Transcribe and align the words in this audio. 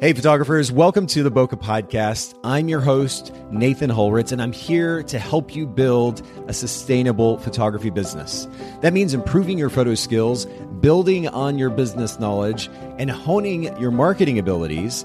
Hey, 0.00 0.12
photographers, 0.12 0.70
welcome 0.70 1.08
to 1.08 1.24
the 1.24 1.30
Bokeh 1.32 1.60
Podcast. 1.60 2.38
I'm 2.44 2.68
your 2.68 2.78
host, 2.78 3.34
Nathan 3.50 3.90
Holritz, 3.90 4.30
and 4.30 4.40
I'm 4.40 4.52
here 4.52 5.02
to 5.02 5.18
help 5.18 5.56
you 5.56 5.66
build 5.66 6.24
a 6.46 6.52
sustainable 6.52 7.38
photography 7.38 7.90
business. 7.90 8.46
That 8.80 8.92
means 8.92 9.12
improving 9.12 9.58
your 9.58 9.70
photo 9.70 9.96
skills, 9.96 10.46
building 10.80 11.26
on 11.26 11.58
your 11.58 11.70
business 11.70 12.20
knowledge, 12.20 12.70
and 12.98 13.10
honing 13.10 13.76
your 13.80 13.90
marketing 13.90 14.38
abilities. 14.38 15.04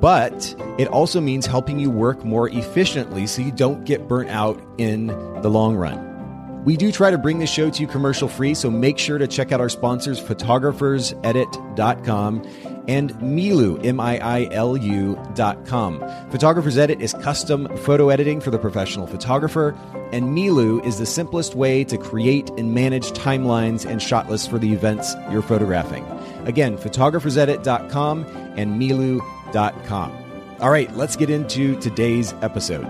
But 0.00 0.56
it 0.78 0.88
also 0.88 1.20
means 1.20 1.44
helping 1.44 1.78
you 1.78 1.90
work 1.90 2.24
more 2.24 2.48
efficiently 2.48 3.26
so 3.26 3.42
you 3.42 3.52
don't 3.52 3.84
get 3.84 4.08
burnt 4.08 4.30
out 4.30 4.58
in 4.78 5.08
the 5.42 5.50
long 5.50 5.76
run. 5.76 6.64
We 6.64 6.78
do 6.78 6.90
try 6.92 7.10
to 7.10 7.18
bring 7.18 7.40
the 7.40 7.46
show 7.46 7.68
to 7.68 7.82
you 7.82 7.86
commercial 7.86 8.28
free, 8.28 8.54
so 8.54 8.70
make 8.70 8.96
sure 8.96 9.18
to 9.18 9.26
check 9.26 9.52
out 9.52 9.60
our 9.60 9.68
sponsors, 9.68 10.18
photographersedit.com 10.18 12.69
and 12.88 13.12
Miilu, 13.14 13.84
M 13.84 14.00
I 14.00 14.18
I 14.18 14.48
L 14.52 14.76
U 14.76 15.18
dot 15.34 15.64
com. 15.66 16.00
Photographer's 16.30 16.78
Edit 16.78 17.00
is 17.00 17.14
custom 17.14 17.74
photo 17.78 18.08
editing 18.08 18.40
for 18.40 18.50
the 18.50 18.58
professional 18.58 19.06
photographer, 19.06 19.76
and 20.12 20.36
Miilu 20.36 20.84
is 20.84 20.98
the 20.98 21.06
simplest 21.06 21.54
way 21.54 21.84
to 21.84 21.96
create 21.98 22.50
and 22.50 22.74
manage 22.74 23.10
timelines 23.12 23.84
and 23.84 24.02
shot 24.02 24.28
lists 24.28 24.46
for 24.46 24.58
the 24.58 24.72
events 24.72 25.14
you're 25.30 25.42
photographing. 25.42 26.04
Again, 26.46 26.76
photographersedit.com 26.78 28.24
and 28.56 28.80
Miilu.com. 28.80 30.16
All 30.60 30.70
right, 30.70 30.94
let's 30.96 31.16
get 31.16 31.30
into 31.30 31.78
today's 31.80 32.34
episode. 32.42 32.84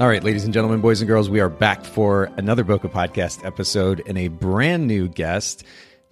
All 0.00 0.08
right, 0.08 0.24
ladies 0.24 0.44
and 0.44 0.52
gentlemen, 0.52 0.80
boys 0.80 1.00
and 1.00 1.06
girls, 1.06 1.30
we 1.30 1.38
are 1.38 1.48
back 1.48 1.84
for 1.84 2.24
another 2.36 2.64
Bokeh 2.64 2.90
Podcast 2.90 3.44
episode 3.46 4.02
and 4.08 4.18
a 4.18 4.26
brand 4.26 4.88
new 4.88 5.06
guest, 5.06 5.62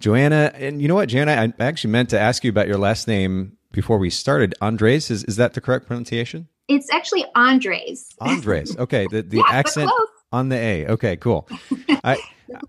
Joanna. 0.03 0.51
And 0.53 0.81
you 0.81 0.89
know 0.89 0.95
what, 0.95 1.07
Joanna, 1.07 1.31
I 1.31 1.63
actually 1.63 1.91
meant 1.91 2.09
to 2.09 2.19
ask 2.19 2.43
you 2.43 2.49
about 2.49 2.67
your 2.67 2.77
last 2.77 3.07
name 3.07 3.55
before 3.71 3.97
we 3.97 4.09
started. 4.09 4.53
Andres, 4.59 5.09
is, 5.09 5.23
is 5.23 5.37
that 5.37 5.53
the 5.53 5.61
correct 5.61 5.87
pronunciation? 5.87 6.49
It's 6.67 6.89
actually 6.91 7.23
Andres. 7.35 8.09
Andres. 8.19 8.75
Okay. 8.79 9.07
The, 9.09 9.21
the 9.21 9.37
Yeah, 9.37 9.43
accent 9.47 9.89
on 10.33 10.49
the 10.49 10.57
A. 10.57 10.87
Okay, 10.87 11.15
cool. 11.15 11.47
I 12.03 12.17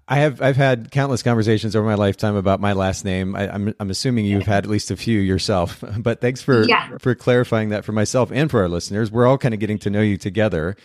I 0.07 0.17
have 0.19 0.41
I've 0.41 0.57
had 0.57 0.93
countless 0.93 1.25
conversations 1.25 1.75
over 1.75 1.85
my 1.85 1.97
lifetime 1.97 2.37
about 2.37 2.61
my 2.61 2.73
last 2.73 3.05
name. 3.05 3.35
I, 3.35 3.53
I'm 3.53 3.75
I'm 3.81 3.91
assuming 3.91 4.27
you've 4.27 4.47
had 4.47 4.65
at 4.65 4.71
least 4.71 4.93
a 4.93 4.97
few 4.97 5.19
yourself. 5.19 5.83
But 5.99 6.21
thanks 6.21 6.41
for 6.41 6.63
Yeah. 6.69 6.99
for 6.99 7.17
clarifying 7.17 7.71
that 7.71 7.85
for 7.85 7.91
myself 7.93 8.31
and 8.33 8.49
for 8.49 8.61
our 8.63 8.69
listeners. 8.69 9.11
We're 9.11 9.27
all 9.27 9.39
kind 9.39 9.55
of 9.55 9.59
getting 9.61 9.79
to 9.81 9.91
know 9.91 10.03
you 10.03 10.17
together. 10.19 10.77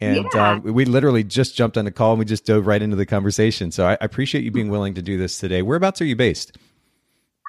And 0.00 0.26
Yeah. 0.34 0.52
uh, 0.52 0.58
we 0.58 0.84
literally 0.84 1.24
just 1.24 1.56
jumped 1.56 1.78
on 1.78 1.84
the 1.86 1.90
call 1.90 2.12
and 2.12 2.18
we 2.18 2.24
just 2.24 2.44
dove 2.44 2.66
right 2.66 2.82
into 2.82 2.96
the 2.96 3.06
conversation. 3.06 3.70
So 3.70 3.86
I, 3.86 3.96
appreciate 4.00 4.44
you 4.44 4.50
being 4.50 4.68
willing 4.68 4.94
to 4.94 5.02
do 5.02 5.16
this 5.16 5.38
today. 5.38 5.62
Whereabouts 5.62 6.00
are 6.02 6.04
you 6.04 6.16
based? 6.16 6.56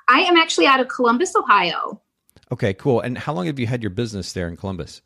I 0.07 0.21
am 0.21 0.37
actually 0.37 0.65
out 0.67 0.79
of 0.79 0.87
Columbus, 0.87 1.35
Ohio. 1.35 2.01
Okay, 2.51 2.73
cool. 2.73 3.01
And 3.01 3.17
how 3.17 3.33
long 3.33 3.47
have 3.47 3.59
you 3.59 3.67
had 3.67 3.83
your 3.83 3.89
business 3.89 4.31
there 4.31 4.47
in 4.47 4.55
Columbus? 4.55 5.01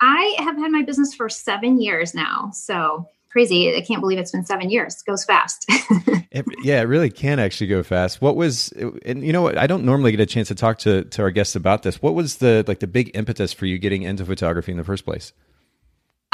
I 0.00 0.34
have 0.38 0.56
had 0.56 0.72
my 0.72 0.82
business 0.82 1.14
for 1.14 1.28
seven 1.28 1.80
years 1.80 2.12
now. 2.14 2.50
So 2.52 3.08
crazy. 3.30 3.76
I 3.76 3.80
can't 3.80 4.00
believe 4.00 4.18
it's 4.18 4.32
been 4.32 4.44
seven 4.44 4.70
years. 4.70 4.96
It 4.96 5.08
goes 5.10 5.24
fast. 5.24 5.66
It, 6.36 6.44
yeah, 6.64 6.80
it 6.80 6.86
really 6.86 7.10
can 7.10 7.38
actually 7.38 7.68
go 7.68 7.84
fast. 7.84 8.20
What 8.20 8.34
was, 8.34 8.72
and 9.04 9.24
you 9.24 9.32
know 9.32 9.42
what? 9.42 9.56
I 9.56 9.68
don't 9.68 9.84
normally 9.84 10.10
get 10.10 10.18
a 10.18 10.26
chance 10.26 10.48
to 10.48 10.56
talk 10.56 10.78
to 10.78 11.04
to 11.04 11.22
our 11.22 11.30
guests 11.30 11.54
about 11.54 11.84
this. 11.84 12.02
What 12.02 12.16
was 12.16 12.38
the 12.38 12.64
like 12.66 12.80
the 12.80 12.88
big 12.88 13.12
impetus 13.14 13.52
for 13.52 13.66
you 13.66 13.78
getting 13.78 14.02
into 14.02 14.24
photography 14.24 14.72
in 14.72 14.78
the 14.78 14.82
first 14.82 15.04
place? 15.04 15.32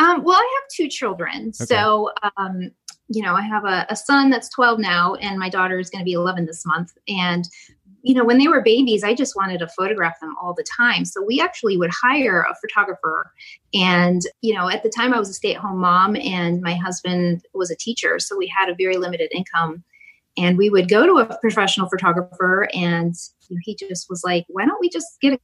Um, 0.00 0.24
well, 0.24 0.36
I 0.36 0.60
have 0.60 0.68
two 0.74 0.88
children. 0.88 1.52
So, 1.52 2.10
um, 2.36 2.70
you 3.08 3.22
know, 3.22 3.34
I 3.34 3.42
have 3.42 3.64
a, 3.66 3.86
a 3.90 3.96
son 3.96 4.30
that's 4.30 4.48
12 4.48 4.78
now, 4.78 5.14
and 5.16 5.38
my 5.38 5.50
daughter 5.50 5.78
is 5.78 5.90
going 5.90 6.00
to 6.00 6.06
be 6.06 6.12
11 6.12 6.46
this 6.46 6.64
month. 6.64 6.92
And, 7.06 7.44
you 8.02 8.14
know, 8.14 8.24
when 8.24 8.38
they 8.38 8.48
were 8.48 8.62
babies, 8.62 9.04
I 9.04 9.14
just 9.14 9.36
wanted 9.36 9.58
to 9.58 9.68
photograph 9.68 10.18
them 10.20 10.34
all 10.40 10.54
the 10.54 10.64
time. 10.76 11.04
So 11.04 11.22
we 11.22 11.38
actually 11.38 11.76
would 11.76 11.90
hire 11.90 12.46
a 12.50 12.54
photographer. 12.54 13.30
And, 13.74 14.22
you 14.40 14.54
know, 14.54 14.70
at 14.70 14.82
the 14.82 14.88
time 14.88 15.12
I 15.12 15.18
was 15.18 15.28
a 15.28 15.34
stay 15.34 15.54
at 15.54 15.60
home 15.60 15.80
mom, 15.80 16.16
and 16.16 16.62
my 16.62 16.74
husband 16.76 17.44
was 17.52 17.70
a 17.70 17.76
teacher. 17.76 18.18
So 18.18 18.38
we 18.38 18.50
had 18.56 18.70
a 18.70 18.74
very 18.74 18.96
limited 18.96 19.30
income. 19.34 19.84
And 20.38 20.56
we 20.56 20.70
would 20.70 20.88
go 20.88 21.04
to 21.04 21.18
a 21.18 21.38
professional 21.40 21.90
photographer, 21.90 22.68
and 22.72 23.14
you 23.48 23.56
know, 23.56 23.60
he 23.64 23.74
just 23.74 24.08
was 24.08 24.22
like, 24.24 24.46
why 24.48 24.64
don't 24.64 24.80
we 24.80 24.88
just 24.88 25.20
get 25.20 25.34
a 25.34 25.38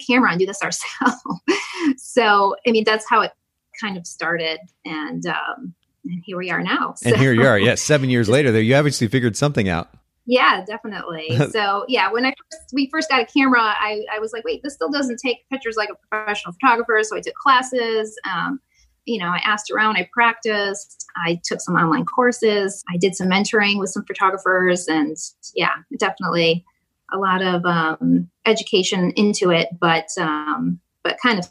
camera 0.00 0.30
and 0.30 0.38
do 0.38 0.46
this 0.46 0.62
ourselves? 0.62 1.16
so, 1.96 2.54
I 2.66 2.70
mean, 2.70 2.84
that's 2.84 3.04
how 3.10 3.20
it 3.22 3.32
kind 3.80 3.96
of 3.96 4.06
started. 4.06 4.58
And, 4.84 5.26
um, 5.26 5.74
and 6.04 6.22
here 6.24 6.36
we 6.36 6.50
are 6.50 6.62
now. 6.62 6.94
And 7.04 7.16
here 7.16 7.32
you 7.32 7.46
are. 7.46 7.58
Yeah, 7.58 7.74
seven 7.74 8.10
years 8.10 8.28
later, 8.28 8.52
there 8.52 8.62
you 8.62 8.74
obviously 8.74 9.08
figured 9.08 9.36
something 9.36 9.68
out. 9.68 9.90
yeah, 10.26 10.64
definitely. 10.66 11.38
so 11.50 11.84
yeah, 11.88 12.10
when 12.12 12.24
I 12.24 12.30
first, 12.30 12.70
we 12.72 12.88
first 12.90 13.08
got 13.08 13.20
a 13.20 13.26
camera, 13.26 13.60
I, 13.62 14.02
I 14.14 14.18
was 14.18 14.32
like, 14.32 14.44
wait, 14.44 14.62
this 14.62 14.74
still 14.74 14.90
doesn't 14.90 15.18
take 15.18 15.48
pictures 15.50 15.76
like 15.76 15.90
a 15.90 15.94
professional 16.10 16.52
photographer. 16.52 17.00
So 17.02 17.16
I 17.16 17.20
took 17.20 17.34
classes. 17.34 18.18
Um, 18.30 18.60
you 19.08 19.18
know, 19.18 19.28
I 19.28 19.40
asked 19.42 19.70
around, 19.70 19.96
I 19.96 20.08
practiced, 20.12 21.06
I 21.24 21.40
took 21.42 21.62
some 21.62 21.76
online 21.76 22.04
courses, 22.04 22.84
I 22.90 22.98
did 22.98 23.16
some 23.16 23.28
mentoring 23.28 23.78
with 23.78 23.88
some 23.88 24.04
photographers, 24.04 24.86
and 24.86 25.16
yeah, 25.54 25.72
definitely 25.98 26.64
a 27.10 27.16
lot 27.16 27.40
of 27.42 27.64
um, 27.64 28.28
education 28.44 29.12
into 29.12 29.50
it, 29.50 29.68
but 29.80 30.08
um, 30.18 30.78
but 31.02 31.16
kind 31.22 31.38
of 31.38 31.48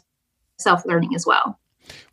self 0.58 0.86
learning 0.86 1.14
as 1.16 1.26
well. 1.26 1.58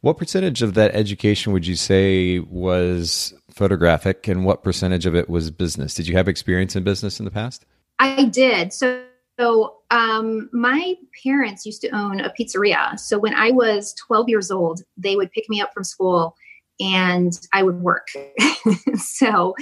What 0.02 0.18
percentage 0.18 0.62
of 0.62 0.74
that 0.75 0.94
education 0.94 1.53
would 1.53 1.66
you 1.66 1.75
say 1.75 2.40
was 2.40 3.34
photographic, 3.50 4.28
and 4.28 4.46
what 4.46 4.63
percentage 4.63 5.06
of 5.06 5.16
it 5.16 5.30
was 5.30 5.52
business? 5.52 5.94
Did 5.94 6.08
you 6.08 6.16
have 6.16 6.28
experience 6.28 6.75
in 6.75 6.84
business 6.84 7.19
in 7.19 7.25
the 7.25 7.31
past? 7.31 7.66
I 8.00 8.25
did. 8.25 8.74
So, 8.74 9.03
so 9.40 9.78
um, 9.91 10.50
my 10.52 10.96
parents 11.24 11.66
used 11.66 11.81
to 11.81 11.90
own 11.90 12.19
a 12.19 12.34
pizzeria. 12.40 13.00
So 13.00 13.18
when 13.18 13.34
I 13.34 13.52
was 13.52 13.94
12 13.94 14.30
years 14.30 14.52
old, 14.52 14.81
they 14.97 15.16
would 15.16 15.31
pick 15.31 15.50
me 15.50 15.62
up 15.62 15.74
from 15.74 15.84
school 15.84 16.36
and 16.80 17.40
I 17.53 17.63
would 17.63 17.81
work. 17.81 18.07
so 18.96 19.56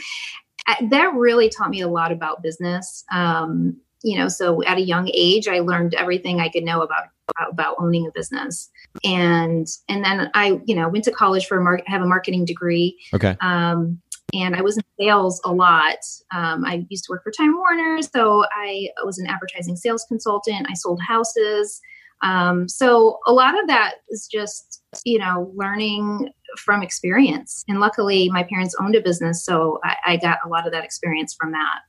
that 0.89 1.13
really 1.13 1.49
taught 1.49 1.69
me 1.69 1.81
a 1.81 1.87
lot 1.87 2.11
about 2.11 2.41
business. 2.41 3.03
Um, 3.11 3.77
you 4.03 4.17
know, 4.17 4.27
so 4.27 4.61
at 4.63 4.77
a 4.77 4.81
young 4.81 5.09
age, 5.13 5.47
I 5.47 5.59
learned 5.59 5.93
everything 5.95 6.39
I 6.39 6.49
could 6.49 6.63
know 6.63 6.81
about 6.81 7.05
about 7.49 7.75
owning 7.79 8.05
a 8.05 8.11
business, 8.13 8.69
and 9.03 9.65
and 9.87 10.03
then 10.03 10.29
I, 10.33 10.59
you 10.65 10.75
know, 10.75 10.89
went 10.89 11.05
to 11.05 11.11
college 11.11 11.47
for 11.47 11.57
a 11.57 11.63
market 11.63 11.87
have 11.87 12.01
a 12.01 12.05
marketing 12.05 12.45
degree, 12.45 12.97
Okay. 13.13 13.37
um, 13.41 14.01
and 14.33 14.55
I 14.55 14.61
was 14.61 14.77
in 14.77 14.83
sales 14.99 15.41
a 15.45 15.53
lot. 15.53 15.97
Um, 16.35 16.65
I 16.65 16.85
used 16.89 17.05
to 17.05 17.11
work 17.11 17.23
for 17.23 17.31
Time 17.31 17.55
Warner, 17.55 18.01
so 18.01 18.45
I 18.53 18.89
was 19.05 19.17
an 19.19 19.27
advertising 19.27 19.75
sales 19.77 20.05
consultant. 20.07 20.67
I 20.69 20.73
sold 20.73 21.01
houses. 21.01 21.79
Um, 22.23 22.69
so 22.69 23.19
a 23.27 23.33
lot 23.33 23.59
of 23.59 23.67
that 23.67 23.95
is 24.09 24.29
just, 24.31 24.81
you 25.03 25.19
know, 25.19 25.51
learning 25.55 26.29
from 26.57 26.81
experience. 26.81 27.65
And 27.67 27.79
luckily, 27.79 28.29
my 28.29 28.43
parents 28.43 28.75
owned 28.79 28.95
a 28.95 29.01
business, 29.01 29.45
so 29.45 29.79
I, 29.83 29.95
I 30.05 30.17
got 30.17 30.39
a 30.45 30.49
lot 30.49 30.65
of 30.65 30.71
that 30.73 30.83
experience 30.83 31.35
from 31.37 31.51
that. 31.51 31.79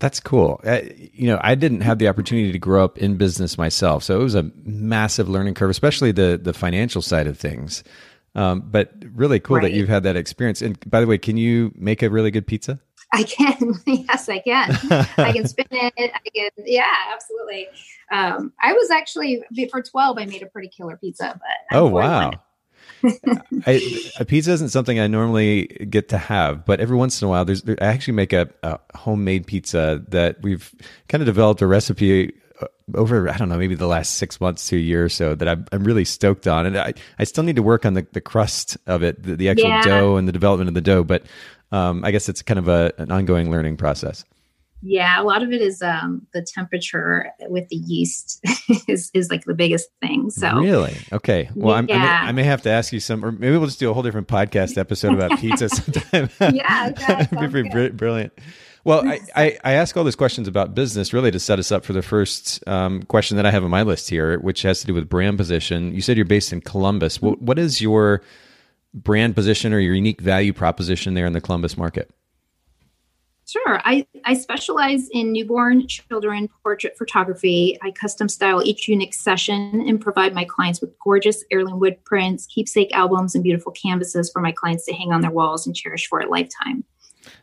That's 0.00 0.20
cool. 0.20 0.60
Uh, 0.64 0.80
you 1.12 1.28
know, 1.28 1.38
I 1.42 1.54
didn't 1.54 1.82
have 1.82 1.98
the 1.98 2.08
opportunity 2.08 2.52
to 2.52 2.58
grow 2.58 2.84
up 2.84 2.98
in 2.98 3.16
business 3.16 3.56
myself, 3.56 4.02
so 4.04 4.18
it 4.18 4.22
was 4.22 4.34
a 4.34 4.50
massive 4.64 5.28
learning 5.28 5.54
curve, 5.54 5.70
especially 5.70 6.12
the 6.12 6.40
the 6.42 6.52
financial 6.52 7.02
side 7.02 7.26
of 7.26 7.38
things. 7.38 7.84
Um, 8.36 8.64
but 8.68 8.92
really 9.12 9.38
cool 9.38 9.60
that 9.60 9.72
you've 9.72 9.88
had 9.88 10.02
that 10.02 10.16
experience. 10.16 10.60
And 10.60 10.78
by 10.90 11.00
the 11.00 11.06
way, 11.06 11.18
can 11.18 11.36
you 11.36 11.72
make 11.76 12.02
a 12.02 12.10
really 12.10 12.32
good 12.32 12.46
pizza? 12.48 12.80
I 13.12 13.22
can, 13.22 13.74
yes, 13.86 14.28
I 14.28 14.40
can. 14.40 14.76
I 15.18 15.32
can 15.32 15.46
spin 15.46 15.66
it. 15.70 16.12
I 16.12 16.28
can, 16.34 16.50
yeah, 16.66 16.92
absolutely. 17.12 17.68
Um, 18.10 18.52
I 18.60 18.72
was 18.72 18.90
actually 18.90 19.44
for 19.70 19.82
twelve. 19.82 20.18
I 20.18 20.26
made 20.26 20.42
a 20.42 20.46
pretty 20.46 20.68
killer 20.68 20.96
pizza, 20.96 21.38
but 21.40 21.76
I'm 21.76 21.84
Oh 21.84 21.86
wow! 21.86 22.32
I, 23.66 23.80
a 24.18 24.24
pizza 24.24 24.52
isn't 24.52 24.70
something 24.70 24.98
I 24.98 25.06
normally 25.06 25.66
get 25.90 26.08
to 26.10 26.18
have, 26.18 26.64
but 26.64 26.80
every 26.80 26.96
once 26.96 27.20
in 27.20 27.26
a 27.26 27.28
while, 27.28 27.44
there's 27.44 27.62
there, 27.62 27.76
I 27.80 27.86
actually 27.86 28.14
make 28.14 28.32
a, 28.32 28.48
a 28.62 28.78
homemade 28.94 29.46
pizza 29.46 30.02
that 30.08 30.40
we've 30.42 30.74
kind 31.08 31.20
of 31.22 31.26
developed 31.26 31.60
a 31.62 31.66
recipe 31.66 32.32
uh, 32.60 32.66
over 32.94 33.28
I 33.28 33.36
don't 33.36 33.48
know 33.48 33.58
maybe 33.58 33.74
the 33.74 33.86
last 33.86 34.14
six 34.14 34.40
months 34.40 34.66
to 34.68 34.76
a 34.76 34.80
year 34.80 35.04
or 35.04 35.08
so 35.08 35.34
that 35.34 35.48
I'm, 35.48 35.66
I'm 35.72 35.84
really 35.84 36.04
stoked 36.04 36.46
on, 36.46 36.66
and 36.66 36.78
I, 36.78 36.94
I 37.18 37.24
still 37.24 37.44
need 37.44 37.56
to 37.56 37.62
work 37.62 37.84
on 37.84 37.94
the, 37.94 38.06
the 38.12 38.20
crust 38.20 38.76
of 38.86 39.02
it, 39.02 39.22
the, 39.22 39.36
the 39.36 39.48
actual 39.48 39.68
Yeah. 39.70 39.82
dough 39.82 40.16
and 40.16 40.26
the 40.28 40.32
development 40.32 40.68
of 40.68 40.74
the 40.74 40.80
dough, 40.80 41.04
but 41.04 41.24
um, 41.72 42.04
I 42.04 42.10
guess 42.10 42.28
it's 42.28 42.42
kind 42.42 42.58
of 42.58 42.68
a, 42.68 42.92
an 42.98 43.10
ongoing 43.10 43.50
learning 43.50 43.76
process. 43.76 44.24
Yeah, 44.86 45.20
a 45.20 45.24
lot 45.24 45.42
of 45.42 45.50
it 45.50 45.62
is 45.62 45.80
um, 45.80 46.26
the 46.34 46.42
temperature 46.42 47.32
with 47.48 47.66
the 47.70 47.76
yeast 47.76 48.44
is, 48.88 49.10
is 49.14 49.30
like 49.30 49.44
the 49.44 49.54
biggest 49.54 49.88
thing. 50.02 50.30
So 50.30 50.58
Really? 50.58 50.94
Okay. 51.10 51.48
Well, 51.54 51.74
I'm, 51.74 51.90
I, 51.90 51.96
may, 51.96 52.06
I 52.06 52.32
may 52.32 52.42
have 52.42 52.60
to 52.62 52.70
ask 52.70 52.92
you 52.92 53.00
some, 53.00 53.24
or 53.24 53.32
maybe 53.32 53.56
we'll 53.56 53.66
just 53.66 53.80
do 53.80 53.90
a 53.90 53.94
whole 53.94 54.02
different 54.02 54.28
podcast 54.28 54.76
episode 54.76 55.14
about 55.14 55.38
pizza 55.40 55.70
sometime. 55.70 56.28
Yeah, 56.54 56.90
that 56.90 57.30
be 57.30 57.48
pretty 57.48 57.68
good. 57.70 57.96
brilliant. 57.96 58.34
Well, 58.84 59.08
I, 59.08 59.20
I, 59.34 59.58
I 59.64 59.72
ask 59.72 59.96
all 59.96 60.04
these 60.04 60.16
questions 60.16 60.46
about 60.46 60.74
business 60.74 61.14
really 61.14 61.30
to 61.30 61.40
set 61.40 61.58
us 61.58 61.72
up 61.72 61.86
for 61.86 61.94
the 61.94 62.02
first 62.02 62.62
um, 62.68 63.02
question 63.04 63.38
that 63.38 63.46
I 63.46 63.50
have 63.50 63.64
on 63.64 63.70
my 63.70 63.82
list 63.82 64.10
here, 64.10 64.38
which 64.40 64.60
has 64.62 64.80
to 64.82 64.86
do 64.86 64.92
with 64.92 65.08
brand 65.08 65.38
position. 65.38 65.94
You 65.94 66.02
said 66.02 66.18
you're 66.18 66.26
based 66.26 66.52
in 66.52 66.60
Columbus. 66.60 67.22
What, 67.22 67.40
what 67.40 67.58
is 67.58 67.80
your 67.80 68.20
brand 68.92 69.34
position 69.34 69.72
or 69.72 69.78
your 69.78 69.94
unique 69.94 70.20
value 70.20 70.52
proposition 70.52 71.14
there 71.14 71.24
in 71.24 71.32
the 71.32 71.40
Columbus 71.40 71.78
market? 71.78 72.10
Sure. 73.46 73.80
I, 73.84 74.06
I 74.24 74.34
specialize 74.34 75.08
in 75.10 75.32
newborn 75.32 75.86
children 75.86 76.48
portrait 76.62 76.96
photography. 76.96 77.78
I 77.82 77.90
custom 77.90 78.28
style 78.28 78.62
each 78.64 78.88
unique 78.88 79.12
session 79.12 79.84
and 79.86 80.00
provide 80.00 80.34
my 80.34 80.44
clients 80.44 80.80
with 80.80 80.98
gorgeous 80.98 81.44
heirloom 81.50 81.78
wood 81.78 82.02
prints, 82.04 82.46
keepsake 82.46 82.94
albums, 82.94 83.34
and 83.34 83.44
beautiful 83.44 83.72
canvases 83.72 84.30
for 84.30 84.40
my 84.40 84.52
clients 84.52 84.86
to 84.86 84.94
hang 84.94 85.12
on 85.12 85.20
their 85.20 85.30
walls 85.30 85.66
and 85.66 85.76
cherish 85.76 86.08
for 86.08 86.20
a 86.20 86.26
lifetime. 86.26 86.84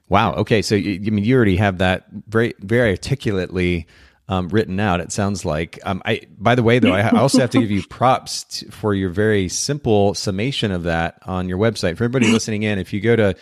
Wow. 0.10 0.34
Okay. 0.34 0.62
So, 0.62 0.76
you, 0.76 0.94
I 1.06 1.10
mean, 1.12 1.24
you 1.24 1.36
already 1.36 1.58
have 1.58 1.78
that 1.78 2.08
very, 2.28 2.54
very 2.60 2.92
articulately 2.92 3.88
um, 4.28 4.48
written 4.50 4.80
out. 4.80 5.02
It 5.02 5.12
sounds 5.12 5.46
like. 5.46 5.80
Um, 5.84 6.02
I. 6.06 6.22
By 6.38 6.56
the 6.56 6.64
way, 6.64 6.80
though, 6.80 6.94
I 6.94 7.10
also 7.12 7.40
have 7.40 7.50
to 7.52 7.60
give 7.60 7.70
you 7.70 7.84
props 7.90 8.44
to, 8.46 8.72
for 8.72 8.94
your 8.94 9.10
very 9.10 9.50
simple 9.50 10.14
summation 10.14 10.72
of 10.72 10.84
that 10.84 11.20
on 11.26 11.48
your 11.50 11.58
website. 11.58 11.98
For 11.98 12.06
everybody 12.06 12.32
listening 12.32 12.64
in, 12.64 12.80
if 12.80 12.94
you 12.94 13.02
go 13.02 13.16
to 13.16 13.36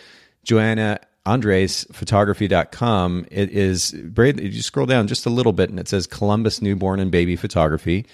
Joanna 0.44 1.00
andresphotography.com, 1.26 3.26
it 3.30 3.50
is 3.50 3.92
you 3.92 4.62
scroll 4.62 4.86
down 4.86 5.06
just 5.06 5.26
a 5.26 5.30
little 5.30 5.52
bit 5.52 5.70
and 5.70 5.78
it 5.78 5.88
says 5.88 6.06
Columbus 6.06 6.62
newborn 6.62 7.00
and 7.00 7.10
baby 7.10 7.36
photography. 7.36 8.06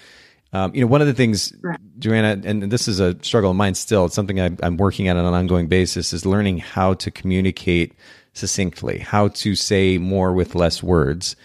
Um, 0.53 0.73
you 0.73 0.81
know, 0.81 0.87
one 0.87 1.01
of 1.01 1.07
the 1.07 1.13
things. 1.13 1.53
Joanna, 1.99 2.41
and 2.43 2.71
this 2.71 2.87
is 2.87 2.99
a 2.99 3.21
struggle 3.23 3.51
of 3.51 3.57
mine 3.57 3.75
still, 3.75 4.05
it's 4.05 4.15
something 4.15 4.39
I, 4.39 4.51
I'm 4.63 4.77
working 4.77 5.07
at 5.07 5.17
on 5.17 5.25
an 5.25 5.33
ongoing 5.33 5.67
basis, 5.67 6.13
is 6.13 6.25
learning 6.25 6.59
how 6.59 6.93
to 6.95 7.11
communicate 7.11 7.93
succinctly, 8.33 8.99
how 8.99 9.29
to 9.29 9.55
say 9.55 9.97
more 9.97 10.33
with 10.33 10.55
less 10.55 10.81
words. 10.81 11.35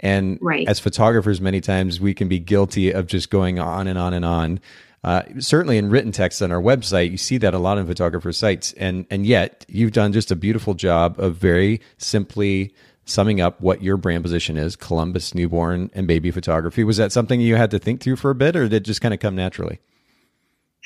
And 0.00 0.38
right. 0.40 0.66
as 0.68 0.80
photographers, 0.80 1.40
many 1.40 1.60
times 1.60 2.00
we 2.00 2.14
can 2.14 2.28
be 2.28 2.38
guilty 2.38 2.90
of 2.90 3.06
just 3.06 3.30
going 3.30 3.58
on 3.58 3.86
and 3.86 3.98
on 3.98 4.14
and 4.14 4.24
on. 4.24 4.60
Uh, 5.04 5.22
certainly 5.38 5.78
in 5.78 5.90
written 5.90 6.10
text 6.10 6.42
on 6.42 6.50
our 6.50 6.60
website, 6.60 7.10
you 7.10 7.16
see 7.16 7.38
that 7.38 7.54
a 7.54 7.58
lot 7.58 7.78
in 7.78 7.86
photographer 7.86 8.32
sites, 8.32 8.72
and 8.74 9.06
and 9.10 9.24
yet 9.26 9.64
you've 9.68 9.92
done 9.92 10.12
just 10.12 10.30
a 10.30 10.36
beautiful 10.36 10.74
job 10.74 11.18
of 11.20 11.36
very 11.36 11.80
simply 11.98 12.74
summing 13.04 13.40
up 13.40 13.60
what 13.60 13.82
your 13.82 13.96
brand 13.96 14.24
position 14.24 14.56
is: 14.56 14.74
Columbus 14.74 15.34
newborn 15.34 15.90
and 15.94 16.08
baby 16.08 16.30
photography. 16.30 16.82
Was 16.82 16.96
that 16.96 17.12
something 17.12 17.40
you 17.40 17.54
had 17.54 17.70
to 17.70 17.78
think 17.78 18.00
through 18.00 18.16
for 18.16 18.30
a 18.30 18.34
bit, 18.34 18.56
or 18.56 18.64
did 18.64 18.72
it 18.72 18.80
just 18.80 19.00
kind 19.00 19.14
of 19.14 19.20
come 19.20 19.36
naturally? 19.36 19.80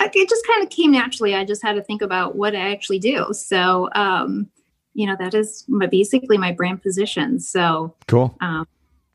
It 0.00 0.29
just 0.29 0.47
kind 0.47 0.62
of 0.62 0.70
came 0.70 0.91
naturally. 0.91 1.35
I 1.35 1.44
just 1.44 1.62
had 1.62 1.75
to 1.75 1.82
think 1.82 2.03
about 2.03 2.37
what 2.37 2.55
I 2.55 2.73
actually 2.73 2.99
do. 2.99 3.29
So, 3.32 3.88
um, 3.94 4.49
you 4.94 5.06
know, 5.06 5.17
that 5.19 5.32
is 5.32 5.65
my, 5.69 5.87
basically 5.87 6.38
my 6.38 6.53
brand 6.53 6.82
position. 6.82 7.38
So 7.38 7.94
cool. 8.08 8.37
Um, 8.41 8.67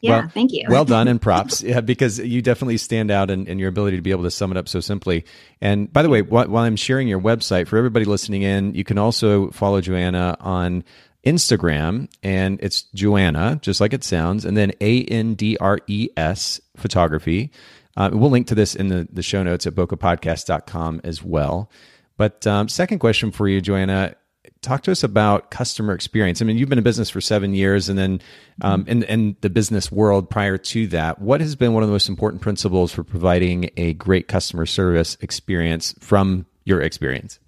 yeah, 0.02 0.20
well, 0.20 0.30
thank 0.30 0.52
you. 0.52 0.66
well 0.70 0.86
done 0.86 1.08
and 1.08 1.22
props 1.22 1.64
yeah, 1.64 1.82
because 1.82 2.20
you 2.20 2.42
definitely 2.42 2.78
stand 2.78 3.10
out 3.10 3.32
in, 3.32 3.48
in, 3.48 3.58
your 3.58 3.70
ability 3.70 3.98
to 3.98 4.02
be 4.02 4.12
able 4.12 4.24
to 4.24 4.32
sum 4.32 4.52
it 4.52 4.58
up 4.58 4.68
so 4.68 4.80
simply. 4.80 5.26
And 5.60 5.92
by 5.92 6.04
the 6.04 6.10
way, 6.10 6.22
while, 6.22 6.48
while 6.48 6.64
I'm 6.64 6.76
sharing 6.76 7.08
your 7.08 7.20
website 7.20 7.68
for 7.68 7.78
everybody 7.78 8.06
listening 8.06 8.44
in, 8.44 8.76
you 8.76 8.84
can 8.84 8.98
also 8.98 9.50
follow 9.52 9.82
Joanna 9.82 10.38
on 10.40 10.84
Instagram, 11.26 12.10
and 12.24 12.60
it's 12.62 12.84
Joanna, 12.94 13.60
just 13.62 13.82
like 13.82 13.94
it 13.94 14.04
sounds, 14.04 14.46
and 14.46 14.56
then 14.56 14.72
A 14.82 15.04
N 15.06 15.34
D 15.34 15.58
R 15.60 15.80
E 15.88 16.10
S 16.16 16.62
photography. 16.76 17.52
Uh, 17.98 18.12
we'll 18.14 18.30
link 18.30 18.48
to 18.48 18.56
this 18.56 18.76
in 18.76 18.90
the, 18.90 19.08
the 19.12 19.24
show 19.24 19.42
notes 19.42 19.66
at 19.66 19.74
bokehpodcast.com 19.74 21.02
as 21.04 21.24
well. 21.24 21.72
But 22.16 22.46
um, 22.46 22.70
second 22.70 23.00
question 23.00 23.32
for 23.32 23.48
you, 23.48 23.60
Joanna 23.60 24.16
talk 24.62 24.84
to 24.84 24.92
us 24.92 25.04
about 25.04 25.52
customer 25.52 25.94
experience. 25.94 26.42
I 26.42 26.46
mean, 26.46 26.58
you've 26.58 26.70
been 26.70 26.78
in 26.78 26.84
business 26.84 27.10
for 27.10 27.22
seven 27.22 27.54
years, 27.54 27.90
and 27.90 27.98
then 27.98 28.22
um, 28.62 28.86
in, 28.88 29.04
in 29.04 29.36
the 29.42 29.50
business 29.50 29.92
world 29.92 30.30
prior 30.30 30.58
to 30.58 30.88
that, 30.88 31.20
what 31.20 31.42
has 31.42 31.56
been 31.56 31.74
one 31.74 31.84
of 31.84 31.90
the 31.90 31.94
most 31.94 32.10
important 32.10 32.42
principles 32.42 32.92
for 32.92 33.04
providing 33.04 33.70
a 33.78 33.94
great 33.94 34.28
customer 34.28 34.66
service 34.66 35.18
experience 35.22 35.94
from 36.00 36.46
your 36.66 36.82
experience? 36.82 37.40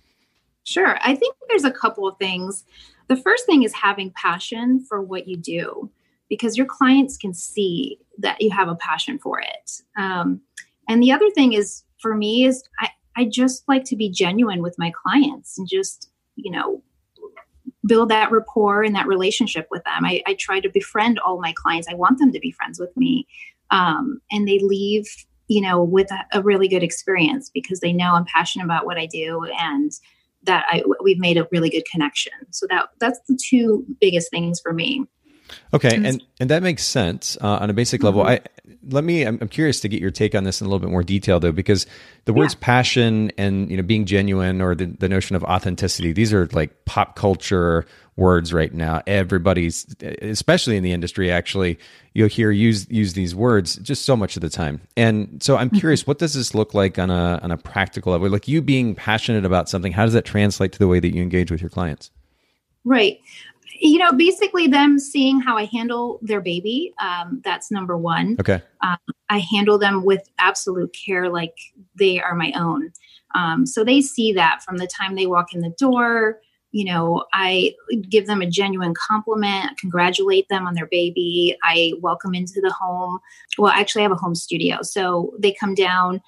Sure. 0.63 0.97
I 1.01 1.15
think 1.15 1.35
there's 1.47 1.63
a 1.63 1.71
couple 1.71 2.07
of 2.07 2.17
things. 2.17 2.63
The 3.07 3.15
first 3.15 3.45
thing 3.45 3.63
is 3.63 3.73
having 3.73 4.11
passion 4.11 4.85
for 4.87 5.01
what 5.01 5.27
you 5.27 5.35
do 5.35 5.89
because 6.29 6.57
your 6.57 6.67
clients 6.67 7.17
can 7.17 7.33
see 7.33 7.97
that 8.19 8.39
you 8.41 8.51
have 8.51 8.69
a 8.69 8.75
passion 8.75 9.17
for 9.17 9.39
it. 9.39 9.81
Um, 9.97 10.41
and 10.87 11.01
the 11.01 11.11
other 11.11 11.29
thing 11.31 11.53
is 11.53 11.83
for 11.99 12.15
me 12.15 12.45
is 12.45 12.63
I, 12.79 12.89
I 13.15 13.25
just 13.25 13.67
like 13.67 13.83
to 13.85 13.95
be 13.95 14.09
genuine 14.09 14.61
with 14.61 14.77
my 14.77 14.91
clients 14.91 15.57
and 15.57 15.67
just, 15.67 16.09
you 16.35 16.51
know, 16.51 16.83
build 17.85 18.09
that 18.09 18.31
rapport 18.31 18.83
and 18.83 18.95
that 18.95 19.07
relationship 19.07 19.67
with 19.71 19.83
them. 19.83 20.05
I, 20.05 20.21
I 20.27 20.35
try 20.35 20.59
to 20.59 20.69
befriend 20.69 21.19
all 21.19 21.39
my 21.39 21.53
clients. 21.55 21.87
I 21.87 21.95
want 21.95 22.19
them 22.19 22.31
to 22.31 22.39
be 22.39 22.51
friends 22.51 22.79
with 22.79 22.95
me. 22.97 23.27
Um, 23.71 24.19
and 24.31 24.47
they 24.47 24.59
leave, 24.59 25.05
you 25.47 25.61
know, 25.61 25.83
with 25.83 26.11
a, 26.11 26.39
a, 26.39 26.41
really 26.41 26.67
good 26.67 26.83
experience 26.83 27.49
because 27.53 27.79
they 27.79 27.93
know 27.93 28.13
I'm 28.13 28.25
passionate 28.25 28.65
about 28.65 28.85
what 28.85 28.97
I 28.97 29.05
do 29.05 29.45
and 29.59 29.91
that 30.43 30.65
I, 30.69 30.83
we've 31.03 31.19
made 31.19 31.37
a 31.37 31.47
really 31.51 31.69
good 31.69 31.83
connection. 31.91 32.33
So 32.49 32.65
that 32.69 32.89
that's 32.99 33.19
the 33.27 33.37
two 33.41 33.85
biggest 34.01 34.31
things 34.31 34.59
for 34.59 34.73
me. 34.73 35.05
Okay, 35.73 35.95
and 35.95 36.23
and 36.39 36.49
that 36.49 36.63
makes 36.63 36.83
sense 36.83 37.37
uh, 37.41 37.57
on 37.61 37.69
a 37.69 37.73
basic 37.73 38.03
level. 38.03 38.23
Mm-hmm. 38.23 38.45
I 38.45 38.75
let 38.89 39.03
me. 39.03 39.23
I'm, 39.23 39.37
I'm, 39.41 39.47
curious 39.47 39.79
to 39.81 39.89
get 39.89 40.01
your 40.01 40.11
take 40.11 40.35
on 40.35 40.43
this 40.43 40.61
in 40.61 40.67
a 40.67 40.69
little 40.69 40.79
bit 40.79 40.91
more 40.91 41.03
detail, 41.03 41.39
though, 41.39 41.51
because 41.51 41.85
the 42.25 42.33
words 42.33 42.53
yeah. 42.53 42.65
passion 42.65 43.31
and 43.37 43.69
you 43.69 43.77
know 43.77 43.83
being 43.83 44.05
genuine 44.05 44.61
or 44.61 44.75
the, 44.75 44.85
the 44.85 45.09
notion 45.09 45.35
of 45.35 45.43
authenticity 45.43 46.11
these 46.11 46.33
are 46.33 46.47
like 46.53 46.85
pop 46.85 47.15
culture 47.15 47.85
words 48.15 48.53
right 48.53 48.73
now. 48.73 49.01
Everybody's, 49.07 49.95
especially 50.21 50.75
in 50.77 50.83
the 50.83 50.91
industry, 50.91 51.31
actually, 51.31 51.79
you'll 52.13 52.27
hear 52.27 52.51
use 52.51 52.89
use 52.89 53.13
these 53.13 53.33
words 53.33 53.75
just 53.77 54.05
so 54.05 54.15
much 54.15 54.35
of 54.35 54.41
the 54.41 54.49
time. 54.49 54.81
And 54.97 55.41
so 55.41 55.57
I'm 55.57 55.69
mm-hmm. 55.69 55.77
curious, 55.77 56.05
what 56.05 56.19
does 56.19 56.33
this 56.33 56.53
look 56.53 56.73
like 56.73 56.99
on 56.99 57.09
a 57.09 57.39
on 57.41 57.51
a 57.51 57.57
practical 57.57 58.11
level? 58.11 58.29
Like 58.29 58.47
you 58.47 58.61
being 58.61 58.93
passionate 58.93 59.45
about 59.45 59.69
something, 59.69 59.91
how 59.91 60.05
does 60.05 60.13
that 60.13 60.25
translate 60.25 60.73
to 60.73 60.79
the 60.79 60.87
way 60.87 60.99
that 60.99 61.15
you 61.15 61.23
engage 61.23 61.49
with 61.49 61.61
your 61.61 61.69
clients? 61.69 62.11
Right 62.85 63.19
you 63.79 63.97
know, 63.97 64.11
basically 64.11 64.67
them 64.67 64.99
seeing 64.99 65.39
how 65.39 65.57
I 65.57 65.65
handle 65.65 66.19
their 66.21 66.41
baby. 66.41 66.93
Um, 67.01 67.41
that's 67.43 67.71
number 67.71 67.97
one. 67.97 68.35
Okay. 68.39 68.61
Um, 68.81 68.97
I 69.29 69.39
handle 69.39 69.77
them 69.77 70.03
with 70.03 70.27
absolute 70.37 70.93
care, 70.93 71.29
like 71.29 71.55
they 71.97 72.19
are 72.19 72.35
my 72.35 72.51
own. 72.55 72.91
Um, 73.35 73.65
so 73.65 73.83
they 73.83 74.01
see 74.01 74.33
that 74.33 74.61
from 74.63 74.77
the 74.77 74.87
time 74.87 75.15
they 75.15 75.27
walk 75.27 75.53
in 75.53 75.61
the 75.61 75.73
door. 75.77 76.39
You 76.71 76.85
know, 76.85 77.25
I 77.33 77.73
give 78.09 78.27
them 78.27 78.41
a 78.41 78.49
genuine 78.49 78.93
compliment, 78.93 79.77
congratulate 79.79 80.47
them 80.49 80.67
on 80.67 80.75
their 80.75 80.87
baby. 80.87 81.57
I 81.63 81.93
welcome 81.99 82.35
into 82.35 82.61
the 82.61 82.71
home. 82.71 83.19
Well, 83.57 83.71
actually, 83.71 84.01
I 84.01 84.03
have 84.03 84.11
a 84.11 84.15
home 84.15 84.35
studio. 84.35 84.79
So 84.81 85.33
they 85.39 85.51
come 85.51 85.73
down 85.73 86.21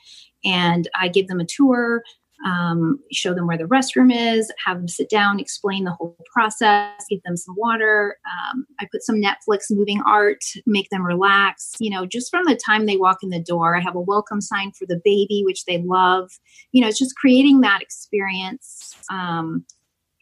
and 0.43 0.89
I 0.95 1.09
give 1.09 1.27
them 1.27 1.39
a 1.39 1.45
tour 1.45 2.01
um, 2.45 2.99
show 3.11 3.33
them 3.33 3.47
where 3.47 3.57
the 3.57 3.65
restroom 3.65 4.11
is, 4.13 4.51
have 4.65 4.77
them 4.77 4.87
sit 4.87 5.09
down, 5.09 5.39
explain 5.39 5.83
the 5.83 5.91
whole 5.91 6.17
process, 6.33 7.03
give 7.09 7.21
them 7.23 7.37
some 7.37 7.55
water. 7.57 8.17
Um, 8.25 8.65
I 8.79 8.87
put 8.91 9.03
some 9.03 9.21
Netflix 9.21 9.65
moving 9.69 10.01
art, 10.05 10.43
make 10.65 10.89
them 10.89 11.05
relax. 11.05 11.73
You 11.79 11.91
know, 11.91 12.05
just 12.05 12.29
from 12.31 12.45
the 12.45 12.55
time 12.55 12.85
they 12.85 12.97
walk 12.97 13.17
in 13.23 13.29
the 13.29 13.41
door, 13.41 13.75
I 13.75 13.81
have 13.81 13.95
a 13.95 14.01
welcome 14.01 14.41
sign 14.41 14.71
for 14.71 14.85
the 14.85 15.01
baby, 15.03 15.43
which 15.45 15.65
they 15.65 15.81
love. 15.83 16.31
You 16.71 16.81
know, 16.81 16.87
it's 16.87 16.99
just 16.99 17.15
creating 17.15 17.61
that 17.61 17.81
experience. 17.81 18.95
Um, 19.11 19.65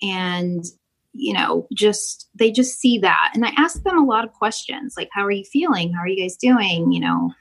and 0.01 0.65
you 1.13 1.33
know 1.33 1.67
just 1.73 2.29
they 2.35 2.51
just 2.51 2.79
see 2.79 2.99
that 2.99 3.31
and 3.33 3.43
i 3.43 3.51
ask 3.57 3.81
them 3.83 3.97
a 3.97 4.05
lot 4.05 4.23
of 4.23 4.31
questions 4.33 4.93
like 4.95 5.09
how 5.11 5.25
are 5.25 5.31
you 5.31 5.43
feeling 5.43 5.91
how 5.91 6.01
are 6.01 6.07
you 6.07 6.21
guys 6.21 6.37
doing 6.37 6.91
you 6.91 6.99
know 6.99 7.31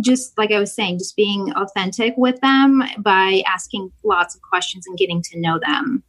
just 0.00 0.36
like 0.38 0.52
I 0.52 0.58
was 0.58 0.74
saying, 0.74 0.98
just 0.98 1.16
being 1.16 1.52
authentic 1.54 2.14
with 2.16 2.40
them 2.40 2.82
by 2.98 3.42
asking 3.46 3.92
lots 4.04 4.34
of 4.34 4.42
questions 4.42 4.86
and 4.86 4.96
getting 4.96 5.22
to 5.22 5.40
know 5.40 5.58
them. 5.58 6.02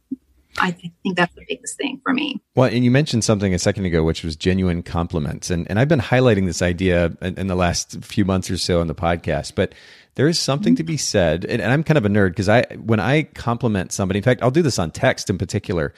I 0.60 0.72
think 0.72 1.16
that's 1.16 1.34
the 1.34 1.44
biggest 1.48 1.76
thing 1.76 2.00
for 2.02 2.12
me. 2.12 2.40
Well, 2.56 2.68
and 2.68 2.84
you 2.84 2.90
mentioned 2.90 3.22
something 3.22 3.54
a 3.54 3.58
second 3.58 3.84
ago, 3.84 4.02
which 4.02 4.24
was 4.24 4.34
genuine 4.34 4.82
compliments. 4.82 5.50
And, 5.50 5.68
and 5.70 5.78
I've 5.78 5.88
been 5.88 6.00
highlighting 6.00 6.46
this 6.46 6.62
idea 6.62 7.16
in, 7.22 7.38
in 7.38 7.46
the 7.46 7.54
last 7.54 8.02
few 8.04 8.24
months 8.24 8.50
or 8.50 8.56
so 8.56 8.80
on 8.80 8.88
the 8.88 8.94
podcast, 8.94 9.54
but 9.54 9.72
there 10.16 10.26
is 10.26 10.38
something 10.38 10.72
mm-hmm. 10.72 10.78
to 10.78 10.84
be 10.84 10.96
said. 10.96 11.44
And, 11.44 11.62
and 11.62 11.72
I'm 11.72 11.84
kind 11.84 11.98
of 11.98 12.04
a 12.04 12.08
nerd 12.08 12.30
because 12.30 12.48
I, 12.48 12.64
when 12.74 12.98
I 12.98 13.22
compliment 13.22 13.92
somebody, 13.92 14.18
in 14.18 14.24
fact, 14.24 14.42
I'll 14.42 14.50
do 14.50 14.62
this 14.62 14.78
on 14.78 14.90
text 14.90 15.30
in 15.30 15.38
particular 15.38 15.94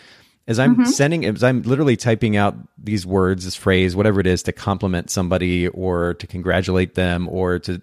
as 0.46 0.58
I'm 0.58 0.74
mm-hmm. 0.74 0.84
sending, 0.84 1.24
as 1.24 1.44
I'm 1.44 1.62
literally 1.62 1.96
typing 1.96 2.36
out 2.36 2.56
these 2.78 3.06
words, 3.06 3.44
this 3.44 3.54
phrase, 3.54 3.94
whatever 3.94 4.20
it 4.20 4.26
is, 4.26 4.42
to 4.44 4.52
compliment 4.52 5.10
somebody 5.10 5.68
or 5.68 6.14
to 6.14 6.26
congratulate 6.26 6.94
them 6.94 7.28
or 7.28 7.58
to 7.60 7.80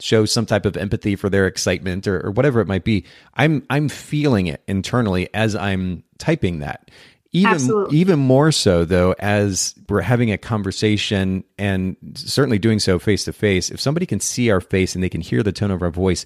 show 0.00 0.24
some 0.24 0.46
type 0.46 0.66
of 0.66 0.76
empathy 0.76 1.16
for 1.16 1.28
their 1.28 1.46
excitement 1.46 2.06
or, 2.06 2.26
or 2.26 2.30
whatever 2.30 2.60
it 2.60 2.66
might 2.66 2.84
be. 2.84 3.04
I'm 3.34 3.64
I'm 3.70 3.88
feeling 3.88 4.46
it 4.46 4.62
internally 4.66 5.32
as 5.34 5.54
I'm 5.54 6.02
typing 6.18 6.60
that. 6.60 6.90
Even 7.32 7.52
Absolutely. 7.52 7.98
even 7.98 8.18
more 8.18 8.50
so 8.50 8.84
though, 8.84 9.14
as 9.18 9.74
we're 9.88 10.00
having 10.00 10.32
a 10.32 10.38
conversation 10.38 11.44
and 11.58 11.96
certainly 12.14 12.58
doing 12.58 12.80
so 12.80 12.98
face 12.98 13.24
to 13.26 13.32
face. 13.32 13.70
If 13.70 13.80
somebody 13.80 14.04
can 14.04 14.18
see 14.18 14.50
our 14.50 14.60
face 14.60 14.94
and 14.94 15.04
they 15.04 15.08
can 15.08 15.20
hear 15.20 15.42
the 15.42 15.52
tone 15.52 15.70
of 15.70 15.80
our 15.80 15.90
voice, 15.90 16.24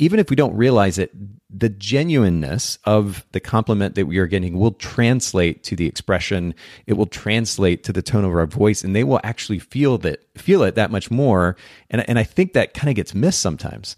even 0.00 0.18
if 0.18 0.30
we 0.30 0.36
don't 0.36 0.56
realize 0.56 0.96
it, 0.96 1.12
the 1.50 1.68
genuineness 1.68 2.78
of 2.84 3.26
the 3.32 3.38
compliment 3.38 3.96
that 3.96 4.06
we 4.06 4.16
are 4.16 4.26
getting 4.26 4.58
will 4.58 4.72
translate 4.72 5.62
to 5.64 5.76
the 5.76 5.86
expression. 5.86 6.54
It 6.86 6.94
will 6.94 7.06
translate 7.06 7.84
to 7.84 7.92
the 7.92 8.00
tone 8.00 8.24
of 8.24 8.30
our 8.34 8.46
voice, 8.46 8.82
and 8.82 8.96
they 8.96 9.04
will 9.04 9.20
actually 9.22 9.58
feel 9.58 9.98
that 9.98 10.24
feel 10.38 10.62
it 10.62 10.74
that 10.76 10.90
much 10.90 11.10
more. 11.10 11.54
And 11.90 12.08
and 12.08 12.18
I 12.18 12.24
think 12.24 12.54
that 12.54 12.72
kind 12.72 12.88
of 12.88 12.94
gets 12.94 13.14
missed 13.14 13.40
sometimes. 13.40 13.96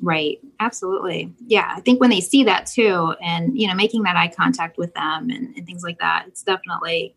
Right. 0.00 0.40
Absolutely. 0.58 1.32
Yeah. 1.46 1.72
I 1.76 1.80
think 1.80 2.00
when 2.00 2.10
they 2.10 2.20
see 2.20 2.42
that 2.44 2.66
too, 2.66 3.14
and 3.22 3.56
you 3.56 3.68
know, 3.68 3.74
making 3.74 4.02
that 4.02 4.16
eye 4.16 4.32
contact 4.36 4.78
with 4.78 4.92
them 4.94 5.30
and, 5.30 5.54
and 5.56 5.64
things 5.64 5.84
like 5.84 6.00
that, 6.00 6.24
it's 6.26 6.42
definitely 6.42 7.14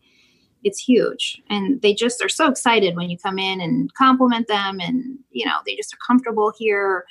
it's 0.64 0.80
huge 0.80 1.40
and 1.48 1.80
they 1.82 1.94
just 1.94 2.22
are 2.22 2.28
so 2.28 2.48
excited 2.48 2.96
when 2.96 3.08
you 3.08 3.16
come 3.16 3.38
in 3.38 3.60
and 3.60 3.94
compliment 3.94 4.48
them 4.48 4.80
and 4.80 5.16
you 5.30 5.46
know 5.46 5.54
they 5.64 5.76
just 5.76 5.94
are 5.94 5.98
comfortable 6.04 6.52
here 6.58 7.04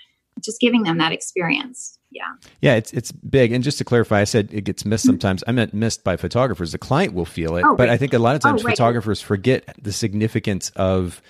just 0.44 0.60
giving 0.60 0.84
them 0.84 0.98
that 0.98 1.12
experience 1.12 1.98
yeah 2.12 2.24
yeah 2.62 2.75
it's 2.75 2.91
it's 2.94 3.12
big 3.12 3.51
and 3.51 3.63
just 3.63 3.77
to 3.77 3.84
clarify 3.84 4.22
i 4.22 4.24
said 4.24 4.50
it 4.51 4.62
gets 4.62 4.86
missed 4.86 5.03
mm-hmm. 5.03 5.12
sometimes 5.12 5.44
i 5.48 5.51
meant 5.51 5.74
missed 5.74 6.03
by 6.03 6.15
photographers 6.15 6.72
the 6.72 6.77
client 6.77 7.13
will 7.13 7.25
feel 7.25 7.58
it 7.58 7.63
oh, 7.65 7.75
but 7.75 7.88
right. 7.88 7.94
i 7.94 7.98
think 7.98 8.13
a 8.13 8.20
lot 8.20 8.36
of 8.36 8.41
times 8.41 8.62
oh, 8.62 8.65
right. 8.65 8.72
photographers 8.72 9.22
forget 9.22 9.75
the 9.82 9.91
significance 9.91 10.72
of 10.75 11.22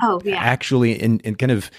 oh 0.00 0.20
yeah 0.24 0.36
actually 0.36 0.92
in, 0.92 1.20
in 1.20 1.34
kind 1.34 1.52
of 1.52 1.70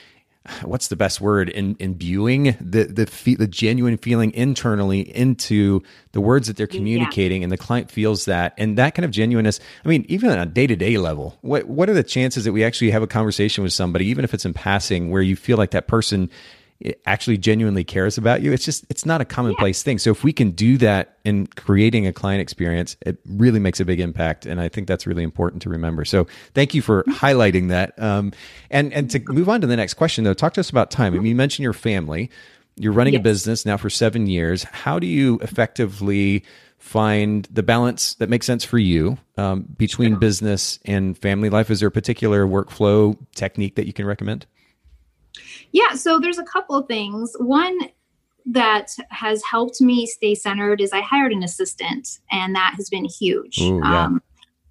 what's 0.63 0.89
the 0.89 0.95
best 0.97 1.21
word 1.21 1.47
in 1.47 1.75
imbuing 1.79 2.57
the 2.59 2.83
the 2.83 3.05
fe- 3.05 3.35
the 3.35 3.47
genuine 3.47 3.97
feeling 3.97 4.33
internally 4.33 4.99
into 5.15 5.81
the 6.11 6.19
words 6.19 6.47
that 6.47 6.57
they're 6.57 6.67
communicating 6.67 7.41
yeah. 7.41 7.45
and 7.45 7.51
the 7.51 7.57
client 7.57 7.89
feels 7.89 8.25
that 8.25 8.53
and 8.57 8.77
that 8.77 8.93
kind 8.93 9.05
of 9.05 9.11
genuineness 9.11 9.61
i 9.85 9.87
mean 9.87 10.05
even 10.09 10.29
on 10.29 10.37
a 10.39 10.45
day-to-day 10.45 10.97
level 10.97 11.37
what 11.41 11.65
what 11.67 11.89
are 11.89 11.93
the 11.93 12.03
chances 12.03 12.43
that 12.43 12.51
we 12.51 12.61
actually 12.61 12.91
have 12.91 13.01
a 13.01 13.07
conversation 13.07 13.63
with 13.63 13.71
somebody 13.71 14.05
even 14.05 14.25
if 14.25 14.33
it's 14.33 14.45
in 14.45 14.53
passing 14.53 15.11
where 15.11 15.21
you 15.21 15.37
feel 15.37 15.57
like 15.57 15.71
that 15.71 15.87
person 15.87 16.29
actually 17.05 17.37
genuinely 17.37 17.83
cares 17.83 18.17
about 18.17 18.41
you. 18.41 18.51
It's 18.51 18.65
just 18.65 18.85
it's 18.89 19.05
not 19.05 19.21
a 19.21 19.25
commonplace 19.25 19.81
yeah. 19.81 19.85
thing. 19.85 19.99
So 19.99 20.11
if 20.11 20.23
we 20.23 20.33
can 20.33 20.51
do 20.51 20.77
that 20.77 21.17
in 21.23 21.47
creating 21.47 22.07
a 22.07 22.13
client 22.13 22.41
experience, 22.41 22.97
it 23.01 23.17
really 23.25 23.59
makes 23.59 23.79
a 23.79 23.85
big 23.85 23.99
impact, 23.99 24.45
and 24.45 24.59
I 24.59 24.69
think 24.69 24.87
that's 24.87 25.07
really 25.07 25.23
important 25.23 25.61
to 25.63 25.69
remember. 25.69 26.05
So 26.05 26.27
thank 26.53 26.73
you 26.73 26.81
for 26.81 27.03
mm-hmm. 27.03 27.25
highlighting 27.25 27.69
that. 27.69 27.97
Um, 28.01 28.33
and 28.69 28.93
and 28.93 29.09
to 29.11 29.19
move 29.27 29.49
on 29.49 29.61
to 29.61 29.67
the 29.67 29.77
next 29.77 29.95
question 29.95 30.23
though, 30.23 30.33
talk 30.33 30.53
to 30.53 30.59
us 30.59 30.69
about 30.69 30.91
time. 30.91 31.13
I 31.13 31.17
mean, 31.17 31.27
you 31.27 31.35
mentioned 31.35 31.63
your 31.63 31.73
family. 31.73 32.29
You're 32.75 32.93
running 32.93 33.13
yes. 33.13 33.19
a 33.19 33.23
business 33.23 33.65
now 33.65 33.77
for 33.77 33.89
seven 33.89 34.25
years. 34.25 34.63
How 34.63 34.97
do 34.97 35.05
you 35.05 35.37
effectively 35.41 36.43
find 36.79 37.47
the 37.51 37.63
balance 37.63 38.15
that 38.15 38.29
makes 38.29 38.45
sense 38.45 38.65
for 38.65 38.77
you 38.77 39.17
um, 39.37 39.61
between 39.77 40.15
business 40.15 40.79
and 40.83 41.17
family 41.17 41.49
life? 41.49 41.71
Is 41.71 41.79
there 41.79 41.87
a 41.87 41.91
particular 41.91 42.45
workflow 42.45 43.17
technique 43.35 43.75
that 43.75 43.85
you 43.85 43.93
can 43.93 44.05
recommend? 44.05 44.47
Yeah, 45.73 45.95
so 45.95 46.19
there's 46.19 46.37
a 46.37 46.43
couple 46.43 46.75
of 46.75 46.87
things. 46.87 47.35
One 47.39 47.77
that 48.45 48.91
has 49.09 49.43
helped 49.43 49.81
me 49.81 50.05
stay 50.05 50.35
centered 50.35 50.79
is 50.79 50.93
I 50.93 51.01
hired 51.01 51.33
an 51.33 51.43
assistant, 51.43 52.19
and 52.31 52.55
that 52.55 52.75
has 52.77 52.89
been 52.89 53.05
huge. 53.05 53.59
Ooh, 53.59 53.79
yeah. 53.79 54.05
um, 54.05 54.21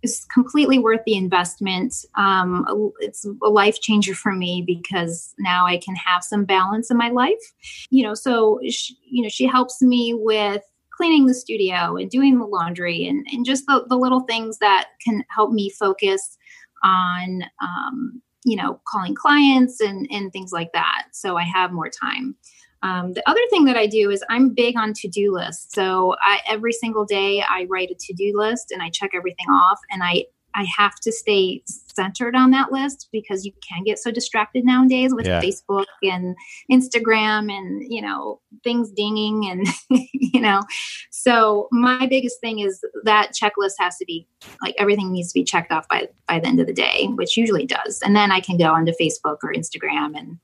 it's 0.03 0.25
completely 0.27 0.79
worth 0.79 1.01
the 1.07 1.17
investment. 1.17 1.95
Um, 2.17 2.93
it's 3.01 3.25
a 3.25 3.49
life 3.49 3.81
changer 3.81 4.15
for 4.15 4.33
me 4.33 4.63
because 4.67 5.35
now 5.39 5.67
I 5.67 5.79
can 5.79 5.95
have 5.97 6.25
some 6.25 6.45
balance 6.45 6.91
in 6.91 6.97
my 6.97 7.11
life. 7.11 7.43
You 7.91 8.05
know, 8.05 8.15
so 8.15 8.61
she, 8.69 8.97
you 9.05 9.23
know 9.23 9.29
she 9.29 9.47
helps 9.47 9.83
me 9.83 10.15
with 10.15 10.63
cleaning 10.97 11.27
the 11.27 11.35
studio 11.35 11.97
and 11.97 12.11
doing 12.11 12.39
the 12.39 12.47
laundry 12.47 13.07
and, 13.07 13.27
and 13.33 13.47
just 13.47 13.67
the, 13.67 13.85
the 13.89 13.97
little 13.97 14.21
things 14.21 14.59
that 14.59 14.91
can 15.03 15.25
help 15.31 15.51
me 15.51 15.71
focus 15.71 16.37
on 16.85 17.43
um, 17.63 18.23
you 18.45 18.57
know, 18.57 18.81
calling 18.87 19.15
clients 19.15 19.81
and, 19.81 20.09
and 20.11 20.33
things 20.33 20.53
like 20.53 20.73
that. 20.73 21.05
So 21.13 21.37
I 21.37 21.45
have 21.45 21.73
more 21.73 21.89
time. 21.89 22.37
Um, 22.83 23.13
the 23.13 23.23
other 23.29 23.41
thing 23.51 23.65
that 23.67 23.77
I 23.77 23.87
do 23.87 24.11
is 24.11 24.25
I'm 24.29 24.51
big 24.51 24.77
on 24.77 24.93
to 24.95 25.09
do 25.09 25.33
lists. 25.33 25.73
So 25.73 26.17
I, 26.21 26.41
every 26.49 26.73
single 26.73 27.05
day 27.05 27.43
I 27.49 27.67
write 27.71 27.91
a 27.91 27.95
to 27.95 28.13
do 28.13 28.33
list 28.35 28.73
and 28.73 28.83
I 28.83 28.91
check 28.91 29.11
everything 29.15 29.47
off 29.47 29.79
and 29.91 30.03
I 30.03 30.25
I 30.55 30.67
have 30.77 30.95
to 31.01 31.13
stay 31.13 31.63
centered 31.67 32.35
on 32.35 32.51
that 32.51 32.73
list 32.73 33.09
because 33.13 33.45
you 33.45 33.53
can 33.67 33.85
get 33.85 33.99
so 33.99 34.11
distracted 34.11 34.65
nowadays 34.65 35.15
with 35.15 35.27
yeah. 35.27 35.41
Facebook 35.41 35.87
and 36.03 36.37
Instagram 36.71 37.53
and 37.53 37.83
you 37.93 38.01
know 38.01 38.41
things 38.65 38.91
dinging 38.91 39.49
and 39.49 39.67
you 40.13 40.41
know. 40.41 40.63
So 41.11 41.69
my 41.71 42.07
biggest 42.07 42.41
thing 42.41 42.61
is 42.61 42.81
that 43.05 43.33
checklist 43.33 43.75
has 43.79 43.97
to 43.99 44.05
be 44.05 44.27
like 44.63 44.75
everything 44.79 45.13
needs 45.13 45.33
to 45.33 45.39
be 45.39 45.45
checked 45.45 45.73
off 45.73 45.89
by 45.89 46.09
by 46.29 46.41
the 46.41 46.47
end 46.47 46.61
of 46.61 46.67
the 46.67 46.73
day 46.73 47.09
which 47.15 47.37
usually 47.37 47.67
does. 47.67 48.01
And 48.05 48.17
then 48.17 48.31
I 48.31 48.41
can 48.41 48.57
go 48.57 48.73
onto 48.73 48.93
Facebook 49.01 49.39
or 49.43 49.53
Instagram 49.53 50.17
and 50.17 50.39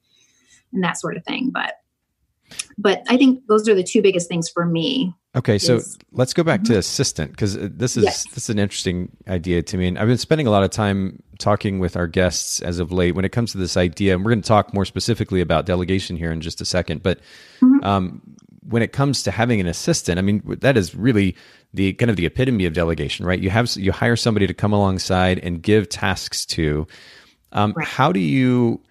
and 0.72 0.84
that 0.84 0.98
sort 0.98 1.16
of 1.16 1.24
thing. 1.24 1.50
But 1.52 1.74
but 2.76 3.02
I 3.08 3.16
think 3.16 3.46
those 3.46 3.68
are 3.68 3.74
the 3.74 3.82
two 3.82 4.02
biggest 4.02 4.28
things 4.28 4.48
for 4.48 4.64
me. 4.64 5.14
Okay, 5.36 5.58
so 5.58 5.76
is, 5.76 5.98
let's 6.12 6.32
go 6.32 6.42
back 6.42 6.60
mm-hmm. 6.60 6.72
to 6.72 6.78
assistant 6.78 7.30
because 7.32 7.56
this 7.58 7.96
is 7.96 8.04
yes. 8.04 8.24
this 8.30 8.44
is 8.44 8.50
an 8.50 8.58
interesting 8.58 9.10
idea 9.28 9.62
to 9.62 9.76
me, 9.76 9.86
and 9.86 9.98
I've 9.98 10.08
been 10.08 10.18
spending 10.18 10.46
a 10.46 10.50
lot 10.50 10.62
of 10.62 10.70
time 10.70 11.22
talking 11.38 11.78
with 11.78 11.96
our 11.96 12.06
guests 12.06 12.60
as 12.60 12.78
of 12.78 12.90
late 12.90 13.14
when 13.14 13.24
it 13.24 13.30
comes 13.30 13.52
to 13.52 13.58
this 13.58 13.76
idea, 13.76 14.14
and 14.14 14.24
we're 14.24 14.32
going 14.32 14.42
to 14.42 14.48
talk 14.48 14.72
more 14.72 14.84
specifically 14.84 15.40
about 15.40 15.66
delegation 15.66 16.16
here 16.16 16.32
in 16.32 16.40
just 16.40 16.60
a 16.60 16.64
second. 16.64 17.02
But 17.02 17.20
mm-hmm. 17.60 17.84
um, 17.84 18.22
when 18.62 18.82
it 18.82 18.92
comes 18.92 19.22
to 19.24 19.30
having 19.30 19.60
an 19.60 19.66
assistant, 19.66 20.18
I 20.18 20.22
mean 20.22 20.42
that 20.60 20.76
is 20.76 20.94
really 20.94 21.36
the 21.74 21.92
kind 21.94 22.10
of 22.10 22.16
the 22.16 22.26
epitome 22.26 22.64
of 22.64 22.72
delegation, 22.72 23.26
right? 23.26 23.38
You 23.38 23.50
have 23.50 23.76
you 23.76 23.92
hire 23.92 24.16
somebody 24.16 24.46
to 24.46 24.54
come 24.54 24.72
alongside 24.72 25.38
and 25.40 25.62
give 25.62 25.88
tasks 25.88 26.46
to. 26.46 26.86
Um, 27.52 27.72
right. 27.76 27.86
How 27.86 28.12
do 28.12 28.20
you 28.20 28.82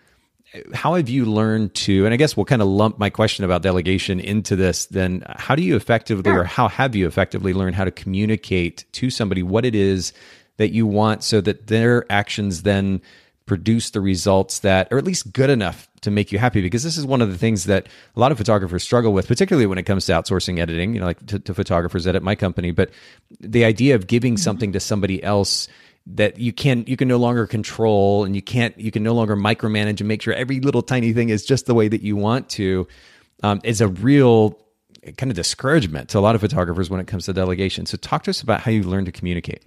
how 0.73 0.95
have 0.95 1.09
you 1.09 1.25
learned 1.25 1.73
to 1.73 2.05
and 2.05 2.13
i 2.13 2.17
guess 2.17 2.35
we'll 2.35 2.45
kind 2.45 2.61
of 2.61 2.67
lump 2.67 2.97
my 2.97 3.09
question 3.09 3.45
about 3.45 3.61
delegation 3.61 4.19
into 4.19 4.55
this 4.55 4.85
then 4.87 5.23
how 5.35 5.55
do 5.55 5.61
you 5.61 5.75
effectively 5.75 6.31
sure. 6.31 6.41
or 6.41 6.43
how 6.43 6.67
have 6.67 6.95
you 6.95 7.07
effectively 7.07 7.53
learned 7.53 7.75
how 7.75 7.85
to 7.85 7.91
communicate 7.91 8.85
to 8.91 9.09
somebody 9.09 9.43
what 9.43 9.65
it 9.65 9.75
is 9.75 10.13
that 10.57 10.69
you 10.69 10.85
want 10.87 11.23
so 11.23 11.41
that 11.41 11.67
their 11.67 12.05
actions 12.11 12.63
then 12.63 13.01
produce 13.45 13.91
the 13.91 14.01
results 14.01 14.59
that 14.59 14.91
are 14.91 14.97
at 14.97 15.05
least 15.05 15.31
good 15.31 15.49
enough 15.49 15.87
to 16.01 16.11
make 16.11 16.31
you 16.31 16.37
happy 16.37 16.61
because 16.61 16.83
this 16.83 16.97
is 16.97 17.05
one 17.05 17.21
of 17.21 17.31
the 17.31 17.37
things 17.37 17.63
that 17.63 17.87
a 18.15 18.19
lot 18.19 18.31
of 18.31 18.37
photographers 18.37 18.83
struggle 18.83 19.13
with 19.13 19.27
particularly 19.27 19.65
when 19.65 19.77
it 19.77 19.83
comes 19.83 20.05
to 20.05 20.11
outsourcing 20.11 20.59
editing 20.59 20.93
you 20.93 20.99
know 20.99 21.05
like 21.05 21.25
to, 21.25 21.39
to 21.39 21.53
photographers 21.53 22.05
at 22.05 22.21
my 22.21 22.35
company 22.35 22.71
but 22.71 22.89
the 23.39 23.63
idea 23.63 23.95
of 23.95 24.05
giving 24.05 24.33
mm-hmm. 24.33 24.41
something 24.41 24.73
to 24.73 24.79
somebody 24.79 25.23
else 25.23 25.67
that 26.13 26.39
you 26.39 26.53
can 26.53 26.83
you 26.87 26.95
can 26.95 27.07
no 27.07 27.17
longer 27.17 27.45
control 27.45 28.23
and 28.23 28.35
you 28.35 28.41
can't 28.41 28.77
you 28.79 28.91
can 28.91 29.03
no 29.03 29.13
longer 29.13 29.35
micromanage 29.35 29.99
and 29.99 30.07
make 30.07 30.21
sure 30.21 30.33
every 30.33 30.59
little 30.59 30.81
tiny 30.81 31.13
thing 31.13 31.29
is 31.29 31.45
just 31.45 31.65
the 31.65 31.73
way 31.73 31.87
that 31.87 32.01
you 32.01 32.15
want 32.15 32.49
to 32.49 32.87
um, 33.43 33.59
is 33.63 33.81
a 33.81 33.87
real 33.87 34.57
kind 35.17 35.31
of 35.31 35.35
discouragement 35.35 36.09
to 36.09 36.19
a 36.19 36.21
lot 36.21 36.35
of 36.35 36.41
photographers 36.41 36.89
when 36.89 36.99
it 36.99 37.07
comes 37.07 37.25
to 37.25 37.33
delegation. 37.33 37.85
So 37.85 37.97
talk 37.97 38.23
to 38.23 38.31
us 38.31 38.41
about 38.41 38.61
how 38.61 38.71
you 38.71 38.83
learn 38.83 39.05
to 39.05 39.11
communicate. 39.11 39.63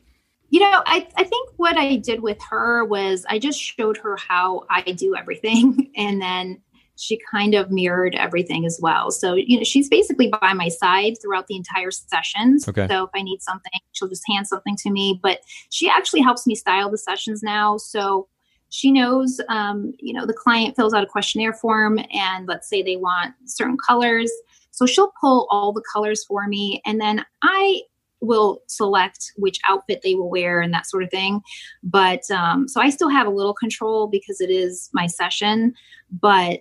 You 0.48 0.60
know 0.60 0.82
I, 0.84 1.06
I 1.16 1.24
think 1.24 1.50
what 1.58 1.76
i 1.76 1.96
did 1.96 2.20
with 2.22 2.38
her 2.50 2.84
was 2.84 3.24
i 3.28 3.38
just 3.38 3.60
showed 3.60 3.98
her 3.98 4.16
how 4.16 4.64
i 4.68 4.80
do 4.82 5.14
everything 5.14 5.92
and 5.96 6.20
then 6.20 6.60
she 7.00 7.18
kind 7.30 7.54
of 7.54 7.70
mirrored 7.70 8.14
everything 8.14 8.66
as 8.66 8.78
well. 8.82 9.10
So, 9.10 9.34
you 9.34 9.56
know, 9.56 9.64
she's 9.64 9.88
basically 9.88 10.28
by 10.28 10.52
my 10.52 10.68
side 10.68 11.16
throughout 11.20 11.46
the 11.46 11.56
entire 11.56 11.90
sessions. 11.90 12.68
Okay. 12.68 12.86
So 12.88 13.04
if 13.04 13.10
I 13.14 13.22
need 13.22 13.40
something, 13.40 13.72
she'll 13.92 14.08
just 14.08 14.24
hand 14.28 14.46
something 14.46 14.76
to 14.76 14.90
me. 14.90 15.18
But 15.22 15.40
she 15.70 15.88
actually 15.88 16.20
helps 16.20 16.46
me 16.46 16.54
style 16.54 16.90
the 16.90 16.98
sessions 16.98 17.42
now. 17.42 17.78
So 17.78 18.28
she 18.68 18.92
knows, 18.92 19.40
um, 19.48 19.94
you 19.98 20.12
know, 20.12 20.26
the 20.26 20.34
client 20.34 20.76
fills 20.76 20.92
out 20.92 21.02
a 21.02 21.06
questionnaire 21.06 21.54
form 21.54 21.98
and 22.12 22.46
let's 22.46 22.68
say 22.68 22.82
they 22.82 22.96
want 22.96 23.34
certain 23.46 23.78
colors. 23.88 24.30
So 24.70 24.84
she'll 24.84 25.12
pull 25.20 25.48
all 25.50 25.72
the 25.72 25.82
colors 25.92 26.24
for 26.24 26.46
me. 26.46 26.82
And 26.84 27.00
then 27.00 27.24
I 27.42 27.80
will 28.20 28.60
select 28.66 29.32
which 29.36 29.58
outfit 29.66 30.00
they 30.04 30.14
will 30.14 30.28
wear 30.28 30.60
and 30.60 30.74
that 30.74 30.86
sort 30.86 31.02
of 31.02 31.10
thing. 31.10 31.40
But 31.82 32.30
um, 32.30 32.68
so 32.68 32.80
I 32.80 32.90
still 32.90 33.08
have 33.08 33.26
a 33.26 33.30
little 33.30 33.54
control 33.54 34.06
because 34.06 34.42
it 34.42 34.50
is 34.50 34.90
my 34.92 35.06
session. 35.06 35.72
But 36.10 36.60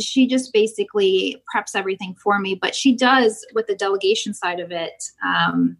she 0.00 0.26
just 0.26 0.52
basically 0.52 1.42
preps 1.54 1.74
everything 1.74 2.14
for 2.22 2.38
me. 2.38 2.54
But 2.54 2.74
she 2.74 2.94
does, 2.94 3.46
with 3.54 3.66
the 3.66 3.74
delegation 3.74 4.34
side 4.34 4.60
of 4.60 4.70
it, 4.70 5.04
um, 5.24 5.76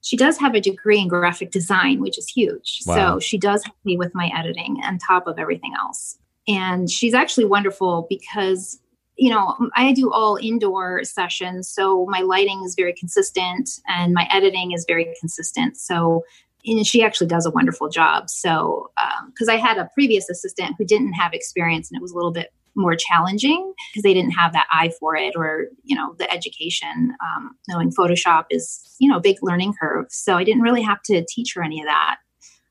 she 0.00 0.16
does 0.16 0.36
have 0.38 0.54
a 0.54 0.60
degree 0.60 0.98
in 0.98 1.08
graphic 1.08 1.50
design, 1.50 2.00
which 2.00 2.18
is 2.18 2.28
huge. 2.28 2.80
Wow. 2.86 2.94
So 2.94 3.20
she 3.20 3.38
does 3.38 3.64
help 3.64 3.76
me 3.84 3.96
with 3.96 4.14
my 4.14 4.30
editing 4.36 4.80
on 4.84 4.98
top 4.98 5.26
of 5.26 5.38
everything 5.38 5.72
else. 5.78 6.18
And 6.48 6.90
she's 6.90 7.14
actually 7.14 7.44
wonderful 7.44 8.06
because, 8.08 8.80
you 9.16 9.30
know, 9.30 9.56
I 9.76 9.92
do 9.92 10.10
all 10.12 10.36
indoor 10.42 11.04
sessions. 11.04 11.68
So 11.68 12.06
my 12.06 12.20
lighting 12.20 12.62
is 12.64 12.74
very 12.74 12.92
consistent 12.94 13.70
and 13.86 14.12
my 14.12 14.28
editing 14.32 14.72
is 14.72 14.84
very 14.88 15.14
consistent. 15.20 15.76
So 15.76 16.24
and 16.64 16.86
she 16.86 17.02
actually 17.02 17.26
does 17.26 17.46
a 17.46 17.50
wonderful 17.50 17.88
job. 17.88 18.30
So, 18.30 18.90
because 19.26 19.48
um, 19.48 19.54
I 19.54 19.58
had 19.58 19.78
a 19.78 19.90
previous 19.94 20.28
assistant 20.28 20.76
who 20.78 20.84
didn't 20.84 21.12
have 21.14 21.34
experience 21.34 21.90
and 21.90 21.98
it 21.98 22.02
was 22.02 22.12
a 22.12 22.14
little 22.14 22.30
bit 22.30 22.52
more 22.74 22.96
challenging 22.96 23.72
because 23.90 24.02
they 24.02 24.14
didn't 24.14 24.32
have 24.32 24.52
that 24.52 24.66
eye 24.70 24.92
for 24.98 25.16
it 25.16 25.34
or 25.36 25.66
you 25.84 25.94
know 25.94 26.14
the 26.18 26.30
education 26.32 27.14
um, 27.22 27.56
knowing 27.68 27.90
photoshop 27.90 28.46
is 28.50 28.96
you 28.98 29.08
know 29.08 29.16
a 29.16 29.20
big 29.20 29.36
learning 29.42 29.74
curve. 29.78 30.06
So 30.10 30.36
i 30.36 30.44
didn't 30.44 30.62
really 30.62 30.82
have 30.82 31.02
to 31.02 31.24
teach 31.28 31.54
her 31.54 31.62
any 31.62 31.80
of 31.80 31.86
that. 31.86 32.16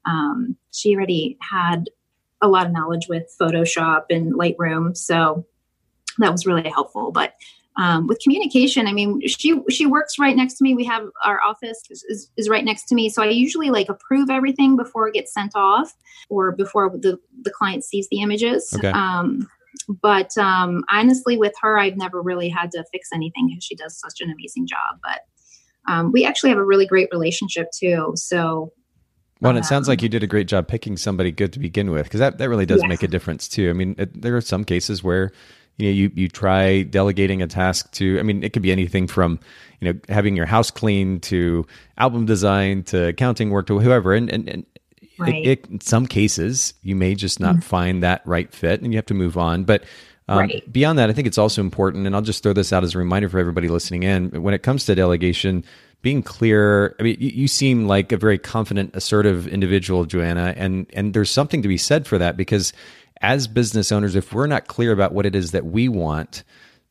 Um, 0.06 0.58
she 0.72 0.96
already 0.96 1.38
had 1.42 1.90
a 2.42 2.48
lot 2.48 2.66
of 2.66 2.72
knowledge 2.72 3.08
with 3.08 3.34
photoshop 3.40 4.06
and 4.10 4.34
lightroom 4.34 4.98
so 4.98 5.46
that 6.18 6.32
was 6.32 6.46
really 6.46 6.70
helpful. 6.70 7.12
But 7.12 7.36
um, 7.78 8.06
with 8.06 8.20
communication 8.20 8.86
i 8.86 8.92
mean 8.92 9.26
she 9.26 9.62
she 9.70 9.86
works 9.86 10.20
right 10.20 10.36
next 10.36 10.56
to 10.56 10.64
me. 10.64 10.76
We 10.76 10.84
have 10.86 11.08
our 11.24 11.42
office 11.42 11.82
is, 11.90 12.04
is, 12.04 12.30
is, 12.36 12.50
right 12.50 12.66
next 12.66 12.86
to 12.88 12.96
me. 12.96 13.10
So 13.10 13.24
i 13.24 13.28
usually 13.28 13.70
like 13.70 13.88
approve 13.88 14.30
everything 14.30 14.76
before 14.76 15.08
it 15.08 15.14
gets 15.14 15.34
sent 15.34 15.54
off 15.56 15.94
or 16.30 16.52
before 16.52 16.90
the 16.90 17.18
the 17.44 17.52
client 17.52 17.86
sees 17.86 18.10
the 18.10 18.22
images. 18.22 18.74
Okay. 18.76 18.90
um, 18.90 19.48
but 20.02 20.38
um, 20.38 20.84
honestly, 20.90 21.38
with 21.38 21.54
her, 21.62 21.78
I've 21.78 21.98
never 21.98 22.22
really 22.22 22.50
had 22.50 22.72
to 22.72 22.84
fix 22.92 23.10
anything 23.14 23.48
because 23.50 23.64
she 23.64 23.76
does 23.76 24.00
such 24.00 24.22
an 24.22 24.32
amazing 24.32 24.68
job. 24.68 25.00
But 25.04 25.92
um, 25.92 26.12
we 26.12 26.26
actually 26.26 26.50
have 26.50 26.60
a 26.60 26.66
really 26.66 26.86
great 26.86 27.10
relationship 27.12 27.68
too. 27.78 28.12
So 28.16 28.72
Well, 29.42 29.58
it 29.58 29.66
sounds 29.66 29.88
like 29.88 30.02
you 30.02 30.10
did 30.10 30.24
a 30.24 30.28
great 30.28 30.48
job 30.48 30.68
picking 30.68 30.98
somebody 30.98 31.32
good 31.32 31.52
to 31.54 31.60
begin 31.60 31.90
with, 31.90 32.04
because 32.04 32.20
that, 32.20 32.38
that 32.38 32.50
really 32.50 32.66
does 32.66 32.84
make 32.86 33.02
a 33.02 33.08
difference 33.08 33.48
too. 33.48 33.70
I 33.70 33.74
mean, 33.74 33.96
it, 33.98 34.22
there 34.22 34.36
are 34.38 34.42
some 34.42 34.64
cases 34.64 35.04
where 35.04 35.32
you 35.78 35.88
know 35.88 35.94
you 35.94 36.12
you 36.14 36.28
try 36.28 36.84
delegating 36.84 37.42
a 37.42 37.48
task 37.48 37.92
to. 37.94 38.20
I 38.20 38.24
mean, 38.24 38.44
it 38.44 38.54
could 38.54 38.62
be 38.62 38.72
anything 38.72 39.08
from 39.08 39.40
you 39.80 39.92
know 39.92 40.00
having 40.10 40.36
your 40.36 40.46
house 40.46 40.70
clean 40.70 41.20
to 41.22 41.66
album 41.98 42.26
design 42.26 42.84
to 42.84 43.08
accounting 43.08 43.50
work 43.50 43.68
to 43.68 43.80
whoever, 43.80 44.14
and 44.14 44.30
and, 44.30 44.48
and 44.48 44.66
right. 45.22 45.36
it, 45.36 45.48
it, 45.48 45.68
in 45.68 45.82
some 45.82 46.06
cases 46.06 46.74
you 46.82 46.96
may 46.96 47.16
just 47.16 47.40
not 47.40 47.56
mm-hmm. 47.56 47.62
find 47.62 48.04
that 48.04 48.22
right 48.26 48.52
fit, 48.54 48.82
and 48.82 48.94
you 48.94 48.98
have 48.98 49.06
to 49.08 49.14
move 49.14 49.38
on. 49.38 49.64
But 49.64 49.84
um, 50.28 50.40
right. 50.40 50.72
beyond 50.72 51.00
that, 51.00 51.10
I 51.10 51.14
think 51.14 51.28
it's 51.28 51.38
also 51.38 51.62
important, 51.62 52.06
and 52.06 52.16
I'll 52.16 52.22
just 52.22 52.44
throw 52.44 52.54
this 52.54 52.72
out 52.72 52.84
as 52.84 52.96
a 52.96 52.98
reminder 52.98 53.30
for 53.30 53.40
everybody 53.40 53.68
listening 53.68 54.04
in. 54.04 54.42
When 54.42 54.54
it 54.54 54.64
comes 54.64 54.86
to 54.86 54.96
delegation 54.96 55.64
being 56.02 56.24
clear. 56.24 56.96
I 57.00 57.04
mean, 57.04 57.18
you, 57.20 57.30
you, 57.30 57.48
seem 57.48 57.88
like 57.88 58.12
a 58.12 58.18
very 58.18 58.38
confident, 58.38 58.96
assertive 58.96 59.48
individual, 59.48 60.06
Joanna, 60.06 60.54
and 60.58 60.88
and 60.94 61.14
there's 61.14 61.30
something 61.30 61.62
to 61.62 61.68
be 61.68 61.78
said 61.78 62.08
for 62.08 62.18
that 62.18 62.38
because 62.38 62.74
as 63.22 63.48
business 63.48 63.92
owners, 63.92 64.16
if 64.16 64.34
we're 64.34 64.48
not 64.48 64.68
clear 64.68 64.92
about 64.92 65.14
what 65.14 65.26
it 65.26 65.36
is 65.36 65.52
that 65.52 65.66
we 65.66 65.88
want, 65.88 66.44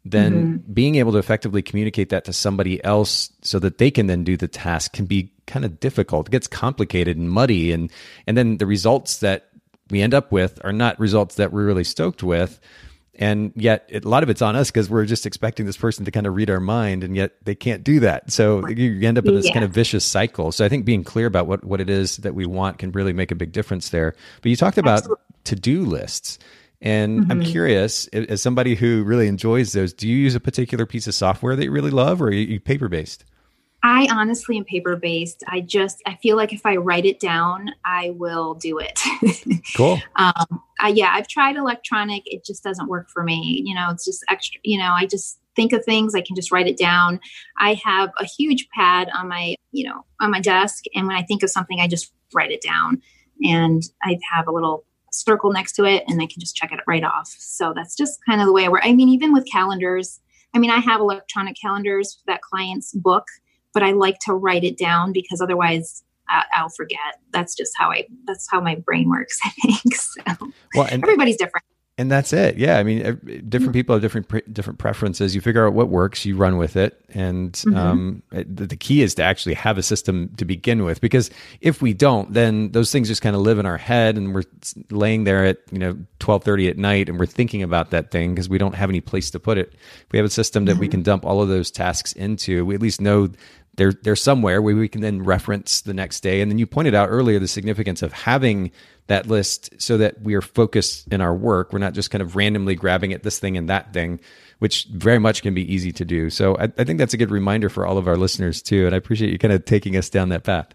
then 0.04 0.32
mm-hmm. 0.32 0.72
being 0.72 0.94
able 0.94 1.12
to 1.12 1.18
effectively 1.18 1.62
communicate 1.62 2.10
that 2.10 2.24
to 2.24 2.32
somebody 2.32 2.82
else 2.84 3.30
so 3.42 3.58
that 3.58 3.78
they 3.78 3.90
can 3.90 4.06
then 4.06 4.24
do 4.24 4.36
the 4.36 4.48
task 4.48 4.92
can 4.92 5.06
be 5.06 5.32
kind 5.50 5.64
of 5.64 5.80
difficult. 5.80 6.28
It 6.28 6.32
gets 6.32 6.46
complicated 6.46 7.16
and 7.16 7.30
muddy, 7.30 7.72
and 7.72 7.90
and 8.26 8.36
then 8.36 8.58
the 8.58 8.66
results 8.66 9.18
that 9.18 9.48
we 9.90 10.00
end 10.00 10.14
up 10.14 10.32
with 10.32 10.60
are 10.64 10.72
not 10.72 10.98
results 10.98 11.36
that 11.36 11.52
we're 11.52 11.66
really 11.66 11.84
stoked 11.84 12.22
with. 12.22 12.60
And 13.16 13.52
yet 13.54 13.84
it, 13.88 14.06
a 14.06 14.08
lot 14.08 14.22
of 14.22 14.30
it's 14.30 14.40
on 14.40 14.56
us 14.56 14.70
because 14.70 14.88
we're 14.88 15.04
just 15.04 15.26
expecting 15.26 15.66
this 15.66 15.76
person 15.76 16.06
to 16.06 16.10
kind 16.10 16.26
of 16.26 16.34
read 16.34 16.48
our 16.48 16.60
mind 16.60 17.04
and 17.04 17.14
yet 17.14 17.32
they 17.44 17.54
can't 17.54 17.84
do 17.84 18.00
that. 18.00 18.32
So 18.32 18.66
you 18.66 19.06
end 19.06 19.18
up 19.18 19.26
in 19.26 19.34
this 19.34 19.46
yeah. 19.46 19.52
kind 19.52 19.64
of 19.64 19.72
vicious 19.72 20.06
cycle. 20.06 20.52
So 20.52 20.64
i 20.64 20.70
think 20.70 20.86
being 20.86 21.04
clear 21.04 21.26
about 21.26 21.46
what, 21.46 21.62
what 21.62 21.82
it 21.82 21.90
is 21.90 22.16
that 22.18 22.34
we 22.34 22.46
want 22.46 22.78
can 22.78 22.92
really 22.92 23.12
make 23.12 23.30
a 23.30 23.34
big 23.34 23.52
difference 23.52 23.90
there. 23.90 24.14
But 24.40 24.48
you 24.48 24.56
talked 24.56 24.78
about 24.78 25.06
to-do 25.44 25.84
lists 25.84 26.38
and 26.80 27.20
mm-hmm. 27.20 27.30
i'm 27.30 27.42
curious 27.42 28.06
as 28.08 28.40
somebody 28.40 28.74
who 28.74 29.02
really 29.04 29.28
enjoys 29.28 29.72
those 29.72 29.92
do 29.92 30.08
you 30.08 30.16
use 30.16 30.34
a 30.34 30.40
particular 30.40 30.86
piece 30.86 31.06
of 31.06 31.14
software 31.14 31.56
that 31.56 31.64
you 31.64 31.70
really 31.70 31.90
love 31.90 32.22
or 32.22 32.28
are 32.28 32.32
you 32.32 32.60
paper 32.60 32.88
based 32.88 33.24
I 33.82 34.08
honestly 34.10 34.58
am 34.58 34.64
paper 34.64 34.96
based. 34.96 35.42
I 35.48 35.60
just 35.60 36.02
I 36.06 36.16
feel 36.16 36.36
like 36.36 36.52
if 36.52 36.66
I 36.66 36.76
write 36.76 37.06
it 37.06 37.18
down, 37.18 37.70
I 37.84 38.10
will 38.10 38.54
do 38.54 38.78
it. 38.78 39.00
cool. 39.76 39.98
Um, 40.16 40.62
I, 40.80 40.88
yeah, 40.88 41.12
I've 41.14 41.28
tried 41.28 41.56
electronic. 41.56 42.22
It 42.26 42.44
just 42.44 42.62
doesn't 42.62 42.88
work 42.88 43.08
for 43.08 43.22
me. 43.22 43.62
You 43.64 43.74
know, 43.74 43.88
it's 43.90 44.04
just 44.04 44.24
extra. 44.28 44.60
You 44.64 44.78
know, 44.78 44.92
I 44.96 45.06
just 45.06 45.38
think 45.56 45.72
of 45.72 45.84
things. 45.84 46.14
I 46.14 46.20
can 46.20 46.36
just 46.36 46.52
write 46.52 46.68
it 46.68 46.76
down. 46.76 47.20
I 47.58 47.80
have 47.84 48.10
a 48.18 48.24
huge 48.24 48.68
pad 48.74 49.10
on 49.16 49.28
my 49.28 49.54
you 49.72 49.88
know 49.88 50.04
on 50.20 50.30
my 50.30 50.40
desk, 50.40 50.84
and 50.94 51.06
when 51.06 51.16
I 51.16 51.22
think 51.22 51.42
of 51.42 51.50
something, 51.50 51.80
I 51.80 51.88
just 51.88 52.12
write 52.34 52.50
it 52.50 52.62
down. 52.62 53.00
And 53.42 53.82
I 54.02 54.18
have 54.30 54.46
a 54.46 54.52
little 54.52 54.84
circle 55.10 55.52
next 55.52 55.72
to 55.72 55.84
it, 55.84 56.04
and 56.06 56.20
I 56.20 56.26
can 56.26 56.40
just 56.40 56.54
check 56.54 56.70
it 56.72 56.80
right 56.86 57.04
off. 57.04 57.34
So 57.38 57.72
that's 57.74 57.96
just 57.96 58.18
kind 58.28 58.42
of 58.42 58.46
the 58.46 58.52
way 58.52 58.66
I 58.66 58.68
work. 58.68 58.82
I 58.84 58.92
mean, 58.92 59.08
even 59.08 59.32
with 59.32 59.50
calendars. 59.50 60.20
I 60.52 60.58
mean, 60.58 60.70
I 60.72 60.78
have 60.78 61.00
electronic 61.00 61.54
calendars 61.62 62.14
for 62.14 62.22
that 62.26 62.42
clients 62.42 62.92
book 62.92 63.24
but 63.72 63.82
I 63.82 63.92
like 63.92 64.18
to 64.26 64.34
write 64.34 64.64
it 64.64 64.76
down 64.76 65.12
because 65.12 65.40
otherwise 65.40 66.02
I'll 66.54 66.70
forget. 66.70 67.18
That's 67.32 67.56
just 67.56 67.72
how 67.76 67.90
I. 67.90 68.06
That's 68.26 68.46
how 68.50 68.60
my 68.60 68.76
brain 68.76 69.08
works. 69.08 69.38
I 69.44 69.50
think 69.50 69.94
so. 69.94 70.52
Well, 70.74 70.88
and, 70.90 71.02
everybody's 71.02 71.36
different 71.36 71.64
and 72.00 72.10
that's 72.10 72.32
it. 72.32 72.56
Yeah, 72.56 72.78
I 72.78 72.82
mean, 72.82 73.44
different 73.46 73.74
people 73.74 73.94
have 73.94 74.00
different 74.00 74.26
pre- 74.26 74.40
different 74.50 74.78
preferences. 74.78 75.34
You 75.34 75.42
figure 75.42 75.66
out 75.66 75.74
what 75.74 75.90
works, 75.90 76.24
you 76.24 76.34
run 76.34 76.56
with 76.56 76.74
it, 76.74 76.98
and 77.10 77.52
mm-hmm. 77.52 77.76
um, 77.76 78.22
the, 78.30 78.66
the, 78.66 78.76
key 78.76 79.02
is 79.02 79.14
to 79.16 79.22
actually 79.22 79.52
have 79.52 79.76
a 79.76 79.82
system 79.82 80.30
to 80.38 80.46
begin 80.46 80.82
with. 80.84 81.02
Because 81.02 81.28
if 81.60 81.82
we 81.82 81.92
don't, 81.92 82.32
then 82.32 82.70
those 82.70 82.90
things 82.90 83.08
just 83.08 83.20
kind 83.20 83.36
of 83.36 83.42
live 83.42 83.58
in 83.58 83.66
our 83.66 83.76
head, 83.76 84.16
and 84.16 84.34
we're 84.34 84.44
laying 84.90 85.24
there 85.24 85.44
at 85.44 85.58
you 85.70 85.78
know 85.78 85.98
twelve 86.20 86.42
thirty 86.42 86.68
at 86.68 86.78
night, 86.78 87.10
and 87.10 87.18
we're 87.18 87.26
thinking 87.26 87.62
about 87.62 87.90
that 87.90 88.10
thing 88.10 88.34
because 88.34 88.48
we 88.48 88.56
don't 88.56 88.76
have 88.76 88.88
any 88.88 89.02
place 89.02 89.30
to 89.32 89.38
put 89.38 89.58
it. 89.58 89.74
If 89.74 90.06
we 90.10 90.18
have 90.18 90.24
a 90.26 90.30
system 90.30 90.64
that 90.64 90.72
mm-hmm. 90.72 90.80
we 90.80 90.88
can 90.88 91.02
dump 91.02 91.26
all 91.26 91.42
of 91.42 91.50
those 91.50 91.70
tasks 91.70 92.14
into. 92.14 92.64
We 92.64 92.74
at 92.74 92.80
least 92.80 93.02
know 93.02 93.28
they're, 93.80 93.94
they're 93.94 94.14
somewhere 94.14 94.60
where 94.60 94.76
we 94.76 94.88
can 94.88 95.00
then 95.00 95.24
reference 95.24 95.80
the 95.80 95.94
next 95.94 96.20
day. 96.20 96.42
And 96.42 96.50
then 96.50 96.58
you 96.58 96.66
pointed 96.66 96.94
out 96.94 97.08
earlier 97.08 97.38
the 97.38 97.48
significance 97.48 98.02
of 98.02 98.12
having 98.12 98.72
that 99.06 99.26
list 99.26 99.70
so 99.80 99.96
that 99.96 100.20
we 100.20 100.34
are 100.34 100.42
focused 100.42 101.10
in 101.10 101.22
our 101.22 101.34
work. 101.34 101.72
We're 101.72 101.78
not 101.78 101.94
just 101.94 102.10
kind 102.10 102.20
of 102.20 102.36
randomly 102.36 102.74
grabbing 102.74 103.14
at 103.14 103.22
this 103.22 103.38
thing 103.38 103.56
and 103.56 103.70
that 103.70 103.94
thing, 103.94 104.20
which 104.58 104.84
very 104.92 105.18
much 105.18 105.40
can 105.40 105.54
be 105.54 105.72
easy 105.72 105.92
to 105.92 106.04
do. 106.04 106.28
So 106.28 106.58
I, 106.58 106.64
I 106.64 106.84
think 106.84 106.98
that's 106.98 107.14
a 107.14 107.16
good 107.16 107.30
reminder 107.30 107.70
for 107.70 107.86
all 107.86 107.96
of 107.96 108.06
our 108.06 108.18
listeners 108.18 108.60
too. 108.60 108.84
And 108.84 108.94
I 108.94 108.98
appreciate 108.98 109.32
you 109.32 109.38
kind 109.38 109.54
of 109.54 109.64
taking 109.64 109.96
us 109.96 110.10
down 110.10 110.28
that 110.28 110.44
path. 110.44 110.74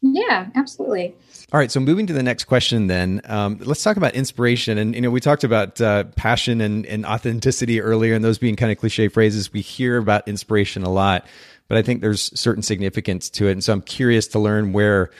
Yeah, 0.00 0.50
absolutely. 0.54 1.14
All 1.52 1.58
right, 1.58 1.70
so 1.70 1.80
moving 1.80 2.06
to 2.06 2.12
the 2.12 2.22
next 2.22 2.44
question, 2.44 2.86
then 2.86 3.20
um, 3.24 3.58
let's 3.60 3.82
talk 3.82 3.96
about 3.96 4.14
inspiration. 4.14 4.78
And 4.78 4.94
you 4.94 5.00
know, 5.00 5.10
we 5.10 5.20
talked 5.20 5.42
about 5.42 5.80
uh, 5.80 6.04
passion 6.14 6.60
and, 6.60 6.86
and 6.86 7.04
authenticity 7.04 7.80
earlier, 7.80 8.14
and 8.14 8.24
those 8.24 8.38
being 8.38 8.54
kind 8.54 8.70
of 8.70 8.78
cliche 8.78 9.08
phrases. 9.08 9.52
We 9.52 9.60
hear 9.60 9.96
about 9.96 10.28
inspiration 10.28 10.84
a 10.84 10.90
lot, 10.90 11.26
but 11.70 11.78
I 11.78 11.82
think 11.82 12.00
there's 12.00 12.36
certain 12.38 12.64
significance 12.64 13.30
to 13.30 13.46
it. 13.46 13.52
And 13.52 13.62
so 13.62 13.72
I'm 13.72 13.80
curious 13.80 14.26
to 14.28 14.40
learn 14.40 14.72
where 14.72 15.10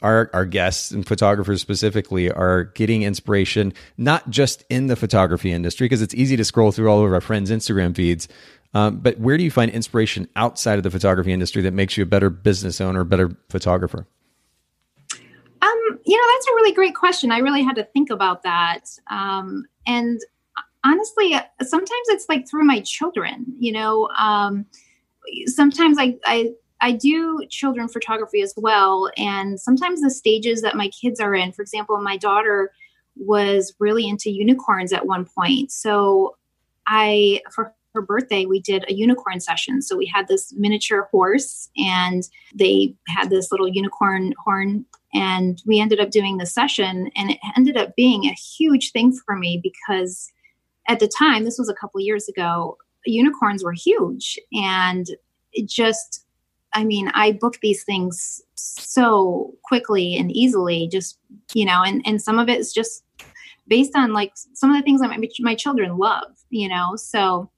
our, 0.00 0.30
our 0.32 0.46
guests 0.46 0.90
and 0.92 1.06
photographers 1.06 1.60
specifically 1.60 2.32
are 2.32 2.64
getting 2.64 3.02
inspiration, 3.02 3.74
not 3.98 4.30
just 4.30 4.64
in 4.70 4.86
the 4.86 4.96
photography 4.96 5.52
industry, 5.52 5.84
because 5.84 6.00
it's 6.00 6.14
easy 6.14 6.38
to 6.38 6.44
scroll 6.44 6.72
through 6.72 6.90
all 6.90 7.04
of 7.04 7.12
our 7.12 7.20
friends' 7.20 7.50
Instagram 7.50 7.94
feeds. 7.94 8.28
Um, 8.72 8.96
but 8.96 9.20
where 9.20 9.36
do 9.36 9.44
you 9.44 9.50
find 9.50 9.70
inspiration 9.70 10.26
outside 10.36 10.78
of 10.78 10.84
the 10.84 10.90
photography 10.90 11.34
industry 11.34 11.60
that 11.60 11.74
makes 11.74 11.98
you 11.98 12.02
a 12.02 12.06
better 12.06 12.30
business 12.30 12.80
owner, 12.80 13.04
better 13.04 13.36
photographer? 13.50 14.06
Um, 15.12 15.98
you 16.06 16.16
know, 16.16 16.32
that's 16.32 16.48
a 16.48 16.54
really 16.54 16.72
great 16.72 16.94
question. 16.94 17.30
I 17.30 17.40
really 17.40 17.62
had 17.62 17.76
to 17.76 17.84
think 17.84 18.08
about 18.08 18.42
that. 18.44 18.86
Um, 19.10 19.66
and 19.86 20.18
honestly, 20.82 21.34
sometimes 21.60 22.08
it's 22.08 22.26
like 22.26 22.48
through 22.48 22.64
my 22.64 22.80
children, 22.80 23.44
you 23.58 23.72
know, 23.72 24.08
um, 24.18 24.64
sometimes 25.46 25.98
I, 25.98 26.16
I 26.24 26.52
I 26.80 26.92
do 26.92 27.44
children 27.50 27.88
photography 27.88 28.40
as 28.40 28.54
well. 28.56 29.10
And 29.16 29.58
sometimes 29.58 30.00
the 30.00 30.10
stages 30.10 30.62
that 30.62 30.76
my 30.76 30.88
kids 30.88 31.20
are 31.20 31.34
in, 31.34 31.52
for 31.52 31.62
example, 31.62 32.00
my 32.00 32.16
daughter 32.16 32.72
was 33.16 33.74
really 33.80 34.08
into 34.08 34.30
unicorns 34.30 34.92
at 34.92 35.06
one 35.06 35.24
point. 35.24 35.72
So 35.72 36.36
I, 36.86 37.40
for 37.52 37.74
her 37.94 38.02
birthday, 38.02 38.46
we 38.46 38.60
did 38.60 38.84
a 38.88 38.94
unicorn 38.94 39.40
session. 39.40 39.82
So 39.82 39.96
we 39.96 40.06
had 40.06 40.28
this 40.28 40.52
miniature 40.56 41.08
horse 41.10 41.68
and 41.76 42.22
they 42.54 42.94
had 43.08 43.30
this 43.30 43.50
little 43.50 43.68
unicorn 43.68 44.34
horn. 44.44 44.84
And 45.12 45.60
we 45.66 45.80
ended 45.80 45.98
up 45.98 46.10
doing 46.10 46.36
the 46.36 46.46
session. 46.46 47.10
And 47.16 47.30
it 47.30 47.38
ended 47.56 47.76
up 47.76 47.96
being 47.96 48.26
a 48.26 48.32
huge 48.34 48.92
thing 48.92 49.12
for 49.12 49.34
me 49.34 49.60
because 49.60 50.30
at 50.86 51.00
the 51.00 51.08
time, 51.08 51.44
this 51.44 51.58
was 51.58 51.68
a 51.68 51.74
couple 51.74 52.00
years 52.00 52.28
ago, 52.28 52.78
unicorns 53.06 53.64
were 53.64 53.72
huge. 53.72 54.38
And 54.52 55.06
it 55.52 55.66
just 55.66 56.26
i 56.74 56.84
mean 56.84 57.10
i 57.14 57.32
book 57.32 57.56
these 57.62 57.82
things 57.82 58.42
so 58.54 59.54
quickly 59.64 60.14
and 60.14 60.30
easily 60.30 60.86
just 60.86 61.18
you 61.54 61.64
know 61.64 61.82
and 61.82 62.02
and 62.04 62.20
some 62.20 62.38
of 62.38 62.50
it 62.50 62.60
is 62.60 62.70
just 62.70 63.02
based 63.66 63.96
on 63.96 64.12
like 64.12 64.30
some 64.52 64.70
of 64.70 64.76
the 64.76 64.82
things 64.82 65.00
that 65.00 65.08
my, 65.08 65.18
my 65.40 65.54
children 65.54 65.96
love 65.96 66.38
you 66.50 66.68
know? 66.68 66.96
So 66.96 67.50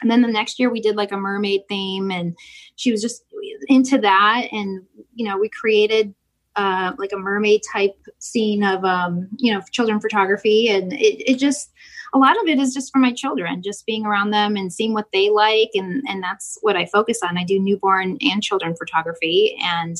and 0.00 0.10
then 0.10 0.22
the 0.22 0.28
next 0.28 0.60
year 0.60 0.70
we 0.70 0.80
did 0.80 0.96
like 0.96 1.10
a 1.10 1.16
mermaid 1.16 1.62
theme 1.68 2.10
and 2.12 2.36
she 2.76 2.92
was 2.92 3.02
just 3.02 3.24
into 3.66 3.98
that. 3.98 4.48
And 4.52 4.84
you 5.14 5.28
know 5.28 5.38
we 5.38 5.48
created 5.48 6.14
uh, 6.58 6.92
like 6.98 7.12
a 7.12 7.18
mermaid 7.18 7.62
type 7.72 7.96
scene 8.18 8.62
of 8.62 8.84
um, 8.84 9.28
you 9.38 9.54
know 9.54 9.62
children 9.72 10.00
photography 10.00 10.68
and 10.68 10.92
it, 10.92 11.30
it 11.30 11.38
just 11.38 11.70
a 12.14 12.18
lot 12.18 12.40
of 12.40 12.48
it 12.48 12.58
is 12.58 12.74
just 12.74 12.92
for 12.92 12.98
my 12.98 13.12
children, 13.12 13.62
just 13.62 13.86
being 13.86 14.06
around 14.06 14.30
them 14.30 14.56
and 14.56 14.72
seeing 14.72 14.94
what 14.94 15.12
they 15.12 15.30
like. 15.30 15.70
And, 15.74 16.02
and 16.08 16.22
that's 16.22 16.58
what 16.62 16.76
I 16.76 16.86
focus 16.86 17.20
on. 17.22 17.36
I 17.36 17.44
do 17.44 17.58
newborn 17.58 18.16
and 18.20 18.42
children 18.42 18.74
photography 18.76 19.58
and 19.62 19.96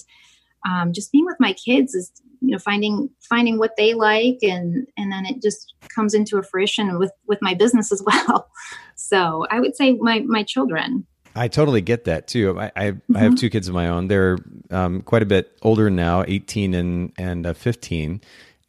um, 0.69 0.93
just 0.93 1.13
being 1.13 1.27
with 1.27 1.37
my 1.39 1.53
kids 1.53 1.95
is, 1.95 2.11
you 2.41 2.51
know, 2.51 2.59
finding, 2.59 3.11
finding 3.21 3.59
what 3.59 3.77
they 3.77 3.95
like. 3.95 4.39
And, 4.43 4.87
and 4.97 5.13
then 5.13 5.27
it 5.27 5.43
just 5.43 5.75
comes 5.95 6.15
into 6.15 6.39
a 6.39 6.43
fruition 6.43 6.99
with, 6.99 7.13
with 7.27 7.41
my 7.43 7.55
business 7.55 7.93
as 7.93 8.03
well. 8.07 8.51
So 8.97 9.47
I 9.51 9.61
would 9.61 9.77
say 9.77 9.93
my, 9.93 10.21
my 10.21 10.43
children. 10.43 11.07
I 11.39 11.49
totally 11.49 11.81
get 11.81 12.05
that 12.05 12.29
too. 12.29 12.59
I, 12.59 12.73
I, 12.75 12.85
mm-hmm. 12.91 13.17
I 13.17 13.21
have 13.21 13.33
mm-hmm. 13.33 13.37
two 13.37 13.51
kids 13.51 13.69
of 13.69 13.75
my 13.75 13.89
own. 13.89 14.09
They're 14.09 14.39
um, 14.71 15.03
quite 15.03 15.23
a 15.23 15.27
bit 15.27 15.57
older 15.63 15.91
now, 15.91 16.25
18 16.27 16.75
and, 16.75 17.13
and 17.17 17.47
uh, 17.47 17.53
15 17.53 18.21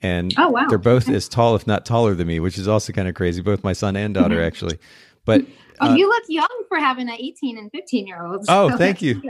and 0.02 0.34
oh, 0.38 0.50
wow. 0.50 0.68
they're 0.70 0.78
both 0.78 1.08
okay. 1.08 1.16
as 1.16 1.28
tall, 1.28 1.56
if 1.56 1.68
not 1.68 1.86
taller 1.86 2.16
than 2.16 2.28
me, 2.28 2.40
which 2.40 2.58
is 2.58 2.68
also 2.68 2.94
kind 2.94 3.08
of 3.08 3.16
crazy. 3.16 3.42
Both 3.42 3.64
my 3.64 3.74
son 3.74 3.96
and 3.96 4.14
daughter, 4.14 4.36
mm-hmm. 4.36 4.46
actually. 4.46 4.80
But 5.26 5.46
oh, 5.82 5.92
uh, 5.92 5.96
you 5.96 6.08
look 6.08 6.24
young 6.30 6.64
for 6.68 6.78
having 6.78 7.10
an 7.10 7.16
18 7.20 7.58
and 7.58 7.72
15 7.72 8.08
year 8.08 8.26
olds. 8.26 8.46
Oh, 8.50 8.70
so 8.70 8.78
thank 8.78 9.02
you. 9.02 9.22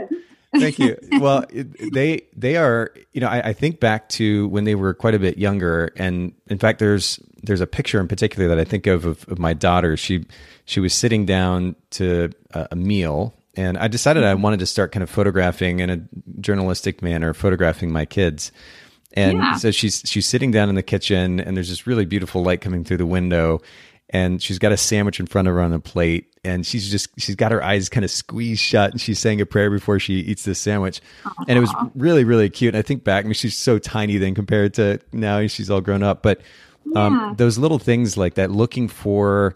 thank 0.56 0.78
you. 0.78 0.96
Well, 1.20 1.44
it, 1.50 1.92
they 1.92 2.22
they 2.36 2.56
are. 2.56 2.94
You 3.12 3.20
know, 3.20 3.28
I, 3.28 3.48
I, 3.48 3.52
think 3.52 3.80
back 3.80 4.08
to 4.10 4.48
when 4.48 4.64
they 4.64 4.74
were 4.74 4.94
quite 4.94 5.14
a 5.14 5.18
bit 5.18 5.38
younger, 5.38 5.92
and 5.96 6.32
in 6.46 6.58
fact, 6.58 6.78
there's 6.78 7.18
there's 7.42 7.60
a 7.60 7.66
picture 7.66 8.00
in 8.00 8.08
particular 8.08 8.48
that 8.48 8.58
I 8.58 8.64
think 8.64 8.86
of 8.86 9.04
of, 9.04 9.28
of 9.28 9.38
my 9.38 9.54
daughter. 9.54 9.96
She 9.96 10.24
she 10.70 10.80
was 10.80 10.94
sitting 10.94 11.26
down 11.26 11.74
to 11.90 12.30
a, 12.52 12.68
a 12.70 12.76
meal 12.76 13.34
and 13.56 13.76
I 13.76 13.88
decided 13.88 14.22
I 14.22 14.34
wanted 14.34 14.60
to 14.60 14.66
start 14.66 14.92
kind 14.92 15.02
of 15.02 15.10
photographing 15.10 15.80
in 15.80 15.90
a 15.90 16.00
journalistic 16.40 17.02
manner, 17.02 17.34
photographing 17.34 17.92
my 17.92 18.04
kids. 18.04 18.52
And 19.12 19.38
yeah. 19.38 19.56
so 19.56 19.72
she's 19.72 20.02
she's 20.06 20.26
sitting 20.26 20.52
down 20.52 20.68
in 20.68 20.76
the 20.76 20.84
kitchen, 20.84 21.40
and 21.40 21.56
there's 21.56 21.68
this 21.68 21.84
really 21.84 22.04
beautiful 22.04 22.44
light 22.44 22.60
coming 22.60 22.84
through 22.84 22.98
the 22.98 23.06
window, 23.06 23.60
and 24.08 24.40
she's 24.40 24.60
got 24.60 24.70
a 24.70 24.76
sandwich 24.76 25.18
in 25.18 25.26
front 25.26 25.48
of 25.48 25.54
her 25.54 25.60
on 25.60 25.72
the 25.72 25.80
plate 25.80 26.32
and 26.44 26.66
she's 26.66 26.90
just 26.90 27.08
she's 27.18 27.34
got 27.36 27.52
her 27.52 27.62
eyes 27.62 27.88
kind 27.88 28.04
of 28.04 28.10
squeezed 28.10 28.60
shut 28.60 28.90
and 28.90 29.00
she's 29.00 29.18
saying 29.18 29.40
a 29.40 29.46
prayer 29.46 29.70
before 29.70 29.98
she 29.98 30.14
eats 30.14 30.44
this 30.44 30.58
sandwich 30.58 31.00
Aww. 31.24 31.44
and 31.48 31.58
it 31.58 31.60
was 31.60 31.74
really 31.94 32.24
really 32.24 32.48
cute 32.48 32.74
and 32.74 32.78
i 32.78 32.82
think 32.82 33.04
back 33.04 33.24
i 33.24 33.28
mean 33.28 33.34
she's 33.34 33.56
so 33.56 33.78
tiny 33.78 34.16
then 34.16 34.34
compared 34.34 34.74
to 34.74 35.00
now 35.12 35.46
she's 35.46 35.70
all 35.70 35.80
grown 35.80 36.02
up 36.02 36.22
but 36.22 36.40
um, 36.96 37.34
those 37.36 37.58
little 37.58 37.78
things 37.78 38.16
like 38.16 38.34
that 38.34 38.50
looking 38.50 38.88
for 38.88 39.54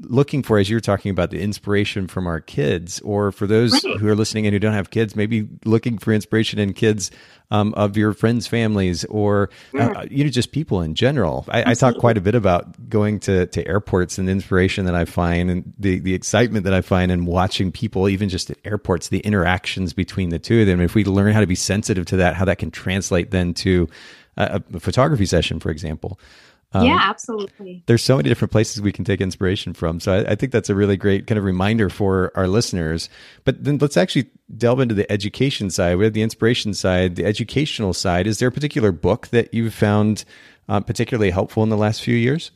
looking 0.00 0.42
for 0.42 0.58
as 0.58 0.68
you 0.68 0.76
were 0.76 0.80
talking 0.80 1.10
about 1.10 1.30
the 1.30 1.40
inspiration 1.40 2.06
from 2.06 2.26
our 2.26 2.40
kids 2.40 3.00
or 3.00 3.32
for 3.32 3.46
those 3.46 3.72
right. 3.84 3.96
who 3.96 4.08
are 4.08 4.14
listening 4.14 4.46
and 4.46 4.52
who 4.52 4.58
don't 4.58 4.74
have 4.74 4.90
kids 4.90 5.16
maybe 5.16 5.48
looking 5.64 5.96
for 5.96 6.12
inspiration 6.12 6.58
in 6.58 6.74
kids 6.74 7.10
um, 7.50 7.72
of 7.74 7.96
your 7.96 8.12
friends 8.12 8.46
families 8.46 9.04
or 9.06 9.48
uh, 9.78 10.04
you 10.10 10.24
know 10.24 10.30
just 10.30 10.52
people 10.52 10.82
in 10.82 10.94
general. 10.94 11.46
I, 11.48 11.70
I, 11.70 11.74
talk 11.74 11.96
quite 11.96 12.18
a 12.18 12.20
bit 12.20 12.34
about 12.34 12.88
going 12.90 13.20
to, 13.20 13.46
to 13.46 13.66
airports 13.66 14.18
and 14.18 14.28
the 14.28 14.32
inspiration 14.32 14.84
that 14.84 14.94
i 14.94 15.04
find 15.04 15.50
and 15.50 15.72
the, 15.78 15.98
the 15.98 16.14
excitement 16.14 16.64
that 16.64 16.74
i 16.74 16.80
find 16.80 17.10
in 17.10 17.24
watching 17.24 17.72
people 17.72 18.08
even 18.08 18.28
just 18.28 18.50
at 18.50 18.58
airports 18.64 19.08
the 19.08 19.20
interactions 19.20 19.92
between 19.92 20.28
the 20.30 20.38
two 20.38 20.60
of 20.60 20.66
them. 20.66 20.80
If 20.80 20.94
we 20.94 21.04
learn 21.04 21.32
how 21.32 21.40
to 21.40 21.46
be 21.46 21.54
sensitive 21.54 22.04
to 22.06 22.16
that 22.18 22.34
how 22.34 22.44
that 22.44 22.58
can 22.58 22.70
translate 22.70 23.30
then 23.30 23.54
to 23.54 23.88
a, 24.36 24.62
a 24.74 24.80
photography 24.80 25.26
session 25.26 25.60
for 25.60 25.70
example 25.70 26.18
um, 26.80 26.86
yeah, 26.86 26.98
absolutely. 27.02 27.82
There's 27.86 28.02
so 28.02 28.16
many 28.16 28.28
different 28.28 28.52
places 28.52 28.80
we 28.80 28.92
can 28.92 29.04
take 29.04 29.20
inspiration 29.20 29.72
from. 29.72 30.00
So 30.00 30.12
I, 30.12 30.32
I, 30.32 30.34
think 30.34 30.52
that's 30.52 30.68
a 30.68 30.74
really 30.74 30.96
great 30.96 31.26
kind 31.26 31.38
of 31.38 31.44
reminder 31.44 31.88
for 31.88 32.32
our 32.34 32.46
listeners. 32.48 33.08
But 33.44 33.64
then 33.64 33.78
let's 33.78 33.96
actually 33.96 34.30
delve 34.56 34.80
into 34.80 34.94
the 34.94 35.10
education 35.10 35.70
side. 35.70 35.96
We 35.96 36.04
have 36.04 36.12
the 36.12 36.22
inspiration 36.22 36.74
side, 36.74 37.16
the 37.16 37.24
educational 37.24 37.92
side. 37.92 38.26
Is 38.26 38.38
there 38.38 38.48
a 38.48 38.52
particular 38.52 38.92
book 38.92 39.28
that 39.28 39.52
you've 39.54 39.74
found 39.74 40.24
uh, 40.68 40.80
particularly 40.80 41.30
helpful 41.30 41.62
in 41.62 41.68
the 41.68 41.76
last 41.76 42.02
few 42.02 42.16
years? 42.16 42.50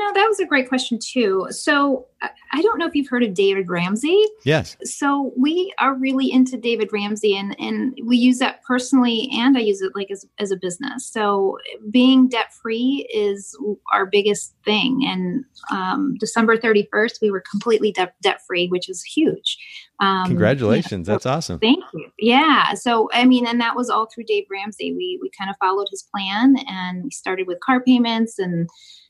Know, 0.00 0.12
that 0.14 0.26
was 0.28 0.40
a 0.40 0.46
great 0.46 0.68
question 0.68 0.98
too. 0.98 1.46
So 1.50 2.06
I 2.52 2.60
don't 2.62 2.78
know 2.78 2.86
if 2.86 2.94
you've 2.94 3.08
heard 3.08 3.22
of 3.22 3.32
David 3.32 3.70
Ramsey. 3.70 4.22
Yes. 4.44 4.76
So 4.84 5.32
we 5.36 5.72
are 5.78 5.94
really 5.94 6.30
into 6.30 6.58
David 6.58 6.92
Ramsey 6.92 7.36
and, 7.36 7.58
and 7.58 7.98
we 8.04 8.16
use 8.16 8.38
that 8.40 8.62
personally 8.64 9.30
and 9.32 9.56
I 9.56 9.60
use 9.60 9.80
it 9.80 9.92
like 9.94 10.10
as, 10.10 10.26
as 10.38 10.50
a 10.50 10.56
business. 10.56 11.06
So 11.06 11.56
being 11.90 12.28
debt 12.28 12.52
free 12.52 13.08
is 13.14 13.56
our 13.92 14.04
biggest 14.04 14.54
thing. 14.64 15.04
And 15.06 15.44
um, 15.70 16.16
December 16.18 16.56
31st, 16.56 17.22
we 17.22 17.30
were 17.30 17.42
completely 17.48 17.92
de- 17.92 18.12
debt 18.22 18.40
free, 18.46 18.68
which 18.68 18.88
is 18.88 19.02
huge. 19.02 19.56
Um, 20.00 20.26
Congratulations. 20.26 21.06
You 21.06 21.12
know, 21.12 21.14
That's 21.14 21.26
awesome. 21.26 21.58
Thank 21.58 21.84
you. 21.94 22.10
Yeah. 22.18 22.74
So, 22.74 23.08
I 23.14 23.24
mean, 23.24 23.46
and 23.46 23.60
that 23.60 23.76
was 23.76 23.88
all 23.88 24.06
through 24.06 24.24
Dave 24.24 24.44
Ramsey. 24.50 24.92
We, 24.92 25.18
we 25.22 25.30
kind 25.38 25.48
of 25.48 25.56
followed 25.58 25.88
his 25.90 26.02
plan 26.02 26.56
and 26.68 27.04
we 27.04 27.10
started 27.10 27.46
with 27.46 27.60
car 27.60 27.80
payments 27.80 28.38
and, 28.38 28.68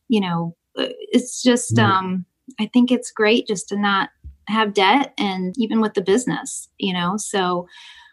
you 0.09 0.21
know, 0.21 0.55
it's 0.77 1.43
just 1.43 1.79
um 1.79 2.25
i 2.59 2.67
think 2.73 2.91
it's 2.91 3.11
great 3.11 3.47
just 3.47 3.69
to 3.69 3.77
not 3.77 4.11
have 4.49 4.75
debt 4.75 5.15
and 5.19 5.55
even 5.59 5.81
with 5.81 5.95
the 5.95 6.03
business 6.03 6.69
you 6.79 6.93
know? 6.93 7.17
So 7.17 7.69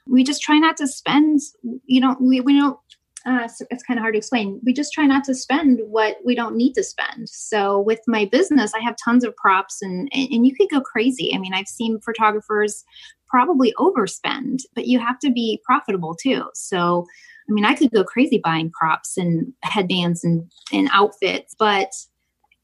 we 0.05 0.23
just 0.23 0.41
try 0.41 0.57
not 0.57 0.77
to 0.77 0.87
spend 0.87 1.41
you 1.85 1.99
know 1.99 2.15
we, 2.19 2.41
we 2.41 2.57
don't 2.57 2.77
uh, 3.25 3.41
it's, 3.43 3.61
it's 3.69 3.83
kind 3.83 3.99
of 3.99 4.03
hard 4.03 4.13
to 4.13 4.19
explain. 4.19 4.61
We 4.63 4.71
just 4.71 4.93
try 4.93 5.05
not 5.05 5.25
to 5.25 5.35
spend 5.35 5.81
what 5.85 6.15
we 6.23 6.33
don't 6.33 6.55
need 6.55 6.73
to 6.75 6.83
spend. 6.83 7.27
So 7.27 7.81
with 7.81 7.99
my 8.07 8.25
business 8.25 8.73
i 8.73 8.79
have 8.79 8.95
tons 9.03 9.23
of 9.23 9.35
props 9.35 9.81
and 9.81 10.09
and 10.13 10.45
you 10.47 10.55
could 10.55 10.69
go 10.69 10.81
crazy. 10.81 11.33
I 11.33 11.37
mean 11.37 11.53
i've 11.53 11.67
seen 11.67 11.99
photographers 11.99 12.83
probably 13.27 13.73
overspend 13.77 14.59
but 14.73 14.87
you 14.87 14.99
have 14.99 15.19
to 15.19 15.31
be 15.31 15.61
profitable 15.65 16.15
too. 16.15 16.43
So 16.53 17.05
i 17.49 17.51
mean 17.51 17.65
i 17.65 17.75
could 17.75 17.91
go 17.91 18.03
crazy 18.03 18.39
buying 18.43 18.71
props 18.71 19.17
and 19.17 19.53
headbands 19.63 20.23
and, 20.23 20.49
and 20.71 20.89
outfits 20.93 21.55
but 21.57 21.91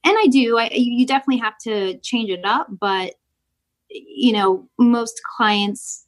and 0.04 0.16
I 0.18 0.28
do. 0.28 0.58
I, 0.58 0.70
you 0.74 1.06
definitely 1.06 1.38
have 1.38 1.58
to 1.60 1.98
change 2.00 2.30
it 2.30 2.44
up, 2.44 2.68
but 2.70 3.16
you 3.90 4.34
know, 4.34 4.68
most 4.80 5.22
clients 5.38 6.06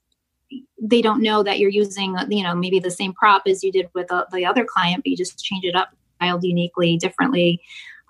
they 0.82 1.02
don't 1.02 1.22
know 1.22 1.42
that 1.44 1.60
you're 1.60 1.70
using 1.70 2.16
you 2.30 2.44
know 2.44 2.56
maybe 2.56 2.80
the 2.80 2.92
same 2.92 3.14
prop 3.14 3.44
as 3.48 3.64
you 3.64 3.72
did 3.72 3.90
with 3.94 4.08
the, 4.08 4.28
the 4.32 4.46
other 4.46 4.66
client, 4.66 5.04
but 5.04 5.08
you 5.08 5.18
just 5.18 5.44
change 5.44 5.64
it 5.64 5.76
up, 5.76 5.90
styled 6.18 6.44
uniquely, 6.44 6.98
differently. 6.98 7.62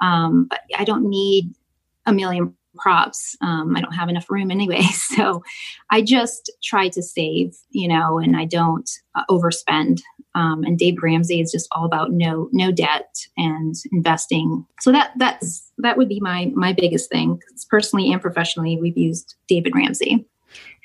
Um, 0.01 0.45
but 0.49 0.61
I 0.77 0.83
don't 0.83 1.09
need 1.09 1.53
a 2.05 2.13
million 2.13 2.55
props. 2.77 3.35
Um, 3.41 3.75
I 3.75 3.81
don't 3.81 3.93
have 3.93 4.09
enough 4.09 4.29
room 4.29 4.51
anyway. 4.51 4.81
So 5.15 5.43
I 5.91 6.01
just 6.01 6.51
try 6.61 6.89
to 6.89 7.01
save, 7.01 7.55
you 7.69 7.87
know, 7.87 8.19
and 8.19 8.35
I 8.35 8.43
don't 8.43 8.89
uh, 9.15 9.23
overspend. 9.29 10.01
Um, 10.35 10.63
and 10.63 10.77
Dave 10.77 10.97
Ramsey 11.01 11.39
is 11.39 11.51
just 11.51 11.67
all 11.71 11.85
about 11.85 12.11
no 12.11 12.49
no 12.51 12.71
debt 12.71 13.15
and 13.37 13.73
investing. 13.91 14.65
So 14.81 14.91
that 14.91 15.11
that's 15.15 15.71
that 15.79 15.97
would 15.97 16.09
be 16.09 16.19
my 16.19 16.51
my 16.53 16.73
biggest 16.73 17.09
thing. 17.09 17.41
Personally 17.69 18.11
and 18.11 18.21
professionally, 18.21 18.77
we've 18.79 18.97
used 18.97 19.35
David 19.47 19.73
Ramsey. 19.75 20.27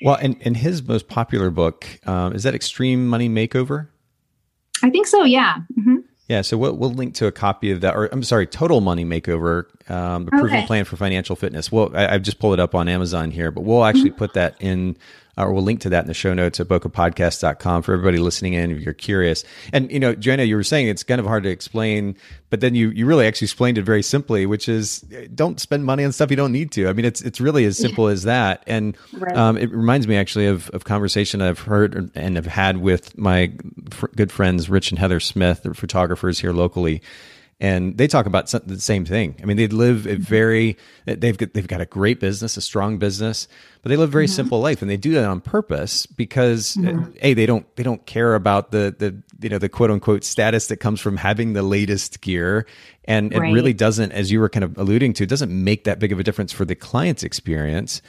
Well, 0.01 0.17
and, 0.19 0.35
and 0.41 0.57
his 0.57 0.83
most 0.83 1.07
popular 1.07 1.49
book 1.49 1.85
um, 2.05 2.33
is 2.33 2.43
that 2.43 2.55
Extreme 2.55 3.07
Money 3.07 3.29
Makeover. 3.29 3.87
I 4.83 4.89
think 4.89 5.07
so. 5.07 5.23
Yeah. 5.23 5.57
Mm-hmm. 5.77 5.97
Yeah, 6.27 6.41
so 6.41 6.57
we'll, 6.57 6.73
we'll 6.77 6.93
link 6.93 7.13
to 7.15 7.27
a 7.27 7.31
copy 7.31 7.71
of 7.71 7.81
that, 7.81 7.93
or 7.95 8.05
I'm 8.05 8.23
sorry, 8.23 8.47
Total 8.47 8.79
Money 8.79 9.03
Makeover, 9.03 9.65
um, 9.89 10.25
the 10.25 10.31
proven 10.31 10.57
okay. 10.59 10.65
plan 10.65 10.85
for 10.85 10.95
financial 10.95 11.35
fitness. 11.35 11.71
Well, 11.71 11.91
I, 11.93 12.13
have 12.13 12.21
just 12.21 12.39
pulled 12.39 12.53
it 12.53 12.59
up 12.59 12.73
on 12.73 12.87
Amazon 12.87 13.31
here, 13.31 13.51
but 13.51 13.61
we'll 13.61 13.83
actually 13.83 14.11
mm-hmm. 14.11 14.19
put 14.19 14.33
that 14.35 14.55
in 14.61 14.97
uh, 15.41 15.45
or 15.45 15.53
we'll 15.53 15.63
link 15.63 15.81
to 15.81 15.89
that 15.89 16.03
in 16.03 16.07
the 16.07 16.13
show 16.13 16.33
notes 16.33 16.59
at 16.59 16.67
bokehpodcast.com 16.67 17.81
for 17.81 17.93
everybody 17.93 18.19
listening 18.19 18.53
in 18.53 18.71
if 18.71 18.81
you're 18.81 18.93
curious. 18.93 19.43
And, 19.73 19.91
you 19.91 19.99
know, 19.99 20.13
Joanna, 20.13 20.43
you 20.43 20.55
were 20.55 20.63
saying 20.63 20.87
it's 20.87 21.03
kind 21.03 21.19
of 21.19 21.25
hard 21.25 21.43
to 21.43 21.49
explain, 21.49 22.15
but 22.49 22.59
then 22.59 22.75
you, 22.75 22.89
you 22.89 23.05
really 23.05 23.25
actually 23.25 23.45
explained 23.45 23.77
it 23.77 23.83
very 23.83 24.03
simply, 24.03 24.45
which 24.45 24.69
is 24.69 25.01
don't 25.33 25.59
spend 25.59 25.85
money 25.85 26.03
on 26.03 26.11
stuff 26.11 26.29
you 26.29 26.37
don't 26.37 26.51
need 26.51 26.71
to. 26.73 26.87
I 26.87 26.93
mean, 26.93 27.05
it's, 27.05 27.21
it's 27.21 27.41
really 27.41 27.65
as 27.65 27.77
simple 27.77 28.07
as 28.07 28.23
that. 28.23 28.63
And 28.67 28.95
right. 29.13 29.35
um, 29.35 29.57
it 29.57 29.71
reminds 29.71 30.07
me 30.07 30.15
actually 30.15 30.47
of, 30.47 30.69
of 30.69 30.83
conversation 30.83 31.41
I've 31.41 31.59
heard 31.59 32.11
and 32.15 32.35
have 32.35 32.45
had 32.45 32.77
with 32.77 33.17
my 33.17 33.51
f- 33.91 34.05
good 34.15 34.31
friends, 34.31 34.69
Rich 34.69 34.91
and 34.91 34.99
Heather 34.99 35.19
Smith, 35.19 35.63
the 35.63 35.73
photographers 35.73 36.39
here 36.39 36.53
locally 36.53 37.01
and 37.61 37.95
they 37.95 38.07
talk 38.07 38.25
about 38.25 38.47
the 38.47 38.79
same 38.79 39.05
thing. 39.05 39.35
I 39.39 39.45
mean, 39.45 39.55
they 39.55 39.67
live 39.67 40.07
a 40.07 40.15
very 40.15 40.77
they've 41.05 41.37
got, 41.37 41.53
they've 41.53 41.67
got 41.67 41.79
a 41.79 41.85
great 41.85 42.19
business, 42.19 42.57
a 42.57 42.61
strong 42.61 42.97
business, 42.97 43.47
but 43.83 43.89
they 43.89 43.97
live 43.97 44.09
a 44.09 44.11
very 44.11 44.25
mm-hmm. 44.25 44.33
simple 44.33 44.59
life, 44.59 44.81
and 44.81 44.89
they 44.89 44.97
do 44.97 45.13
that 45.13 45.25
on 45.25 45.41
purpose 45.41 46.07
because 46.07 46.75
mm-hmm. 46.75 47.11
a 47.21 47.35
they 47.35 47.45
don't 47.45 47.73
they 47.75 47.83
don't 47.83 48.03
care 48.07 48.33
about 48.33 48.71
the 48.71 48.95
the 48.97 49.15
you 49.39 49.49
know 49.49 49.59
the 49.59 49.69
quote 49.69 49.91
unquote 49.91 50.23
status 50.23 50.67
that 50.67 50.77
comes 50.77 50.99
from 50.99 51.17
having 51.17 51.53
the 51.53 51.61
latest 51.61 52.21
gear, 52.21 52.65
and 53.05 53.31
right. 53.31 53.49
it 53.49 53.53
really 53.53 53.73
doesn't, 53.73 54.11
as 54.11 54.31
you 54.31 54.39
were 54.39 54.49
kind 54.49 54.63
of 54.63 54.75
alluding 54.79 55.13
to, 55.13 55.23
it 55.23 55.29
doesn't 55.29 55.51
make 55.51 55.83
that 55.83 55.99
big 55.99 56.11
of 56.11 56.19
a 56.19 56.23
difference 56.23 56.51
for 56.51 56.65
the 56.65 56.75
client's 56.75 57.21
experience. 57.21 58.01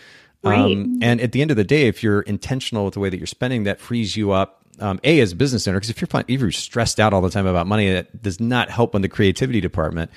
Right. 0.43 0.59
Um, 0.59 0.99
and 1.03 1.21
at 1.21 1.33
the 1.33 1.43
end 1.43 1.51
of 1.53 1.57
the 1.57 1.63
day, 1.63 1.87
if 1.87 2.03
you're 2.03 2.23
intentional 2.23 2.87
with 2.87 2.95
the 2.95 3.01
way 3.01 3.11
that 3.11 3.19
you're 3.19 3.29
spending, 3.29 3.63
that 3.65 3.81
frees 3.81 4.17
you 4.17 4.33
up 4.33 4.62
um, 4.79 5.01
a 5.05 5.21
as 5.21 5.33
a 5.33 5.37
business 5.37 5.67
owner 5.69 5.79
because 5.79 5.91
if 5.91 6.01
you're 6.01 6.25
if 6.29 6.41
you're 6.41 6.51
stressed 6.51 6.99
out 6.99 7.13
all 7.13 7.21
the 7.21 7.31
time 7.31 7.47
about 7.47 7.67
money, 7.67 7.93
that 7.93 8.23
does 8.23 8.41
not 8.41 8.71
help 8.71 8.95
on 8.95 9.03
the 9.03 9.09
creativity 9.09 9.61
department. 9.61 10.11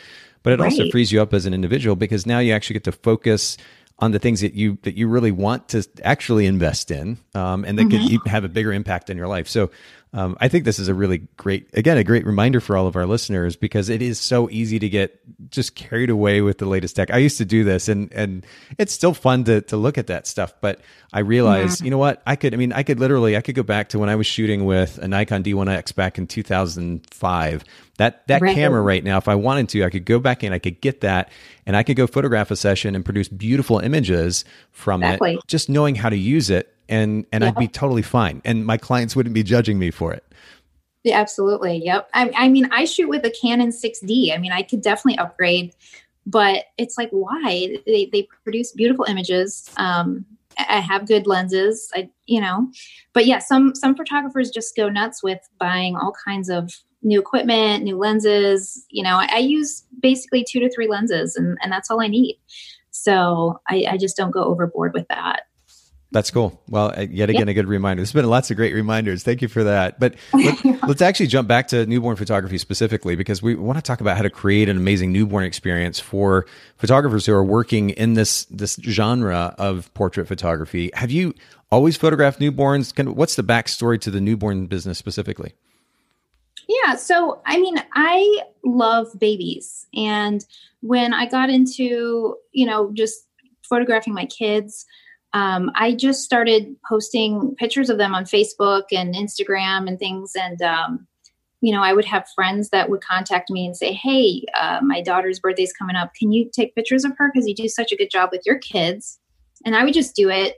But 0.43 0.53
it 0.53 0.59
right. 0.59 0.71
also 0.71 0.89
frees 0.91 1.11
you 1.11 1.21
up 1.21 1.33
as 1.33 1.45
an 1.45 1.53
individual 1.53 1.95
because 1.95 2.25
now 2.25 2.39
you 2.39 2.53
actually 2.53 2.75
get 2.75 2.83
to 2.85 2.91
focus 2.91 3.57
on 3.99 4.11
the 4.11 4.19
things 4.19 4.41
that 4.41 4.53
you 4.53 4.77
that 4.83 4.95
you 4.95 5.07
really 5.07 5.31
want 5.31 5.69
to 5.69 5.87
actually 6.03 6.45
invest 6.45 6.91
in, 6.91 7.17
um, 7.33 7.63
and 7.65 7.79
that 7.79 7.87
mm-hmm. 7.87 8.17
could 8.17 8.29
have 8.29 8.43
a 8.43 8.49
bigger 8.49 8.73
impact 8.73 9.09
in 9.09 9.17
your 9.17 9.27
life. 9.27 9.47
So 9.47 9.71
um, 10.15 10.37
I 10.39 10.47
think 10.47 10.63
this 10.63 10.79
is 10.79 10.87
a 10.87 10.93
really 10.93 11.27
great, 11.35 11.67
again, 11.73 11.97
a 11.97 12.03
great 12.03 12.25
reminder 12.25 12.61
for 12.61 12.77
all 12.77 12.87
of 12.87 12.95
our 12.95 13.05
listeners 13.05 13.57
because 13.57 13.89
it 13.89 14.01
is 14.01 14.17
so 14.17 14.49
easy 14.49 14.79
to 14.79 14.87
get 14.87 15.19
just 15.51 15.75
carried 15.75 16.09
away 16.09 16.39
with 16.39 16.57
the 16.57 16.65
latest 16.65 16.95
tech. 16.95 17.11
I 17.11 17.17
used 17.17 17.37
to 17.39 17.43
do 17.43 17.65
this, 17.65 17.89
and 17.89 18.13
and 18.13 18.45
it's 18.77 18.93
still 18.93 19.13
fun 19.13 19.43
to 19.43 19.59
to 19.63 19.75
look 19.75 19.97
at 19.97 20.07
that 20.07 20.25
stuff. 20.25 20.53
But 20.61 20.79
I 21.11 21.19
realized, 21.19 21.81
yeah. 21.81 21.85
you 21.85 21.91
know 21.91 21.97
what, 21.97 22.23
I 22.25 22.37
could, 22.37 22.53
I 22.53 22.57
mean, 22.57 22.71
I 22.71 22.83
could 22.83 22.97
literally, 22.97 23.35
I 23.35 23.41
could 23.41 23.55
go 23.55 23.63
back 23.63 23.89
to 23.89 23.99
when 23.99 24.07
I 24.07 24.15
was 24.15 24.25
shooting 24.25 24.63
with 24.63 24.99
a 24.99 25.07
Nikon 25.09 25.43
D1X 25.43 25.93
back 25.93 26.17
in 26.17 26.27
2005. 26.27 27.63
That 27.97 28.25
that 28.27 28.41
right. 28.41 28.55
camera 28.55 28.81
right 28.81 29.03
now, 29.03 29.17
if 29.17 29.27
I 29.27 29.35
wanted 29.35 29.67
to, 29.69 29.83
I 29.83 29.89
could 29.89 30.05
go 30.05 30.19
back 30.19 30.45
in, 30.45 30.53
I 30.53 30.59
could 30.59 30.79
get 30.79 31.01
that, 31.01 31.29
and 31.65 31.75
I 31.75 31.83
could 31.83 31.97
go 31.97 32.07
photograph 32.07 32.51
a 32.51 32.55
session 32.55 32.95
and 32.95 33.03
produce 33.03 33.27
beautiful 33.27 33.79
images 33.79 34.45
from 34.71 35.03
exactly. 35.03 35.33
it, 35.33 35.41
just 35.47 35.67
knowing 35.67 35.95
how 35.95 36.09
to 36.09 36.17
use 36.17 36.49
it 36.49 36.74
and 36.89 37.25
and 37.31 37.43
yeah. 37.43 37.49
I'd 37.49 37.55
be 37.55 37.67
totally 37.67 38.01
fine, 38.01 38.41
and 38.45 38.65
my 38.65 38.77
clients 38.77 39.15
wouldn't 39.15 39.35
be 39.35 39.43
judging 39.43 39.79
me 39.79 39.91
for 39.91 40.13
it. 40.13 40.23
Yeah, 41.03 41.19
absolutely. 41.19 41.85
Yep. 41.85 42.09
I, 42.15 42.31
I 42.35 42.49
mean, 42.49 42.67
I 42.71 42.85
shoot 42.85 43.07
with 43.07 43.23
a 43.25 43.29
Canon 43.29 43.69
6D. 43.69 44.33
I 44.33 44.39
mean, 44.39 44.51
I 44.51 44.63
could 44.63 44.81
definitely 44.81 45.19
upgrade, 45.19 45.71
but 46.25 46.65
it's 46.79 46.97
like, 46.97 47.09
why? 47.11 47.77
They 47.85 48.09
they 48.11 48.27
produce 48.43 48.71
beautiful 48.71 49.05
images. 49.05 49.69
Um, 49.77 50.25
I 50.57 50.79
have 50.79 51.07
good 51.07 51.27
lenses. 51.27 51.91
I 51.93 52.09
you 52.25 52.41
know, 52.41 52.71
but 53.13 53.25
yeah, 53.27 53.39
some 53.39 53.75
some 53.75 53.95
photographers 53.95 54.49
just 54.49 54.75
go 54.75 54.89
nuts 54.89 55.21
with 55.21 55.39
buying 55.59 55.95
all 55.95 56.13
kinds 56.25 56.49
of 56.49 56.73
new 57.03 57.19
equipment, 57.19 57.83
new 57.83 57.97
lenses. 57.97 58.85
You 58.89 59.03
know, 59.03 59.17
I, 59.17 59.27
I 59.31 59.37
use 59.37 59.83
basically 60.01 60.43
two 60.43 60.59
to 60.59 60.71
three 60.71 60.87
lenses, 60.87 61.35
and 61.35 61.57
and 61.61 61.71
that's 61.71 61.91
all 61.91 62.01
I 62.01 62.07
need. 62.07 62.39
So 62.89 63.59
I, 63.69 63.85
I 63.91 63.97
just 63.97 64.17
don't 64.17 64.31
go 64.31 64.43
overboard 64.43 64.93
with 64.93 65.07
that. 65.09 65.43
That's 66.15 66.31
cool. 66.31 66.61
Well, 66.69 66.93
uh, 66.95 67.07
yet 67.11 67.29
again, 67.29 67.49
a 67.49 67.53
good 67.53 67.67
reminder. 67.67 67.99
There's 67.99 68.13
been 68.13 68.25
lots 68.25 68.49
of 68.49 68.55
great 68.55 68.73
reminders. 68.73 69.21
Thank 69.21 69.41
you 69.41 69.49
for 69.49 69.65
that. 69.65 69.99
But 69.99 70.15
let, 70.33 70.81
us 70.85 71.01
actually 71.01 71.27
jump 71.27 71.49
back 71.49 71.67
to 71.67 71.85
newborn 71.85 72.15
photography 72.15 72.57
specifically 72.57 73.17
because 73.17 73.41
we 73.41 73.53
want 73.53 73.77
to 73.79 73.81
talk 73.81 73.99
about 73.99 74.15
how 74.15 74.23
to 74.23 74.29
create 74.29 74.69
an 74.69 74.77
amazing 74.77 75.11
newborn 75.11 75.43
experience 75.43 75.99
for 75.99 76.45
photographers 76.77 77.25
who 77.25 77.33
are 77.33 77.43
working 77.43 77.89
in 77.89 78.13
this 78.13 78.45
this 78.45 78.79
genre 78.81 79.55
of 79.57 79.93
portrait 79.93 80.25
photography. 80.25 80.89
Have 80.93 81.11
you 81.11 81.33
always 81.69 81.97
photographed 81.97 82.39
newborns? 82.39 82.95
Can, 82.95 83.13
what's 83.13 83.35
the 83.35 83.43
backstory 83.43 83.99
to 83.99 84.09
the 84.09 84.21
newborn 84.21 84.67
business 84.67 84.97
specifically? 84.97 85.53
Yeah, 86.69 86.95
so 86.95 87.41
I 87.45 87.59
mean, 87.59 87.75
I 87.93 88.43
love 88.63 89.07
babies, 89.19 89.85
and 89.93 90.45
when 90.79 91.13
I 91.13 91.25
got 91.25 91.49
into 91.49 92.37
you 92.53 92.65
know 92.65 92.93
just 92.93 93.27
photographing 93.63 94.13
my 94.13 94.27
kids 94.27 94.85
um, 95.35 95.69
I 95.75 95.93
just 95.93 96.23
started 96.23 96.77
posting 96.87 97.55
pictures 97.57 97.89
of 97.89 97.97
them 97.97 98.15
on 98.15 98.23
Facebook 98.23 98.83
and 98.93 99.13
Instagram 99.13 99.85
and 99.85 99.99
things. 99.99 100.31
And, 100.33 100.61
um, 100.61 101.05
you 101.59 101.73
know, 101.73 101.83
I 101.83 101.91
would 101.91 102.05
have 102.05 102.25
friends 102.33 102.69
that 102.69 102.89
would 102.89 103.03
contact 103.03 103.49
me 103.49 103.65
and 103.65 103.75
say, 103.75 103.91
Hey, 103.91 104.45
uh, 104.57 104.79
my 104.81 105.01
daughter's 105.01 105.41
birthday's 105.41 105.73
coming 105.73 105.97
up. 105.97 106.13
Can 106.17 106.31
you 106.31 106.49
take 106.49 106.73
pictures 106.73 107.03
of 107.03 107.11
her? 107.17 107.29
Because 107.33 107.49
you 107.49 107.53
do 107.53 107.67
such 107.67 107.91
a 107.91 107.97
good 107.97 108.09
job 108.09 108.29
with 108.31 108.43
your 108.45 108.59
kids. 108.59 109.19
And 109.65 109.75
I 109.75 109.83
would 109.83 109.93
just 109.93 110.15
do 110.15 110.29
it, 110.29 110.55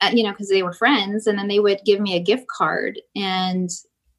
uh, 0.00 0.10
you 0.12 0.24
know, 0.24 0.32
because 0.32 0.48
they 0.48 0.64
were 0.64 0.72
friends. 0.72 1.28
And 1.28 1.38
then 1.38 1.46
they 1.46 1.60
would 1.60 1.78
give 1.86 2.00
me 2.00 2.16
a 2.16 2.22
gift 2.22 2.48
card. 2.48 3.00
And 3.14 3.70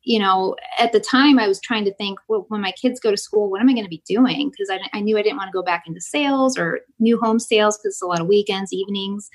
you 0.03 0.17
know, 0.17 0.55
at 0.79 0.91
the 0.91 0.99
time 0.99 1.39
I 1.39 1.47
was 1.47 1.59
trying 1.59 1.85
to 1.85 1.93
think, 1.93 2.19
well, 2.27 2.45
when 2.47 2.62
my 2.62 2.71
kids 2.71 2.99
go 2.99 3.12
to 3.12 3.17
school, 3.17 3.49
what 3.49 3.62
am 3.62 3.69
I 3.69 3.73
going 3.73 3.85
to 3.85 3.89
be 3.89 4.01
doing? 4.07 4.49
Because 4.49 4.69
I, 4.69 4.79
I, 4.97 5.01
knew 5.01 5.17
I 5.17 5.21
didn't 5.21 5.38
want 5.38 5.49
to 5.49 5.55
go 5.55 5.62
back 5.62 5.83
into 5.85 6.01
sales 6.01 6.57
or 6.57 6.79
new 6.99 7.19
home 7.19 7.38
sales 7.38 7.77
because 7.77 7.95
it's 7.95 8.01
a 8.01 8.07
lot 8.07 8.21
of 8.21 8.27
weekends, 8.27 8.71
evenings. 8.71 9.29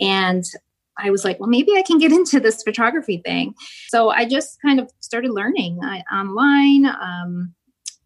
And 0.00 0.44
I 0.98 1.10
was 1.10 1.24
like, 1.24 1.40
well, 1.40 1.48
maybe 1.48 1.72
I 1.76 1.82
can 1.82 1.98
get 1.98 2.12
into 2.12 2.40
this 2.40 2.62
photography 2.62 3.20
thing. 3.24 3.54
So 3.88 4.10
I 4.10 4.26
just 4.26 4.58
kind 4.62 4.78
of 4.78 4.90
started 5.00 5.30
learning 5.30 5.80
I, 5.82 6.02
online, 6.12 6.86
um, 6.86 7.54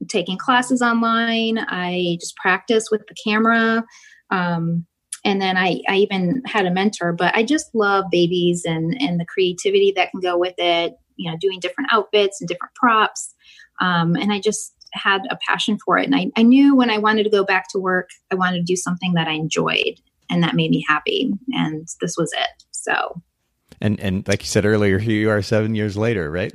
taking 0.08 0.38
classes 0.38 0.80
online. 0.80 1.58
I 1.58 2.18
just 2.20 2.36
practiced 2.36 2.88
with 2.90 3.02
the 3.08 3.14
camera. 3.22 3.84
Um, 4.30 4.86
and 5.24 5.42
then 5.42 5.56
I, 5.56 5.80
I 5.88 5.96
even 5.96 6.42
had 6.46 6.64
a 6.64 6.70
mentor, 6.70 7.12
but 7.12 7.34
I 7.34 7.42
just 7.42 7.74
love 7.74 8.04
babies 8.10 8.62
and, 8.64 8.96
and 9.00 9.20
the 9.20 9.26
creativity 9.26 9.92
that 9.96 10.10
can 10.12 10.20
go 10.20 10.38
with 10.38 10.54
it 10.58 10.94
you 11.18 11.30
know 11.30 11.36
doing 11.38 11.60
different 11.60 11.92
outfits 11.92 12.40
and 12.40 12.48
different 12.48 12.74
props 12.74 13.34
um, 13.80 14.16
and 14.16 14.32
i 14.32 14.40
just 14.40 14.74
had 14.94 15.20
a 15.30 15.38
passion 15.46 15.78
for 15.84 15.98
it 15.98 16.06
and 16.06 16.16
I, 16.16 16.30
I 16.36 16.42
knew 16.42 16.74
when 16.74 16.88
i 16.88 16.96
wanted 16.96 17.24
to 17.24 17.30
go 17.30 17.44
back 17.44 17.68
to 17.70 17.78
work 17.78 18.08
i 18.32 18.34
wanted 18.34 18.58
to 18.58 18.64
do 18.64 18.76
something 18.76 19.12
that 19.14 19.28
i 19.28 19.32
enjoyed 19.32 20.00
and 20.30 20.42
that 20.42 20.54
made 20.54 20.70
me 20.70 20.84
happy 20.88 21.32
and 21.52 21.88
this 22.00 22.16
was 22.16 22.32
it 22.32 22.64
so 22.70 23.20
and 23.80 23.98
and 24.00 24.26
like 24.28 24.42
you 24.42 24.46
said 24.48 24.64
earlier 24.64 24.98
here 24.98 25.16
you 25.20 25.30
are 25.30 25.42
seven 25.42 25.74
years 25.74 25.96
later 25.96 26.30
right 26.30 26.54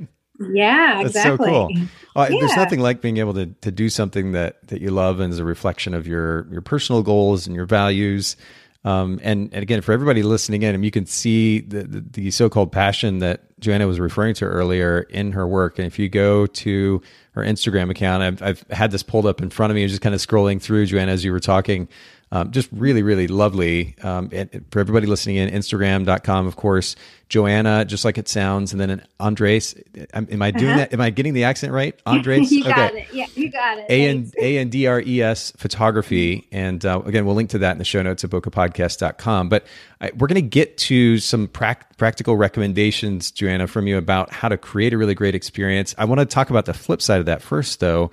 yeah 0.52 0.96
That's 0.96 1.16
exactly. 1.16 1.46
so 1.46 1.68
cool. 1.68 1.86
Well, 2.16 2.32
yeah. 2.32 2.40
There's 2.40 2.56
nothing 2.56 2.80
like 2.80 3.00
being 3.00 3.18
able 3.18 3.34
to 3.34 3.46
to 3.46 3.70
do 3.70 3.88
something 3.88 4.32
that 4.32 4.66
that 4.66 4.80
you 4.80 4.90
love 4.90 5.20
and 5.20 5.32
is 5.32 5.38
a 5.38 5.44
reflection 5.44 5.94
of 5.94 6.08
your 6.08 6.48
your 6.50 6.60
personal 6.60 7.02
goals 7.02 7.46
and 7.46 7.54
your 7.54 7.66
values. 7.66 8.36
Um, 8.84 9.18
and, 9.22 9.48
and 9.54 9.62
again, 9.62 9.80
for 9.80 9.92
everybody 9.92 10.22
listening 10.22 10.62
in, 10.62 10.82
you 10.82 10.90
can 10.90 11.06
see 11.06 11.60
the, 11.60 11.84
the, 11.84 12.00
the 12.00 12.30
so-called 12.30 12.70
passion 12.70 13.20
that 13.20 13.58
Joanna 13.58 13.86
was 13.86 13.98
referring 13.98 14.34
to 14.34 14.44
earlier 14.44 15.00
in 15.08 15.32
her 15.32 15.48
work. 15.48 15.78
And 15.78 15.86
if 15.86 15.98
you 15.98 16.10
go 16.10 16.46
to 16.46 17.00
her 17.32 17.42
Instagram 17.42 17.90
account, 17.90 18.22
I've, 18.22 18.42
I've 18.42 18.64
had 18.70 18.90
this 18.90 19.02
pulled 19.02 19.24
up 19.24 19.40
in 19.40 19.48
front 19.48 19.70
of 19.70 19.74
me 19.74 19.84
and 19.84 19.88
just 19.90 20.02
kind 20.02 20.14
of 20.14 20.20
scrolling 20.20 20.60
through 20.60 20.84
Joanna 20.84 21.12
as 21.12 21.24
you 21.24 21.32
were 21.32 21.40
talking. 21.40 21.88
Um, 22.34 22.50
just 22.50 22.68
really, 22.72 23.04
really 23.04 23.28
lovely. 23.28 23.94
Um, 24.02 24.28
and 24.32 24.64
for 24.72 24.80
everybody 24.80 25.06
listening 25.06 25.36
in, 25.36 25.48
Instagram.com, 25.50 26.48
of 26.48 26.56
course, 26.56 26.96
Joanna, 27.28 27.84
just 27.84 28.04
like 28.04 28.18
it 28.18 28.26
sounds, 28.28 28.72
and 28.72 28.80
then 28.80 28.90
an 28.90 29.06
Andres. 29.20 29.76
Am, 30.12 30.42
I 30.42 30.50
doing 30.50 30.72
uh-huh. 30.72 30.78
that? 30.78 30.92
Am 30.92 31.00
I 31.00 31.10
getting 31.10 31.32
the 31.32 31.44
accent 31.44 31.72
right? 31.72 31.98
Andres. 32.06 32.50
you 32.50 32.64
got 32.64 32.90
okay. 32.90 33.02
it. 33.02 33.14
Yeah, 33.14 33.26
you 33.36 33.50
got 33.50 33.78
it. 33.78 33.86
A 33.88 34.08
and 34.08 34.34
A 34.40 34.56
and 34.58 34.72
D 34.72 34.88
R 34.88 35.00
E 35.00 35.22
S 35.22 35.52
photography, 35.56 36.48
and 36.50 36.84
uh, 36.84 37.02
again, 37.06 37.24
we'll 37.24 37.36
link 37.36 37.50
to 37.50 37.58
that 37.58 37.70
in 37.70 37.78
the 37.78 37.84
show 37.84 38.02
notes 38.02 38.24
at 38.24 38.30
bokehpodcast.com. 38.30 39.48
But 39.48 39.64
I, 40.00 40.10
we're 40.18 40.26
going 40.26 40.34
to 40.34 40.42
get 40.42 40.76
to 40.78 41.18
some 41.18 41.46
pra- 41.46 41.78
practical 41.98 42.36
recommendations, 42.36 43.30
Joanna, 43.30 43.68
from 43.68 43.86
you 43.86 43.96
about 43.96 44.32
how 44.32 44.48
to 44.48 44.58
create 44.58 44.92
a 44.92 44.98
really 44.98 45.14
great 45.14 45.36
experience. 45.36 45.94
I 45.98 46.04
want 46.04 46.18
to 46.18 46.26
talk 46.26 46.50
about 46.50 46.64
the 46.64 46.74
flip 46.74 47.00
side 47.00 47.20
of 47.20 47.26
that 47.26 47.42
first, 47.42 47.78
though 47.78 48.10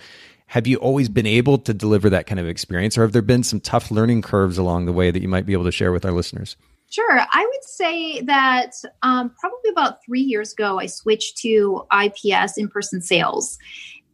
have 0.52 0.68
you 0.68 0.76
always 0.80 1.08
been 1.08 1.26
able 1.26 1.58
to 1.58 1.74
deliver 1.74 2.10
that 2.10 2.28
kind 2.28 2.38
of 2.38 2.46
experience, 2.46 2.98
or 2.98 3.04
have 3.04 3.14
there 3.14 3.22
been 3.22 3.42
some 3.42 3.62
tough 3.62 3.90
learning 3.90 4.22
curves 4.22 4.58
along 4.58 4.86
the 4.86 4.92
way 4.92 5.10
that 5.10 5.22
you 5.22 5.30
might 5.30 5.46
be 5.46 5.54
able 5.54 5.64
to 5.64 5.72
share 5.72 5.94
with 5.94 6.04
our 6.04 6.12
listeners? 6.12 6.58
Sure. 6.90 7.22
I 7.22 7.46
would 7.50 7.64
say 7.64 8.20
that 8.24 8.74
um, 9.02 9.34
probably 9.40 9.70
about 9.72 10.04
three 10.06 10.20
years 10.20 10.52
ago, 10.52 10.78
I 10.78 10.88
switched 10.88 11.38
to 11.38 11.86
IPS 11.98 12.58
in 12.58 12.68
person 12.68 13.02
sales. 13.02 13.58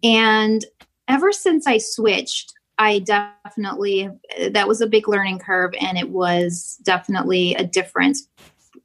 And 0.04 0.64
ever 1.08 1.32
since 1.32 1.66
I 1.66 1.80
switched, 1.80 2.54
I 2.78 3.00
definitely, 3.00 4.12
that 4.52 4.68
was 4.68 4.80
a 4.80 4.86
big 4.86 5.08
learning 5.08 5.40
curve. 5.40 5.74
And 5.82 5.98
it 5.98 6.12
was 6.12 6.80
definitely 6.84 7.56
a 7.56 7.64
difference 7.64 8.28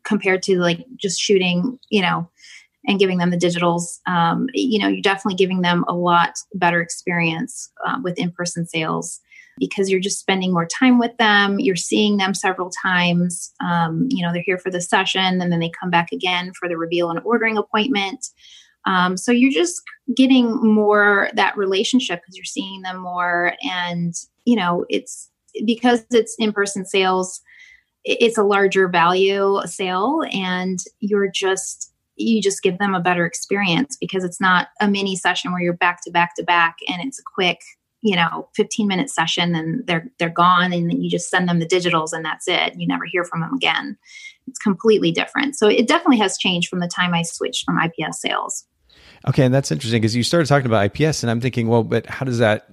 compared 0.05 0.43
to 0.45 0.59
like 0.59 0.87
just 0.97 1.21
shooting, 1.21 1.79
you 1.91 2.01
know, 2.01 2.31
and 2.87 2.99
giving 2.99 3.18
them 3.18 3.31
the 3.31 3.37
digitals, 3.37 4.01
um, 4.07 4.49
you 4.55 4.79
know, 4.79 4.88
you're 4.88 5.03
definitely 5.03 5.37
giving 5.37 5.62
them 5.62 5.85
a 5.88 5.95
lot 5.95 6.35
better 6.55 6.81
experience 6.81 7.71
uh, 7.87 7.99
with 8.03 8.18
in 8.18 8.31
person 8.33 8.66
sales 8.66 9.21
because 9.59 9.90
you're 9.90 10.01
just 10.01 10.18
spending 10.18 10.53
more 10.53 10.66
time 10.66 10.99
with 10.99 11.16
them. 11.18 11.61
You're 11.61 11.77
seeing 11.77 12.16
them 12.16 12.35
several 12.35 12.71
times. 12.83 13.53
Um, 13.64 14.09
you 14.11 14.25
know, 14.25 14.33
they're 14.33 14.42
here 14.45 14.59
for 14.59 14.71
the 14.71 14.81
session 14.81 15.40
and 15.40 15.53
then 15.53 15.61
they 15.61 15.71
come 15.79 15.90
back 15.90 16.11
again 16.12 16.53
for 16.59 16.68
the 16.68 16.77
reveal 16.77 17.11
and 17.11 17.21
ordering 17.25 17.57
appointment. 17.57 18.27
Um, 18.85 19.16
so 19.16 19.31
you're 19.31 19.53
just 19.53 19.81
getting 20.16 20.57
more 20.57 21.31
that 21.35 21.57
relationship 21.57 22.21
because 22.21 22.37
you're 22.37 22.45
seeing 22.45 22.83
them 22.83 22.99
more. 22.99 23.55
And, 23.62 24.14
you 24.45 24.57
know, 24.57 24.85
it's 24.88 25.31
because 25.64 26.05
it's 26.11 26.35
in 26.38 26.53
person 26.53 26.85
sales, 26.85 27.40
it's 28.05 28.38
a 28.38 28.42
larger 28.42 28.88
value 28.88 29.61
sale 29.66 30.23
and 30.33 30.81
you're 30.99 31.29
just 31.29 31.91
you 32.23 32.43
just 32.43 32.63
give 32.63 32.79
them 32.79 32.95
a 32.95 33.01
better 33.01 33.27
experience 33.27 33.97
because 34.01 34.25
it's 34.25 34.41
not 34.41 34.69
a 34.81 34.89
mini 34.89 35.17
session 35.17 35.53
where 35.53 35.61
you're 35.61 35.73
back 35.73 36.03
to 36.05 36.11
back 36.11 36.35
to 36.37 36.43
back 36.43 36.77
and 36.89 37.03
it's 37.03 37.19
a 37.19 37.23
quick 37.35 37.61
you 38.03 38.17
know 38.17 38.49
15 38.55 38.87
minute 38.87 39.11
session 39.11 39.55
and 39.55 39.87
they're 39.87 40.09
they're 40.19 40.29
gone 40.29 40.73
and 40.73 40.91
then 40.91 41.01
you 41.01 41.11
just 41.11 41.31
send 41.31 41.49
them 41.49 41.59
the 41.59 41.67
digitals 41.67 42.13
and 42.13 42.25
that's 42.25 42.49
it. 42.49 42.75
You 42.77 42.87
never 42.87 43.05
hear 43.05 43.25
from 43.25 43.41
them 43.41 43.55
again. 43.55 43.97
It's 44.49 44.59
completely 44.59 45.13
different. 45.13 45.57
So 45.57 45.69
it 45.69 45.87
definitely 45.87 46.19
has 46.19 46.37
changed 46.37 46.69
from 46.69 46.81
the 46.81 46.89
time 46.89 47.15
i 47.15 47.23
switched 47.23 47.65
from 47.65 47.79
ips 47.79 48.21
sales 48.21 48.67
Okay, 49.29 49.45
and 49.45 49.55
that's 49.55 49.71
interesting 49.71 50.01
because 50.01 50.17
you 50.17 50.25
started 50.25 50.49
talking 50.49 50.67
about 50.67 50.85
IPS, 50.85 51.23
and 51.23 51.31
I'm 51.31 51.41
thinking, 51.41 51.69
well, 51.69 51.85
but 51.85 52.07
how 52.07 52.25
does 52.25 52.39
that 52.39 52.67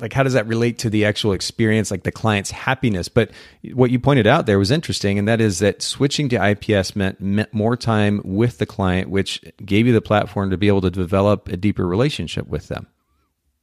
like 0.00 0.12
how 0.12 0.22
does 0.22 0.32
that 0.32 0.46
relate 0.46 0.78
to 0.78 0.90
the 0.90 1.04
actual 1.04 1.32
experience, 1.32 1.90
like 1.90 2.04
the 2.04 2.12
client's 2.12 2.50
happiness? 2.50 3.08
But 3.08 3.30
what 3.74 3.90
you 3.90 3.98
pointed 3.98 4.26
out 4.26 4.46
there 4.46 4.58
was 4.58 4.70
interesting, 4.70 5.18
and 5.18 5.28
that 5.28 5.40
is 5.40 5.58
that 5.58 5.82
switching 5.82 6.30
to 6.30 6.50
IPS 6.50 6.96
meant, 6.96 7.20
meant 7.20 7.52
more 7.52 7.76
time 7.76 8.22
with 8.24 8.58
the 8.58 8.66
client, 8.66 9.10
which 9.10 9.44
gave 9.64 9.86
you 9.86 9.92
the 9.92 10.00
platform 10.00 10.50
to 10.50 10.56
be 10.56 10.68
able 10.68 10.80
to 10.80 10.90
develop 10.90 11.48
a 11.48 11.56
deeper 11.56 11.86
relationship 11.86 12.46
with 12.46 12.68
them. 12.68 12.86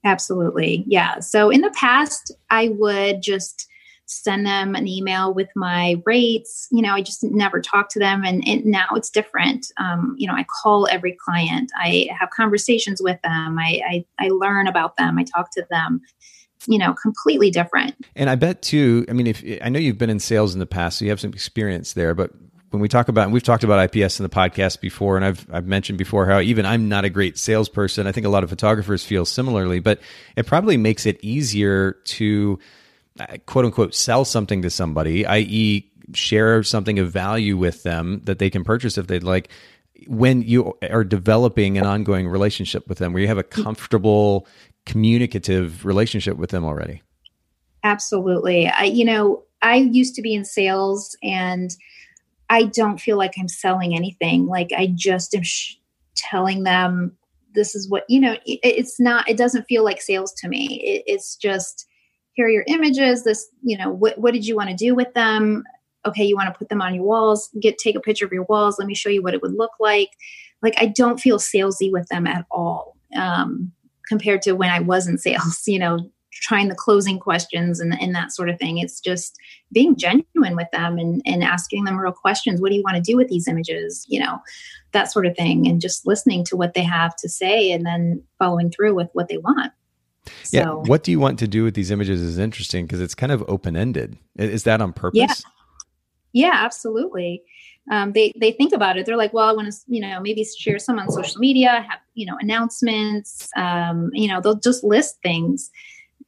Absolutely, 0.04 0.84
yeah. 0.88 1.20
So 1.20 1.50
in 1.50 1.62
the 1.62 1.72
past, 1.72 2.32
I 2.52 2.70
would 2.70 3.24
just 3.24 3.68
send 4.08 4.46
them 4.46 4.74
an 4.74 4.88
email 4.88 5.34
with 5.34 5.50
my 5.56 6.02
rates. 6.06 6.68
You 6.72 6.82
know, 6.82 6.94
I 6.94 7.02
just 7.02 7.24
never 7.24 7.62
talk 7.62 7.90
to 7.90 8.00
them. 8.00 8.24
And, 8.24 8.44
now 8.66 8.88
it's 8.96 9.10
different. 9.10 9.68
Um, 9.78 10.16
you 10.18 10.28
know, 10.28 10.34
I 10.34 10.46
call 10.62 10.88
every 10.90 11.14
client, 11.14 11.72
I 11.80 12.10
have 12.18 12.30
conversations 12.32 13.02
with 13.02 13.22
them, 13.24 13.58
I, 13.60 13.82
I, 13.88 14.06
I 14.20 14.30
learn 14.30 14.68
about 14.68 14.98
them, 14.98 15.18
I 15.18 15.24
talk 15.24 15.52
to 15.52 15.66
them 15.70 16.02
you 16.66 16.80
know 16.80 16.92
completely 16.92 17.52
different 17.52 17.96
and 18.16 18.32
i 18.32 18.36
bet 18.36 18.64
too 18.64 19.06
i 19.08 19.14
mean 19.14 19.28
if 19.28 19.44
i 19.62 19.70
know 19.70 19.78
you've 19.78 20.00
been 20.00 20.10
in 20.10 20.20
sales 20.20 20.56
in 20.56 20.60
the 20.60 20.66
past 20.66 20.98
so 20.98 21.06
you 21.06 21.12
have 21.12 21.20
some 21.20 21.32
experience 21.32 21.94
there 21.94 22.16
but 22.16 22.32
when 22.72 22.82
we 22.82 22.88
talk 22.88 23.08
about 23.08 23.26
and 23.26 23.34
we've 23.34 23.44
talked 23.44 23.64
about 23.64 23.96
IPS 23.96 24.20
in 24.20 24.24
the 24.24 24.30
podcast 24.30 24.82
before 24.82 25.16
and 25.16 25.26
I've 25.26 25.48
I've 25.52 25.66
mentioned 25.66 25.98
before 25.98 26.26
how 26.26 26.40
even 26.40 26.66
I'm 26.66 26.90
not 26.90 27.06
a 27.06 27.10
great 27.10 27.38
salesperson. 27.38 28.08
I 28.08 28.12
think 28.12 28.26
a 28.26 28.30
lot 28.30 28.44
of 28.44 28.50
photographers 28.50 29.06
feel 29.06 29.26
similarly, 29.26 29.80
but 29.80 30.00
it 30.36 30.46
probably 30.46 30.78
makes 30.78 31.06
it 31.06 31.18
easier 31.24 31.94
to 32.06 32.60
Uh, 33.20 33.38
quote 33.46 33.66
unquote 33.66 33.96
sell 33.96 34.26
something 34.26 34.62
to 34.62 34.70
somebody, 34.70 35.26
i.e., 35.26 35.90
share 36.14 36.64
something 36.64 37.00
of 37.00 37.12
value 37.12 37.58
with 37.58 37.84
them 37.84 38.22
that 38.26 38.40
they 38.40 38.50
can 38.50 38.64
purchase 38.64 38.98
if 38.98 39.08
they'd 39.08 39.24
like, 39.24 39.50
when 40.08 40.42
you 40.42 40.78
are 40.90 41.04
developing 41.04 41.78
an 41.78 41.86
ongoing 41.86 42.28
relationship 42.28 42.88
with 42.88 43.00
them, 43.00 43.14
where 43.14 43.22
you 43.22 43.28
have 43.28 43.38
a 43.38 43.44
comfortable, 43.44 44.48
communicative 44.86 45.86
relationship 45.86 46.38
with 46.38 46.52
them 46.52 46.64
already. 46.64 47.02
Absolutely. 47.84 48.68
I, 48.68 48.84
you 48.84 49.04
know, 49.04 49.44
I 49.62 49.78
used 49.78 50.16
to 50.16 50.22
be 50.22 50.34
in 50.34 50.46
sales 50.46 51.18
and 51.24 51.76
I 52.50 52.64
don't 52.64 53.02
feel 53.02 53.18
like 53.18 53.34
I'm 53.40 53.48
selling 53.48 53.96
anything. 53.96 54.46
Like 54.46 54.72
I 54.78 54.88
just 54.94 55.36
am 55.36 55.44
sh- 55.44 55.76
telling 56.16 56.64
them 56.64 57.18
this 57.54 57.74
is 57.74 57.90
what, 57.90 58.06
you 58.08 58.20
know, 58.20 58.34
it, 58.46 58.60
it's 58.64 59.00
not, 59.00 59.28
it 59.28 59.38
doesn't 59.38 59.66
feel 59.66 59.84
like 59.84 60.02
sales 60.02 60.32
to 60.34 60.48
me. 60.48 60.80
It, 60.84 61.04
it's 61.12 61.36
just, 61.36 61.88
here 62.38 62.46
are 62.46 62.50
your 62.50 62.64
images 62.68 63.26
this 63.26 63.50
you 63.62 63.78
know 63.78 63.90
what, 63.90 64.18
what 64.18 64.34
did 64.34 64.48
you 64.48 64.56
want 64.56 64.70
to 64.70 64.76
do 64.76 64.96
with 64.96 65.14
them 65.14 65.66
okay, 66.08 66.24
you 66.24 66.36
want 66.36 66.52
to 66.52 66.58
put 66.58 66.70
them 66.70 66.82
on 66.82 66.96
your 66.96 67.04
walls, 67.04 67.50
get 67.60 67.78
take 67.78 67.96
a 67.96 68.00
picture 68.00 68.26
of 68.26 68.32
your 68.32 68.46
walls, 68.46 68.80
let 68.80 68.88
me 68.88 68.96
show 68.96 69.10
you 69.10 69.22
what 69.22 69.34
it 69.34 69.42
would 69.42 69.54
look 69.54 69.72
like. 69.80 70.10
Like 70.62 70.76
I 70.78 70.88
don't 70.88 71.20
feel 71.20 71.38
salesy 71.38 71.92
with 71.92 72.08
them 72.08 72.26
at 72.26 72.46
all. 72.50 72.96
Um, 73.16 73.72
compared 74.08 74.42
to 74.44 74.54
when 74.54 74.70
I 74.70 74.80
was 74.80 75.08
in 75.08 75.18
sales, 75.18 75.64
you 75.68 75.80
know, 75.80 76.00
trying 76.32 76.70
the 76.70 76.76
closing 76.76 77.20
questions 77.20 77.80
and, 77.80 78.00
and 78.00 78.14
that 78.14 78.32
sort 78.32 78.48
of 78.48 78.60
thing. 78.60 78.78
It's 78.78 79.00
just 79.00 79.38
being 79.72 79.96
genuine 79.96 80.56
with 80.56 80.70
them 80.72 80.98
and, 80.98 81.22
and 81.26 81.44
asking 81.44 81.84
them 81.84 81.98
real 81.98 82.12
questions. 82.12 82.62
What 82.62 82.70
do 82.70 82.76
you 82.76 82.84
want 82.84 82.96
to 82.96 83.02
do 83.02 83.18
with 83.18 83.28
these 83.28 83.48
images? 83.48 84.06
You 84.08 84.20
know, 84.20 84.40
that 84.92 85.12
sort 85.12 85.26
of 85.26 85.36
thing. 85.36 85.68
And 85.68 85.82
just 85.82 86.06
listening 86.06 86.44
to 86.46 86.56
what 86.56 86.76
they 86.76 86.84
have 86.84 87.16
to 87.18 87.30
say 87.30 87.72
and 87.72 87.86
then 87.86 88.22
following 88.38 88.70
through 88.70 88.94
with 88.94 89.10
what 89.14 89.30
they 89.30 89.38
want. 89.38 89.74
Yeah. 90.52 90.64
So, 90.64 90.84
what 90.86 91.04
do 91.04 91.12
you 91.12 91.20
want 91.20 91.40
to 91.40 91.48
do 91.48 91.64
with 91.64 91.74
these 91.74 91.92
images 91.92 92.22
is 92.22 92.38
interesting 92.38 92.86
because 92.86 93.02
it's 93.02 93.16
kind 93.16 93.32
of 93.32 93.44
open 93.48 93.76
ended. 93.76 94.18
Is 94.36 94.64
that 94.64 94.82
on 94.82 94.94
purpose? 94.94 95.18
Yeah. 95.20 95.34
Yeah, 96.34 96.54
absolutely. 96.54 97.42
Um, 97.90 98.12
they 98.12 98.34
they 98.40 98.52
think 98.52 98.74
about 98.74 98.98
it. 98.98 99.06
They're 99.06 99.18
like, 99.18 99.34
well, 99.34 99.48
I 99.48 99.54
want 99.54 99.72
to, 99.72 99.78
you 99.88 100.02
know, 100.02 100.20
maybe 100.20 100.44
share 100.44 100.78
some 100.78 101.00
on 101.00 101.10
social 101.10 101.40
media, 101.40 101.86
have 101.90 102.00
you 102.16 102.26
know 102.26 102.38
announcements. 102.40 103.50
Um, 103.56 104.10
you 104.14 104.28
know, 104.28 104.42
they'll 104.42 104.60
just 104.60 104.84
list 104.84 105.20
things, 105.24 105.72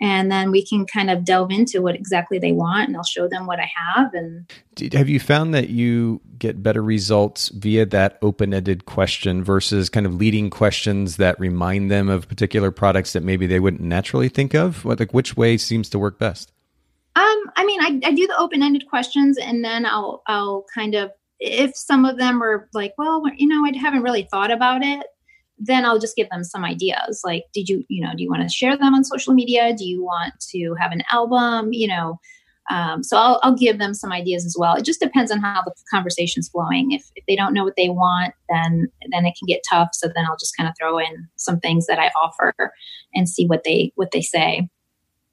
and 0.02 0.32
then 0.32 0.52
we 0.52 0.66
can 0.66 0.86
kind 0.86 1.10
of 1.10 1.26
delve 1.26 1.52
into 1.52 1.82
what 1.82 1.96
exactly 1.96 2.40
they 2.40 2.52
want, 2.52 2.88
and 2.88 2.98
I'll 2.98 3.04
show 3.04 3.28
them 3.28 3.46
what 3.46 3.60
I 3.60 3.70
have. 3.86 4.14
And 4.14 4.52
have 4.94 5.10
you 5.10 5.20
found 5.20 5.54
that 5.54 5.70
you 5.70 6.22
get 6.38 6.64
better 6.64 6.82
results 6.82 7.50
via 7.50 7.86
that 7.88 8.18
open-ended 8.22 8.86
question 8.86 9.44
versus 9.44 9.90
kind 9.90 10.06
of 10.06 10.16
leading 10.16 10.50
questions 10.50 11.18
that 11.18 11.40
remind 11.40 11.92
them 11.92 12.10
of 12.10 12.30
particular 12.30 12.72
products 12.72 13.14
that 13.14 13.24
maybe 13.24 13.46
they 13.46 13.60
wouldn't 13.60 13.84
naturally 13.84 14.30
think 14.30 14.54
of? 14.54 14.86
What, 14.86 15.00
like, 15.00 15.14
which 15.14 15.36
way 15.36 15.58
seems 15.58 15.90
to 15.90 16.00
work 16.00 16.18
best? 16.18 16.54
Um, 17.16 17.44
I 17.58 17.66
mean, 17.66 17.82
I, 17.82 18.08
I 18.08 18.14
do 18.14 18.26
the 18.26 18.38
open-ended 18.38 18.88
questions, 18.88 19.38
and 19.38 19.64
then 19.66 19.86
I'll 19.86 20.24
I'll 20.28 20.66
kind 20.74 20.96
of 20.96 21.12
if 21.40 21.76
some 21.76 22.06
of 22.06 22.18
them 22.18 22.44
are 22.44 22.70
like, 22.74 22.94
well, 22.98 23.24
you 23.36 23.48
know, 23.48 23.66
I 23.66 23.76
haven't 23.78 24.04
really 24.04 24.28
thought 24.30 24.52
about 24.52 24.84
it, 24.84 25.06
then 25.60 25.86
I'll 25.86 26.00
just 26.00 26.16
give 26.16 26.30
them 26.30 26.44
some 26.44 26.64
ideas. 26.64 27.22
Like, 27.24 27.44
did 27.54 27.70
you, 27.70 27.84
you 27.90 28.04
know, 28.04 28.14
do 28.16 28.24
you 28.24 28.30
want 28.30 28.44
to 28.44 28.50
share 28.50 28.78
them 28.78 28.96
on 28.96 29.04
social 29.04 29.34
media? 29.34 29.74
Do 29.76 29.86
you 29.86 30.04
want 30.04 30.34
to 30.52 30.76
have 30.80 30.92
an 30.92 31.04
album? 31.12 31.74
You 31.74 31.88
know, 31.90 32.20
um, 32.70 33.04
so 33.04 33.18
I'll, 33.18 33.40
I'll 33.42 33.56
give 33.56 33.80
them 33.80 33.94
some 33.94 34.12
ideas 34.12 34.46
as 34.46 34.56
well. 34.58 34.76
It 34.76 34.86
just 34.86 35.00
depends 35.00 35.32
on 35.32 35.40
how 35.40 35.64
the 35.64 35.74
conversation's 35.92 36.50
flowing. 36.50 36.92
If, 36.92 37.04
if 37.16 37.26
they 37.28 37.36
don't 37.36 37.54
know 37.54 37.64
what 37.64 37.76
they 37.76 37.90
want, 37.90 38.34
then 38.50 38.88
then 39.12 39.26
it 39.26 39.34
can 39.38 39.48
get 39.48 39.62
tough. 39.70 39.90
So 39.94 40.08
then 40.08 40.26
I'll 40.26 40.38
just 40.38 40.56
kind 40.56 40.70
of 40.70 40.76
throw 40.80 41.00
in 41.00 41.28
some 41.36 41.60
things 41.60 41.88
that 41.88 42.00
I 42.00 42.12
offer 42.22 42.54
and 43.14 43.28
see 43.28 43.46
what 43.48 43.64
they 43.64 43.92
what 43.96 44.12
they 44.12 44.22
say. 44.22 44.70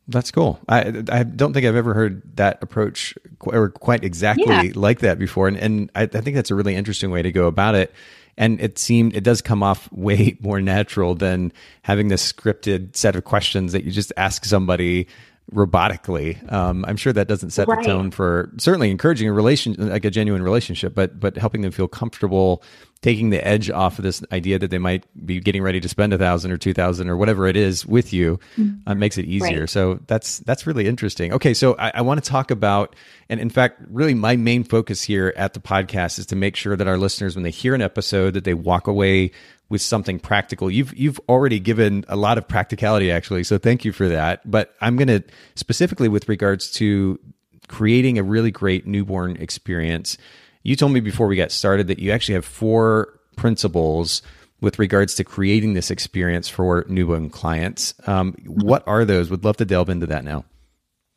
That's 0.09 0.31
cool. 0.31 0.59
I 0.69 1.03
I 1.11 1.23
don't 1.25 1.53
think 1.53 1.67
I've 1.67 1.77
ever 1.77 1.93
heard 1.93 2.23
that 2.37 2.62
approach 2.62 3.15
or 3.41 3.71
quite 3.71 4.03
exactly 4.03 4.69
yeah. 4.69 4.73
like 4.75 5.01
that 5.01 5.19
before, 5.19 5.47
and 5.47 5.59
and 5.59 5.91
I, 5.95 6.03
I, 6.03 6.07
think 6.07 6.37
that's 6.37 6.51
a 6.51 6.55
really 6.55 6.75
interesting 6.75 7.11
way 7.11 7.23
to 7.23 7.33
go 7.33 7.49
about 7.49 7.75
it. 7.75 7.93
And 8.38 8.61
it 8.61 8.79
seemed 8.79 9.16
it 9.16 9.25
does 9.25 9.40
come 9.40 9.62
off 9.62 9.90
way 9.92 10.37
more 10.40 10.61
natural 10.61 11.14
than 11.14 11.53
having 11.83 12.09
this 12.09 12.33
scripted 12.33 12.96
set 12.96 13.16
of 13.16 13.25
questions 13.25 13.72
that 13.72 13.85
you 13.85 13.90
just 13.90 14.12
ask 14.16 14.44
somebody 14.44 15.09
robotically. 15.52 16.52
Um, 16.52 16.85
I'm 16.88 16.96
sure 16.96 17.12
that 17.12 17.28
doesn't 17.28 17.50
set 17.50 17.68
right. 17.68 17.78
the 17.78 17.85
tone 17.85 18.11
for 18.11 18.52
certainly 18.59 18.90
encouraging 18.90 19.28
a 19.28 19.32
relation, 19.32 19.74
like 19.78 20.04
a 20.04 20.11
genuine 20.11 20.42
relationship, 20.42 20.94
but 20.94 21.20
but 21.20 21.37
helping 21.37 21.62
them 21.62 21.70
feel 21.70 21.87
comfortable, 21.87 22.62
taking 23.00 23.30
the 23.30 23.46
edge 23.46 23.70
off 23.70 23.98
of 23.98 24.02
this 24.02 24.24
idea 24.32 24.59
that 24.59 24.70
they 24.70 24.78
might 24.78 25.04
be 25.24 25.38
getting 25.38 25.62
ready 25.62 25.80
to 25.80 25.88
spend 25.88 26.12
a 26.12 26.18
thousand 26.18 26.50
or 26.50 26.56
two 26.56 26.72
thousand 26.72 27.09
or 27.09 27.16
whatever 27.16 27.46
it 27.46 27.56
is 27.56 27.87
with 27.87 28.12
you, 28.12 28.40
mm-hmm. 28.56 28.88
uh, 28.88 28.94
makes 28.94 29.18
it 29.18 29.24
easier. 29.26 29.61
Right. 29.61 29.70
So 29.70 30.00
that's 30.09 30.38
that's 30.40 30.66
really 30.66 30.88
interesting. 30.88 31.32
Okay, 31.32 31.54
so 31.54 31.76
I, 31.78 31.92
I 31.94 32.00
want 32.02 32.22
to 32.22 32.28
talk 32.28 32.50
about, 32.50 32.96
and 33.28 33.38
in 33.38 33.50
fact, 33.50 33.80
really 33.88 34.14
my 34.14 34.35
main 34.37 34.64
focus 34.64 35.02
here 35.02 35.32
at 35.37 35.54
the 35.54 35.61
podcast 35.61 36.18
is 36.18 36.26
to 36.26 36.37
make 36.37 36.56
sure 36.56 36.76
that 36.76 36.88
our 36.88 36.98
listeners, 36.98 37.37
when 37.37 37.44
they 37.44 37.50
hear 37.50 37.74
an 37.74 37.82
episode, 37.82 38.35
that 38.35 38.42
they 38.42 38.54
walk 38.54 38.88
away 38.88 39.30
with 39.68 39.83
something 39.83 40.18
practical. 40.18 40.70
You've 40.70 40.96
you've 40.96 41.20
already 41.29 41.59
given 41.59 42.05
a 42.09 42.16
lot 42.16 42.38
of 42.38 42.46
practicality 42.46 43.11
actually, 43.11 43.44
so 43.44 43.59
thank 43.59 43.85
you 43.85 43.92
for 43.92 44.09
that. 44.09 44.48
But 44.48 44.74
I'm 44.81 44.96
going 44.96 45.09
to 45.09 45.22
specifically 45.55 46.09
with 46.09 46.29
regards 46.29 46.70
to 46.72 47.18
creating 47.68 48.18
a 48.18 48.22
really 48.22 48.50
great 48.50 48.87
newborn 48.87 49.37
experience. 49.37 50.16
You 50.62 50.76
told 50.76 50.92
me 50.92 51.00
before 51.00 51.26
we 51.26 51.37
got 51.37 51.52
started 51.52 51.88
that 51.88 51.98
you 51.98 52.12
actually 52.12 52.35
have 52.35 52.44
four 52.44 53.20
principles 53.37 54.22
with 54.61 54.79
regards 54.79 55.14
to 55.16 55.24
creating 55.24 55.74
this 55.74 55.90
experience 55.90 56.48
for 56.48 56.85
newborn 56.88 57.31
clients. 57.31 57.94
Um, 58.07 58.35
what 58.46 58.83
are 58.87 59.05
those? 59.05 59.31
Would 59.31 59.44
love 59.44 59.59
to 59.59 59.64
delve 59.64 59.90
into 59.90 60.07
that 60.07 60.24
now. 60.24 60.44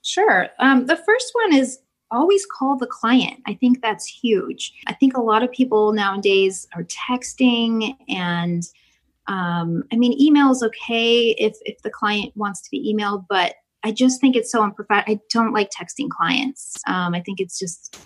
Sure. 0.03 0.47
Um, 0.59 0.85
the 0.85 0.97
first 0.97 1.31
one 1.33 1.53
is 1.53 1.79
always 2.11 2.45
call 2.45 2.77
the 2.77 2.87
client. 2.87 3.41
I 3.47 3.53
think 3.55 3.81
that's 3.81 4.05
huge. 4.05 4.73
I 4.87 4.93
think 4.93 5.15
a 5.15 5.21
lot 5.21 5.43
of 5.43 5.51
people 5.51 5.93
nowadays 5.93 6.67
are 6.75 6.83
texting 6.83 7.95
and 8.07 8.63
um, 9.27 9.83
I 9.91 9.95
mean, 9.95 10.19
email 10.19 10.49
is 10.49 10.63
okay 10.63 11.29
if, 11.37 11.55
if 11.61 11.83
the 11.83 11.91
client 11.91 12.33
wants 12.35 12.61
to 12.61 12.71
be 12.71 12.91
emailed, 12.91 13.25
but 13.29 13.55
I 13.83 13.91
just 13.91 14.19
think 14.19 14.35
it's 14.35 14.51
so 14.51 14.63
unprofessional. 14.63 15.15
I 15.15 15.19
don't 15.29 15.53
like 15.53 15.69
texting 15.69 16.09
clients. 16.09 16.75
Um, 16.87 17.13
I 17.13 17.21
think 17.21 17.39
it's 17.39 17.59
just 17.59 17.97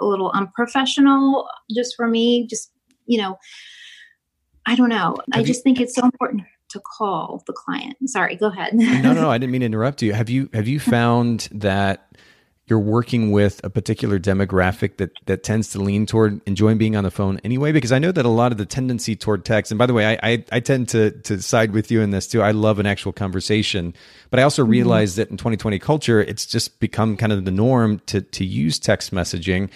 a 0.00 0.04
little 0.04 0.30
unprofessional 0.30 1.48
just 1.70 1.94
for 1.96 2.08
me. 2.08 2.46
Just, 2.46 2.72
you 3.04 3.20
know, 3.20 3.38
I 4.66 4.74
don't 4.74 4.88
know. 4.88 5.16
Have 5.32 5.42
I 5.42 5.44
just 5.44 5.60
you, 5.60 5.64
think 5.64 5.80
it's 5.80 5.94
so 5.94 6.04
important 6.04 6.44
to 6.70 6.80
call 6.80 7.42
the 7.46 7.52
client. 7.52 7.96
Sorry, 8.06 8.36
go 8.36 8.46
ahead. 8.46 8.72
no, 8.72 9.00
no, 9.00 9.12
no, 9.12 9.30
I 9.30 9.36
didn't 9.36 9.52
mean 9.52 9.60
to 9.60 9.66
interrupt 9.66 10.02
you. 10.02 10.14
Have 10.14 10.30
you 10.30 10.48
have 10.54 10.66
you 10.66 10.80
found 10.80 11.48
that 11.52 12.16
you're 12.70 12.78
working 12.78 13.32
with 13.32 13.60
a 13.64 13.68
particular 13.70 14.18
demographic 14.18 14.96
that 14.98 15.10
that 15.26 15.42
tends 15.42 15.70
to 15.72 15.80
lean 15.80 16.06
toward 16.06 16.40
enjoying 16.46 16.78
being 16.78 16.96
on 16.96 17.04
the 17.04 17.10
phone 17.10 17.40
anyway 17.44 17.72
because 17.72 17.92
i 17.92 17.98
know 17.98 18.12
that 18.12 18.24
a 18.24 18.30
lot 18.30 18.52
of 18.52 18.58
the 18.58 18.64
tendency 18.64 19.16
toward 19.16 19.44
text 19.44 19.72
and 19.72 19.78
by 19.78 19.86
the 19.86 19.92
way 19.92 20.06
i 20.06 20.30
i, 20.30 20.44
I 20.52 20.60
tend 20.60 20.88
to 20.90 21.10
to 21.10 21.42
side 21.42 21.72
with 21.72 21.90
you 21.90 22.00
in 22.00 22.10
this 22.10 22.26
too. 22.26 22.42
I 22.42 22.52
love 22.52 22.78
an 22.78 22.86
actual 22.86 23.12
conversation 23.12 23.92
but 24.30 24.38
i 24.38 24.42
also 24.44 24.62
mm-hmm. 24.62 24.70
realize 24.70 25.16
that 25.16 25.30
in 25.30 25.36
2020 25.36 25.78
culture 25.80 26.20
it's 26.20 26.46
just 26.46 26.80
become 26.80 27.16
kind 27.16 27.32
of 27.32 27.44
the 27.44 27.50
norm 27.50 27.98
to 28.06 28.22
to 28.22 28.44
use 28.44 28.78
text 28.78 29.12
messaging. 29.12 29.70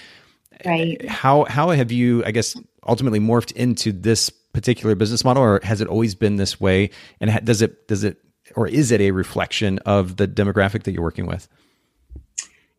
Right. 0.64 1.06
How 1.08 1.44
how 1.44 1.70
have 1.70 1.90
you 1.90 2.24
i 2.24 2.30
guess 2.30 2.56
ultimately 2.86 3.18
morphed 3.18 3.52
into 3.52 3.92
this 3.92 4.30
particular 4.30 4.94
business 4.94 5.24
model 5.24 5.42
or 5.42 5.60
has 5.62 5.80
it 5.80 5.88
always 5.88 6.14
been 6.14 6.36
this 6.36 6.60
way? 6.60 6.90
And 7.20 7.44
does 7.44 7.60
it 7.60 7.88
does 7.88 8.04
it 8.04 8.18
or 8.56 8.68
is 8.68 8.90
it 8.90 9.00
a 9.00 9.10
reflection 9.10 9.78
of 9.80 10.16
the 10.16 10.28
demographic 10.28 10.84
that 10.84 10.92
you're 10.92 11.02
working 11.02 11.26
with 11.26 11.48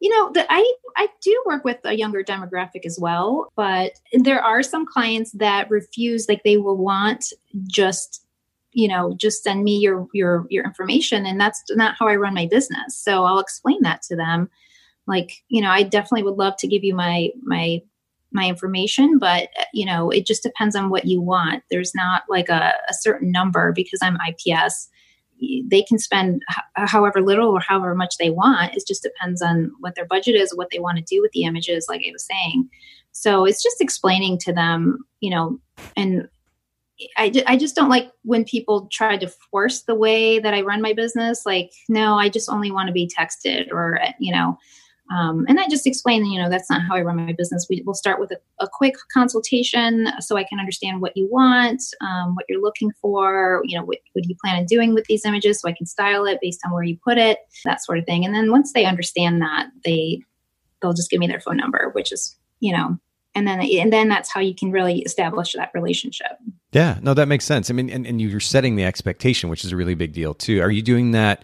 you 0.06 0.12
know 0.12 0.32
that 0.34 0.46
i 0.52 0.74
i 0.98 1.08
do 1.24 1.44
work 1.48 1.65
with 1.65 1.80
a 1.84 1.98
younger 1.98 2.24
demographic 2.24 2.86
as 2.86 3.00
well 3.02 3.52
but 3.56 3.94
there 4.13 4.39
are 4.39 4.62
some 4.62 4.86
clients 4.86 5.32
that 5.32 5.68
refuse 5.72 6.30
like 6.30 6.44
they 6.44 6.58
will 6.58 6.78
want 6.78 7.34
just 7.65 8.24
you 8.76 8.88
know 8.88 9.15
just 9.15 9.41
send 9.41 9.63
me 9.63 9.78
your 9.78 10.06
your 10.13 10.46
your 10.50 10.63
information 10.63 11.26
and 11.26 11.41
that's 11.41 11.63
not 11.72 11.96
how 11.98 12.08
i 12.08 12.15
run 12.15 12.36
my 12.36 12.46
business. 12.46 12.96
So 12.96 13.26
i'll 13.26 13.39
explain 13.39 13.82
that 13.82 14.04
to 14.04 14.15
them. 14.15 14.50
Like 15.08 15.44
you 15.48 15.62
know 15.62 15.72
i 15.72 15.82
definitely 15.82 16.24
would 16.24 16.38
love 16.38 16.56
to 16.58 16.68
give 16.68 16.84
you 16.84 16.94
my 16.94 17.30
my 17.41 17.82
my 18.32 18.48
information 18.48 19.18
but 19.18 19.48
you 19.74 19.86
know 19.86 20.10
it 20.12 20.28
just 20.28 20.44
depends 20.44 20.76
on 20.76 20.89
what 20.89 21.06
you 21.06 21.20
want. 21.22 21.63
There's 21.72 21.96
not 21.96 22.24
like 22.30 22.50
a, 22.50 22.74
a 22.89 22.94
certain 22.94 23.32
number 23.32 23.72
because 23.72 24.00
i'm 24.04 24.20
ips 24.30 24.89
they 25.67 25.84
can 25.84 26.00
spend 26.00 26.41
h- 26.50 26.89
however 26.89 27.21
little 27.21 27.50
or 27.50 27.60
however 27.60 27.95
much 27.95 28.17
they 28.17 28.30
want. 28.30 28.74
It 28.74 28.84
just 28.88 29.04
depends 29.04 29.41
on 29.41 29.71
what 29.80 29.95
their 29.95 30.06
budget 30.06 30.36
is, 30.36 30.56
what 30.56 30.69
they 30.71 30.80
want 30.80 30.98
to 30.98 31.04
do 31.04 31.21
with 31.21 31.32
the 31.32 31.43
images, 31.43 31.86
like 31.89 32.02
I 32.08 32.12
was 32.12 32.26
saying. 32.26 32.69
So 33.12 33.45
it's 33.45 33.63
just 33.63 33.82
explaining 33.82 34.38
to 34.39 34.54
them, 34.54 35.00
you 35.21 35.30
know, 35.30 35.60
and 35.95 36.28
I, 37.17 37.32
I 37.48 37.58
just 37.58 37.76
don't 37.76 37.89
like 37.89 38.12
when 38.24 38.45
people 38.45 38.88
try 38.91 39.17
to 39.17 39.28
force 39.52 39.84
the 39.84 39.95
way 39.95 40.39
that 40.39 40.54
I 40.54 40.62
run 40.62 40.82
my 40.82 40.93
business. 40.93 41.45
Like, 41.45 41.71
no, 41.89 42.15
I 42.15 42.30
just 42.30 42.50
only 42.50 42.71
want 42.71 42.88
to 42.88 42.93
be 42.93 43.10
texted 43.10 43.71
or, 43.71 44.00
eh, 44.02 44.13
you 44.19 44.34
know, 44.34 44.58
um, 45.13 45.46
and 45.48 45.60
I 45.60 45.68
just 45.68 45.86
explained, 45.86 46.28
you 46.32 46.41
know, 46.41 46.50
that's 46.50 46.70
not 46.70 46.82
how 46.82 46.96
I 46.96 47.02
run 47.02 47.18
my 47.18 47.34
business. 47.34 47.68
We 47.70 47.84
will 47.86 47.94
start 47.94 48.20
with 48.20 48.32
a, 48.32 48.38
a, 48.60 48.68
quick 48.68 48.96
consultation 49.13 50.08
so 50.20 50.36
I 50.36 50.44
can 50.44 50.60
understand 50.60 51.00
what 51.00 51.16
you 51.16 51.30
want, 51.30 51.84
um, 52.01 52.34
what 52.34 52.45
you're 52.49 52.62
looking 52.62 52.91
for, 53.01 53.62
you 53.66 53.78
know, 53.78 53.86
what, 53.86 53.99
what 54.14 54.28
you 54.28 54.36
plan 54.43 54.58
on 54.58 54.66
doing 54.66 54.95
with 54.95 55.06
these 55.06 55.24
images 55.24 55.62
so 55.62 55.70
I 55.70 55.74
can 55.74 55.86
style 55.86 56.26
it 56.26 56.39
based 56.41 56.62
on 56.66 56.74
where 56.74 56.84
you 56.84 56.97
put 57.03 57.20
it, 57.20 57.38
that 57.66 57.84
sort 57.84 57.99
of 57.99 58.06
thing. 58.06 58.26
And 58.26 58.34
then 58.34 58.49
once 58.49 58.74
they 58.74 58.86
understand 58.86 59.41
that, 59.41 59.68
they 59.84 60.22
they'll 60.82 60.93
just 60.93 61.12
give 61.12 61.20
me 61.20 61.28
their 61.28 61.39
phone 61.39 61.58
number, 61.58 61.91
which 61.93 62.12
is, 62.12 62.36
you 62.60 62.76
know, 62.76 62.97
and 63.36 63.47
then 63.47 63.62
and 63.62 63.93
then 63.93 64.10
that's 64.10 64.32
how 64.32 64.39
you 64.39 64.56
can 64.56 64.72
really 64.72 65.01
establish 65.01 65.53
that 65.53 65.70
relationship. 65.76 66.32
Yeah, 66.72 66.97
no, 67.01 67.14
that 67.14 67.28
makes 67.28 67.45
sense. 67.45 67.70
I 67.70 67.74
mean, 67.74 67.89
and, 67.89 68.08
and 68.08 68.20
you're 68.20 68.39
setting 68.39 68.76
the 68.76 68.86
expectation, 68.86 69.49
which 69.49 69.64
is 69.64 69.72
a 69.72 69.76
really 69.76 69.95
big 69.95 70.14
deal 70.14 70.34
too. 70.34 70.62
Are 70.62 70.72
you 70.72 70.82
doing 70.82 71.12
that? 71.12 71.43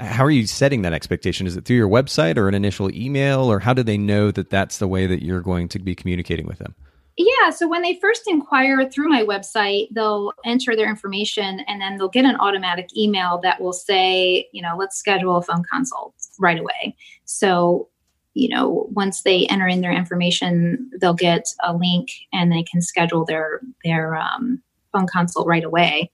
How 0.00 0.24
are 0.24 0.30
you 0.30 0.46
setting 0.46 0.82
that 0.82 0.92
expectation? 0.92 1.46
Is 1.46 1.56
it 1.56 1.64
through 1.64 1.76
your 1.76 1.88
website 1.88 2.36
or 2.36 2.48
an 2.48 2.54
initial 2.54 2.92
email, 2.94 3.50
or 3.50 3.60
how 3.60 3.74
do 3.74 3.82
they 3.82 3.98
know 3.98 4.30
that 4.30 4.50
that's 4.50 4.78
the 4.78 4.88
way 4.88 5.06
that 5.06 5.22
you're 5.22 5.40
going 5.40 5.68
to 5.68 5.78
be 5.78 5.94
communicating 5.94 6.46
with 6.46 6.58
them? 6.58 6.74
Yeah, 7.16 7.50
so 7.50 7.68
when 7.68 7.82
they 7.82 7.98
first 8.00 8.22
inquire 8.28 8.88
through 8.88 9.08
my 9.08 9.22
website, 9.24 9.88
they'll 9.92 10.32
enter 10.44 10.74
their 10.74 10.88
information 10.88 11.60
and 11.68 11.80
then 11.80 11.98
they'll 11.98 12.08
get 12.08 12.24
an 12.24 12.36
automatic 12.36 12.96
email 12.96 13.38
that 13.42 13.60
will 13.60 13.74
say, 13.74 14.48
you 14.52 14.62
know, 14.62 14.74
let's 14.78 14.96
schedule 14.96 15.36
a 15.36 15.42
phone 15.42 15.64
consult 15.70 16.14
right 16.38 16.58
away. 16.58 16.96
So 17.26 17.90
you 18.34 18.48
know, 18.48 18.88
once 18.92 19.22
they 19.22 19.46
enter 19.46 19.66
in 19.66 19.80
their 19.80 19.92
information, 19.92 20.90
they'll 21.00 21.14
get 21.14 21.46
a 21.64 21.74
link 21.74 22.10
and 22.32 22.52
they 22.52 22.62
can 22.62 22.80
schedule 22.80 23.24
their 23.24 23.60
their 23.84 24.14
um, 24.16 24.62
phone 24.92 25.06
consult 25.06 25.46
right 25.46 25.64
away, 25.64 26.10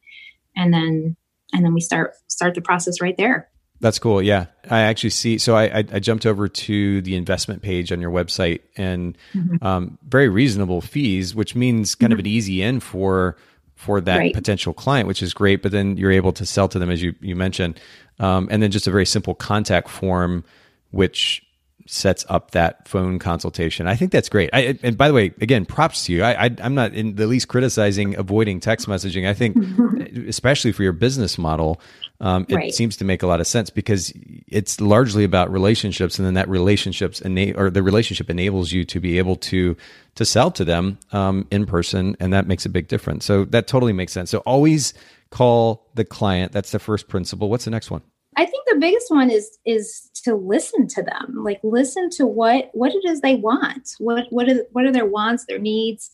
and 0.56 0.72
then 0.72 1.16
and 1.52 1.64
then 1.64 1.74
we 1.74 1.80
start 1.80 2.14
start 2.28 2.54
the 2.54 2.62
process 2.62 3.00
right 3.00 3.16
there. 3.16 3.48
That's 3.80 3.98
cool. 3.98 4.22
Yeah, 4.22 4.46
I 4.70 4.80
actually 4.80 5.10
see. 5.10 5.38
So 5.38 5.54
I, 5.54 5.64
I, 5.64 5.84
I 5.92 5.98
jumped 5.98 6.24
over 6.24 6.48
to 6.48 7.02
the 7.02 7.14
investment 7.14 7.62
page 7.62 7.92
on 7.92 8.00
your 8.00 8.10
website, 8.10 8.60
and 8.76 9.16
mm-hmm. 9.34 9.64
um, 9.64 9.98
very 10.08 10.28
reasonable 10.28 10.80
fees, 10.80 11.34
which 11.34 11.54
means 11.54 11.94
kind 11.94 12.10
mm-hmm. 12.10 12.14
of 12.14 12.20
an 12.20 12.26
easy 12.26 12.62
in 12.62 12.80
for 12.80 13.36
for 13.74 14.00
that 14.00 14.16
right. 14.16 14.34
potential 14.34 14.72
client, 14.72 15.06
which 15.06 15.22
is 15.22 15.34
great. 15.34 15.62
But 15.62 15.72
then 15.72 15.98
you're 15.98 16.10
able 16.10 16.32
to 16.32 16.46
sell 16.46 16.68
to 16.68 16.78
them, 16.78 16.90
as 16.90 17.02
you 17.02 17.14
you 17.20 17.36
mentioned, 17.36 17.78
um, 18.18 18.48
and 18.50 18.62
then 18.62 18.70
just 18.70 18.86
a 18.86 18.90
very 18.90 19.06
simple 19.06 19.34
contact 19.34 19.88
form, 19.88 20.44
which 20.90 21.42
sets 21.86 22.24
up 22.28 22.50
that 22.50 22.86
phone 22.86 23.18
consultation. 23.18 23.86
I 23.86 23.94
think 23.94 24.12
that's 24.12 24.28
great. 24.28 24.50
I, 24.52 24.78
and 24.82 24.96
by 24.96 25.08
the 25.08 25.14
way, 25.14 25.32
again, 25.40 25.64
props 25.64 26.04
to 26.06 26.12
you. 26.12 26.22
I, 26.22 26.50
am 26.58 26.74
not 26.74 26.94
in 26.94 27.14
the 27.14 27.26
least 27.26 27.48
criticizing 27.48 28.16
avoiding 28.16 28.60
text 28.60 28.88
messaging. 28.88 29.26
I 29.28 29.34
think, 29.34 29.56
especially 30.28 30.72
for 30.72 30.82
your 30.82 30.92
business 30.92 31.38
model, 31.38 31.80
um, 32.20 32.46
it 32.48 32.54
right. 32.54 32.74
seems 32.74 32.96
to 32.98 33.04
make 33.04 33.22
a 33.22 33.26
lot 33.26 33.40
of 33.40 33.46
sense 33.46 33.70
because 33.70 34.12
it's 34.48 34.80
largely 34.80 35.24
about 35.24 35.50
relationships, 35.50 36.18
and 36.18 36.26
then 36.26 36.34
that 36.34 36.48
relationships 36.48 37.22
ena- 37.22 37.54
or 37.56 37.70
the 37.70 37.82
relationship 37.82 38.30
enables 38.30 38.72
you 38.72 38.84
to 38.84 39.00
be 39.00 39.18
able 39.18 39.36
to 39.36 39.76
to 40.16 40.24
sell 40.24 40.50
to 40.50 40.64
them 40.64 40.98
um, 41.12 41.46
in 41.50 41.66
person, 41.66 42.16
and 42.20 42.32
that 42.32 42.46
makes 42.46 42.66
a 42.66 42.70
big 42.70 42.88
difference. 42.88 43.24
So 43.24 43.44
that 43.46 43.66
totally 43.66 43.92
makes 43.92 44.12
sense. 44.12 44.30
So 44.30 44.38
always 44.38 44.94
call 45.30 45.88
the 45.94 46.04
client. 46.04 46.52
That's 46.52 46.70
the 46.70 46.78
first 46.78 47.08
principle. 47.08 47.50
What's 47.50 47.64
the 47.64 47.70
next 47.70 47.90
one? 47.90 48.02
I 48.36 48.44
think 48.44 48.66
the 48.68 48.78
biggest 48.78 49.10
one 49.10 49.30
is 49.30 49.58
is 49.64 50.10
to 50.24 50.34
listen 50.34 50.86
to 50.88 51.02
them. 51.02 51.42
Like 51.42 51.60
listen 51.62 52.10
to 52.10 52.26
what 52.26 52.70
what 52.74 52.92
it 52.92 53.04
is 53.08 53.20
they 53.20 53.36
want. 53.36 53.90
What 53.98 54.24
what 54.30 54.48
are 54.48 54.64
what 54.72 54.84
are 54.84 54.92
their 54.92 55.06
wants, 55.06 55.46
their 55.46 55.58
needs, 55.58 56.10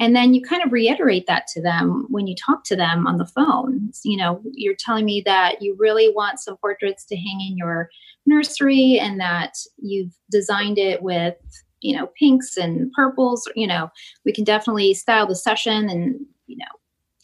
and 0.00 0.16
then 0.16 0.34
you 0.34 0.42
kind 0.42 0.62
of 0.64 0.72
reiterate 0.72 1.26
that 1.26 1.46
to 1.48 1.62
them 1.62 2.06
when 2.08 2.26
you 2.26 2.34
talk 2.34 2.64
to 2.64 2.76
them 2.76 3.06
on 3.06 3.18
the 3.18 3.26
phone. 3.26 3.90
You 4.04 4.16
know, 4.16 4.40
you're 4.52 4.76
telling 4.78 5.04
me 5.04 5.22
that 5.26 5.60
you 5.60 5.76
really 5.78 6.12
want 6.14 6.40
some 6.40 6.56
portraits 6.56 7.04
to 7.06 7.16
hang 7.16 7.40
in 7.40 7.56
your 7.56 7.90
nursery 8.26 8.98
and 8.98 9.20
that 9.20 9.54
you've 9.78 10.12
designed 10.30 10.78
it 10.78 11.02
with 11.02 11.36
you 11.80 11.96
know 11.96 12.08
pinks 12.18 12.56
and 12.56 12.90
purples 12.92 13.48
you 13.54 13.66
know 13.66 13.88
we 14.24 14.32
can 14.32 14.44
definitely 14.44 14.94
style 14.94 15.26
the 15.26 15.36
session 15.36 15.88
and 15.88 16.18
you 16.46 16.56
know 16.56 16.64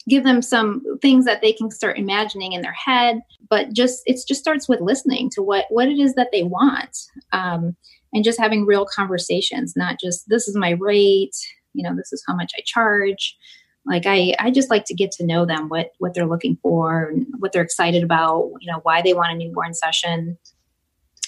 give 0.07 0.23
them 0.23 0.41
some 0.41 0.81
things 1.01 1.25
that 1.25 1.41
they 1.41 1.53
can 1.53 1.71
start 1.71 1.97
imagining 1.97 2.53
in 2.53 2.61
their 2.61 2.73
head 2.73 3.21
but 3.49 3.71
just 3.73 4.01
it 4.05 4.19
just 4.27 4.41
starts 4.41 4.67
with 4.67 4.81
listening 4.81 5.29
to 5.29 5.41
what 5.41 5.65
what 5.69 5.87
it 5.87 5.99
is 5.99 6.15
that 6.15 6.29
they 6.31 6.43
want 6.43 6.97
um, 7.31 7.75
and 8.13 8.23
just 8.23 8.39
having 8.39 8.65
real 8.65 8.85
conversations 8.85 9.73
not 9.75 9.99
just 9.99 10.27
this 10.27 10.47
is 10.47 10.55
my 10.55 10.71
rate 10.71 11.35
you 11.73 11.83
know 11.83 11.95
this 11.95 12.13
is 12.13 12.23
how 12.27 12.35
much 12.35 12.51
i 12.57 12.61
charge. 12.65 13.37
Like 13.85 14.05
i 14.05 14.33
i 14.39 14.49
just 14.49 14.69
like 14.69 14.85
to 14.85 14.93
get 14.93 15.11
to 15.13 15.25
know 15.25 15.45
them 15.45 15.67
what 15.67 15.91
what 15.99 16.13
they're 16.13 16.25
looking 16.25 16.57
for 16.61 17.09
and 17.09 17.27
what 17.39 17.51
they're 17.51 17.61
excited 17.61 18.01
about 18.01 18.51
you 18.61 18.71
know 18.71 18.79
why 18.83 19.01
they 19.01 19.13
want 19.13 19.33
a 19.33 19.35
newborn 19.35 19.73
session 19.73 20.37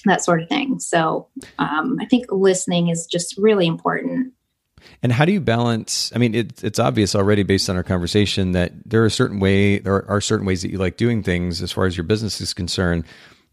that 0.06 0.24
sort 0.24 0.42
of 0.42 0.48
thing. 0.48 0.80
So 0.80 1.28
um, 1.60 1.98
i 2.00 2.06
think 2.06 2.26
listening 2.32 2.90
is 2.90 3.08
just 3.08 3.38
really 3.38 3.68
important 3.68 4.34
and 5.04 5.12
how 5.12 5.26
do 5.26 5.32
you 5.32 5.42
balance? 5.42 6.12
I 6.16 6.20
mean, 6.20 6.36
it, 6.36 6.64
it's 6.64 6.80
obvious 6.80 7.16
already 7.16 7.44
based 7.44 7.70
on 7.70 7.76
our 7.76 7.84
conversation 7.84 8.54
that 8.54 8.74
there 8.86 9.04
are 9.04 9.10
certain 9.10 9.40
way 9.40 9.80
there 9.80 10.10
are 10.10 10.22
certain 10.22 10.46
ways 10.46 10.62
that 10.62 10.72
you 10.72 10.78
like 10.78 10.98
doing 10.98 11.24
things 11.24 11.62
as 11.62 11.72
far 11.72 11.86
as 11.86 11.96
your 11.96 12.04
business 12.04 12.42
is 12.42 12.54
concerned. 12.54 13.06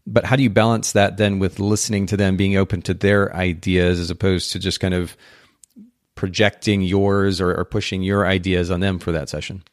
But 0.05 0.25
how 0.25 0.35
do 0.35 0.43
you 0.43 0.49
balance 0.49 0.91
that 0.93 1.17
then 1.17 1.39
with 1.39 1.59
listening 1.59 2.07
to 2.07 2.17
them, 2.17 2.35
being 2.35 2.57
open 2.57 2.81
to 2.83 2.93
their 2.93 3.33
ideas 3.35 3.99
as 3.99 4.09
opposed 4.09 4.51
to 4.51 4.59
just 4.59 4.79
kind 4.79 4.93
of 4.93 5.15
projecting 6.15 6.81
yours 6.81 7.39
or, 7.39 7.55
or 7.55 7.65
pushing 7.65 8.03
your 8.03 8.25
ideas 8.25 8.69
on 8.69 8.81
them 8.81 8.99
for 8.99 9.11
that 9.13 9.29
session? 9.29 9.63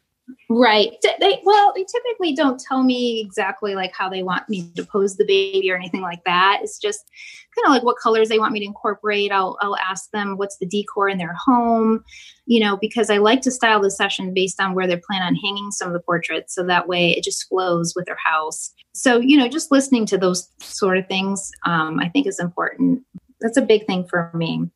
Right. 0.53 0.97
They, 1.21 1.39
well, 1.45 1.71
they 1.73 1.85
typically 1.85 2.33
don't 2.33 2.59
tell 2.59 2.83
me 2.83 3.21
exactly 3.21 3.73
like 3.73 3.93
how 3.93 4.09
they 4.09 4.21
want 4.21 4.49
me 4.49 4.69
to 4.75 4.85
pose 4.85 5.15
the 5.15 5.23
baby 5.23 5.71
or 5.71 5.77
anything 5.77 6.01
like 6.01 6.25
that. 6.25 6.59
It's 6.61 6.77
just 6.77 7.09
kind 7.55 7.67
of 7.67 7.71
like 7.71 7.83
what 7.83 7.95
colors 8.03 8.27
they 8.27 8.37
want 8.37 8.51
me 8.51 8.59
to 8.59 8.65
incorporate. 8.65 9.31
I'll, 9.31 9.57
I'll 9.61 9.77
ask 9.77 10.11
them 10.11 10.35
what's 10.35 10.57
the 10.57 10.65
decor 10.65 11.07
in 11.07 11.19
their 11.19 11.33
home, 11.45 12.03
you 12.47 12.59
know, 12.59 12.75
because 12.75 13.09
I 13.09 13.17
like 13.17 13.41
to 13.43 13.51
style 13.51 13.79
the 13.79 13.89
session 13.89 14.33
based 14.33 14.59
on 14.59 14.75
where 14.75 14.87
they 14.87 14.97
plan 14.97 15.21
on 15.21 15.35
hanging 15.35 15.71
some 15.71 15.87
of 15.87 15.93
the 15.93 16.01
portraits. 16.01 16.53
So 16.53 16.65
that 16.65 16.85
way 16.85 17.11
it 17.11 17.23
just 17.23 17.47
flows 17.47 17.93
with 17.95 18.05
their 18.05 18.19
house. 18.21 18.73
So, 18.91 19.21
you 19.21 19.37
know, 19.37 19.47
just 19.47 19.71
listening 19.71 20.05
to 20.07 20.17
those 20.17 20.49
sort 20.59 20.97
of 20.97 21.07
things, 21.07 21.49
um, 21.65 21.97
I 21.97 22.09
think 22.09 22.27
is 22.27 22.41
important. 22.41 23.03
That's 23.39 23.55
a 23.55 23.61
big 23.61 23.87
thing 23.87 24.05
for 24.05 24.29
me. 24.33 24.69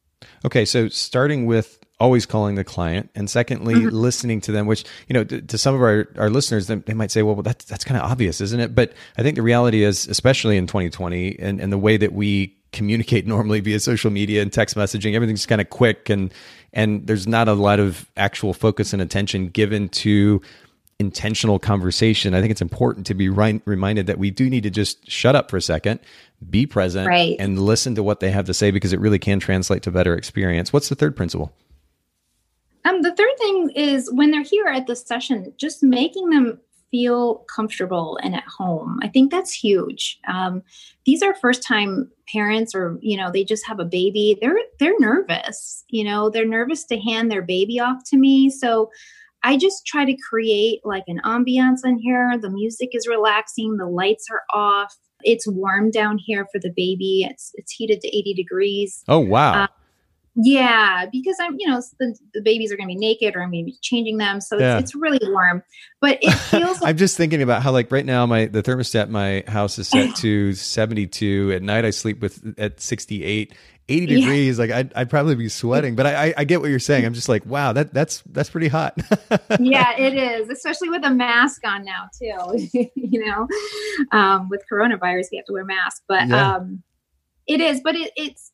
Okay. 0.45 0.63
So 0.63 0.87
starting 0.87 1.47
with 1.47 1.84
always 1.99 2.25
calling 2.25 2.55
the 2.55 2.63
client 2.63 3.09
and 3.15 3.29
secondly 3.29 3.73
mm-hmm. 3.73 3.95
listening 3.95 4.41
to 4.41 4.51
them 4.51 4.65
which 4.65 4.83
you 5.07 5.13
know 5.13 5.23
to, 5.23 5.41
to, 5.41 5.57
some 5.57 5.73
of 5.73 5.81
our, 5.81 6.07
our 6.17 6.29
listeners 6.29 6.67
they, 6.67 6.93
might 6.93 7.09
say 7.09 7.23
well, 7.23 7.35
well 7.35 7.43
that's, 7.43 7.63
that's 7.65 7.85
kind 7.85 7.99
of 7.99 8.09
obvious 8.09 8.41
isn't 8.41 8.59
it 8.59 8.75
but 8.75 8.93
i 9.17 9.23
think 9.23 9.35
the 9.35 9.41
reality 9.41 9.83
is 9.83 10.07
especially 10.07 10.57
in 10.57 10.67
2020 10.67 11.39
and, 11.39 11.61
and 11.61 11.71
the 11.71 11.77
way 11.77 11.95
that 11.95 12.11
we 12.11 12.55
communicate 12.73 13.25
normally 13.27 13.61
via 13.61 13.79
social 13.79 14.11
media 14.11 14.41
and 14.41 14.51
text 14.51 14.75
messaging 14.75 15.13
everything's 15.15 15.45
kind 15.45 15.61
of 15.61 15.69
quick 15.69 16.09
and 16.09 16.33
and 16.73 17.07
there's 17.07 17.27
not 17.27 17.47
a 17.47 17.53
lot 17.53 17.79
of 17.79 18.09
actual 18.17 18.53
focus 18.53 18.91
and 18.91 19.01
attention 19.01 19.47
given 19.47 19.87
to 19.87 20.41
intentional 20.99 21.59
conversation 21.59 22.33
i 22.33 22.41
think 22.41 22.51
it's 22.51 22.61
important 22.61 23.05
to 23.05 23.13
be 23.13 23.29
right, 23.29 23.61
reminded 23.63 24.07
that 24.07 24.17
we 24.17 24.31
do 24.31 24.49
need 24.49 24.63
to 24.63 24.69
just 24.69 25.09
shut 25.09 25.33
up 25.33 25.49
for 25.49 25.55
a 25.55 25.61
second 25.61 25.99
be 26.49 26.65
present 26.65 27.07
right. 27.07 27.37
and 27.39 27.57
listen 27.57 27.95
to 27.95 28.03
what 28.03 28.19
they 28.19 28.29
have 28.29 28.45
to 28.45 28.53
say 28.53 28.69
because 28.69 28.91
it 28.91 28.99
really 28.99 29.19
can 29.19 29.39
translate 29.39 29.81
to 29.83 29.91
better 29.91 30.13
experience 30.13 30.73
what's 30.73 30.89
the 30.89 30.95
third 30.95 31.15
principle 31.15 31.53
um, 32.85 33.01
the 33.01 33.13
third 33.15 33.37
thing 33.37 33.71
is 33.71 34.11
when 34.13 34.31
they're 34.31 34.43
here 34.43 34.67
at 34.67 34.87
the 34.87 34.95
session, 34.95 35.53
just 35.57 35.83
making 35.83 36.29
them 36.29 36.59
feel 36.91 37.45
comfortable 37.53 38.17
and 38.23 38.35
at 38.35 38.45
home. 38.45 38.99
I 39.01 39.09
think 39.09 39.31
that's 39.31 39.51
huge. 39.51 40.19
Um, 40.27 40.63
these 41.05 41.21
are 41.21 41.35
first 41.35 41.61
time 41.63 42.09
parents 42.31 42.73
or 42.73 42.97
you 43.01 43.17
know 43.17 43.31
they 43.31 43.43
just 43.43 43.65
have 43.67 43.79
a 43.79 43.85
baby. 43.85 44.37
They're 44.39 44.57
they're 44.79 44.99
nervous 44.99 45.75
you 45.89 46.03
know 46.03 46.29
they're 46.29 46.47
nervous 46.47 46.83
to 46.85 46.99
hand 46.99 47.31
their 47.31 47.41
baby 47.41 47.79
off 47.79 48.03
to 48.11 48.17
me. 48.17 48.49
So 48.49 48.91
i 49.43 49.55
just 49.55 49.85
try 49.85 50.03
to 50.03 50.17
create 50.29 50.79
like 50.83 51.05
an 51.07 51.21
ambiance 51.23 51.81
in 51.85 51.97
here. 51.97 52.37
The 52.37 52.49
music 52.49 52.89
is 52.93 53.07
relaxing. 53.07 53.77
The 53.77 53.85
lights 53.87 54.25
are 54.31 54.41
off. 54.53 54.93
It's 55.21 55.47
warm 55.47 55.91
down 55.91 56.17
here 56.17 56.47
for 56.51 56.59
the 56.59 56.73
baby. 56.75 57.25
It's 57.29 57.51
it's 57.55 57.71
heated 57.71 58.01
to 58.01 58.07
80 58.07 58.33
degrees. 58.33 59.03
Oh 59.07 59.19
wow. 59.19 59.63
Uh, 59.63 59.67
yeah, 60.35 61.05
because 61.09 61.37
I'm, 61.39 61.55
you 61.57 61.67
know, 61.67 61.81
the, 61.99 62.17
the 62.33 62.41
babies 62.41 62.71
are 62.71 62.75
going 62.75 62.89
to 62.89 62.93
be 62.93 62.99
naked 62.99 63.35
or 63.35 63.41
I'm 63.41 63.51
going 63.51 63.65
to 63.65 63.71
be 63.71 63.77
changing 63.81 64.17
them, 64.17 64.41
so 64.41 64.59
yeah. 64.59 64.77
it's, 64.77 64.91
it's, 64.91 64.95
really 64.95 65.19
warm. 65.21 65.63
But 66.01 66.19
it 66.21 66.33
feels. 66.33 66.81
I'm 66.83 66.97
just 66.97 67.15
thinking 67.15 67.41
about 67.41 67.63
how, 67.63 67.71
like, 67.71 67.89
right 67.89 68.05
now, 68.05 68.25
my 68.25 68.45
the 68.45 68.61
thermostat 68.61 69.09
my 69.09 69.43
house 69.47 69.79
is 69.79 69.87
set 69.87 70.15
to 70.17 70.53
72. 70.53 71.53
At 71.55 71.63
night, 71.63 71.85
I 71.85 71.91
sleep 71.91 72.21
with 72.21 72.55
at 72.57 72.81
68. 72.81 73.53
80 73.87 74.05
degrees, 74.07 74.57
yeah. 74.57 74.63
like 74.63 74.71
I'd, 74.71 74.93
I'd 74.95 75.09
probably 75.11 75.35
be 75.35 75.47
sweating. 75.47 75.95
But 75.95 76.07
I, 76.07 76.29
I, 76.29 76.33
I 76.37 76.43
get 76.43 76.59
what 76.59 76.71
you're 76.71 76.79
saying. 76.79 77.05
I'm 77.05 77.13
just 77.13 77.29
like, 77.29 77.45
wow, 77.45 77.71
that 77.71 77.93
that's 77.93 78.23
that's 78.25 78.49
pretty 78.49 78.67
hot. 78.67 78.97
yeah, 79.59 79.95
it 79.95 80.15
is, 80.15 80.49
especially 80.49 80.89
with 80.89 81.05
a 81.05 81.11
mask 81.11 81.61
on 81.67 81.85
now 81.85 82.09
too. 82.19 82.67
you 82.95 83.23
know, 83.23 83.47
um, 84.11 84.49
with 84.49 84.63
coronavirus, 84.71 85.27
we 85.31 85.37
have 85.37 85.45
to 85.45 85.53
wear 85.53 85.65
masks, 85.65 86.01
but 86.07 86.27
yeah. 86.27 86.55
um, 86.55 86.81
it 87.45 87.61
is. 87.61 87.81
But 87.81 87.95
it, 87.95 88.11
it's 88.15 88.51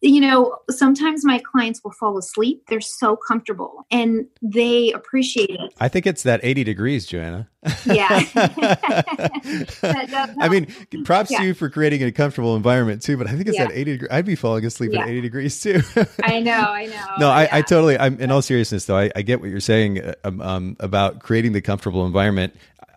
you 0.00 0.20
know, 0.20 0.56
sometimes 0.70 1.24
my 1.24 1.40
clients 1.40 1.82
will 1.82 1.90
fall 1.90 2.16
asleep. 2.18 2.62
They're 2.68 2.80
so 2.80 3.16
comfortable 3.16 3.84
and 3.90 4.26
they 4.40 4.92
appreciate 4.92 5.50
it. 5.50 5.74
I 5.80 5.88
think 5.88 6.06
it's 6.06 6.22
that 6.22 6.40
80 6.44 6.62
degrees, 6.64 7.04
Joanna. 7.04 7.48
Yeah. 7.84 8.06
I 9.82 10.48
mean, 10.48 10.68
props 11.04 11.32
yeah. 11.32 11.38
to 11.38 11.44
you 11.46 11.54
for 11.54 11.68
creating 11.68 12.04
a 12.04 12.12
comfortable 12.12 12.54
environment 12.54 13.02
too, 13.02 13.16
but 13.16 13.26
I 13.26 13.32
think 13.32 13.48
it's 13.48 13.58
yeah. 13.58 13.66
that 13.66 13.74
80 13.74 13.92
degrees. 13.92 14.08
I'd 14.12 14.24
be 14.24 14.36
falling 14.36 14.64
asleep 14.64 14.92
yeah. 14.92 15.02
at 15.02 15.08
80 15.08 15.20
degrees 15.20 15.60
too. 15.60 15.80
I 16.22 16.40
know, 16.40 16.52
I 16.52 16.86
know. 16.86 17.06
No, 17.18 17.30
I, 17.30 17.48
I, 17.50 17.62
totally, 17.62 17.98
I'm 17.98 18.20
in 18.20 18.30
all 18.30 18.42
seriousness 18.42 18.84
though. 18.84 18.96
I, 18.96 19.10
I 19.16 19.22
get 19.22 19.40
what 19.40 19.50
you're 19.50 19.58
saying 19.58 20.00
uh, 20.00 20.14
um, 20.22 20.40
um, 20.40 20.76
about 20.78 21.18
creating 21.20 21.52
the 21.52 21.60
comfortable 21.60 22.06
environment 22.06 22.54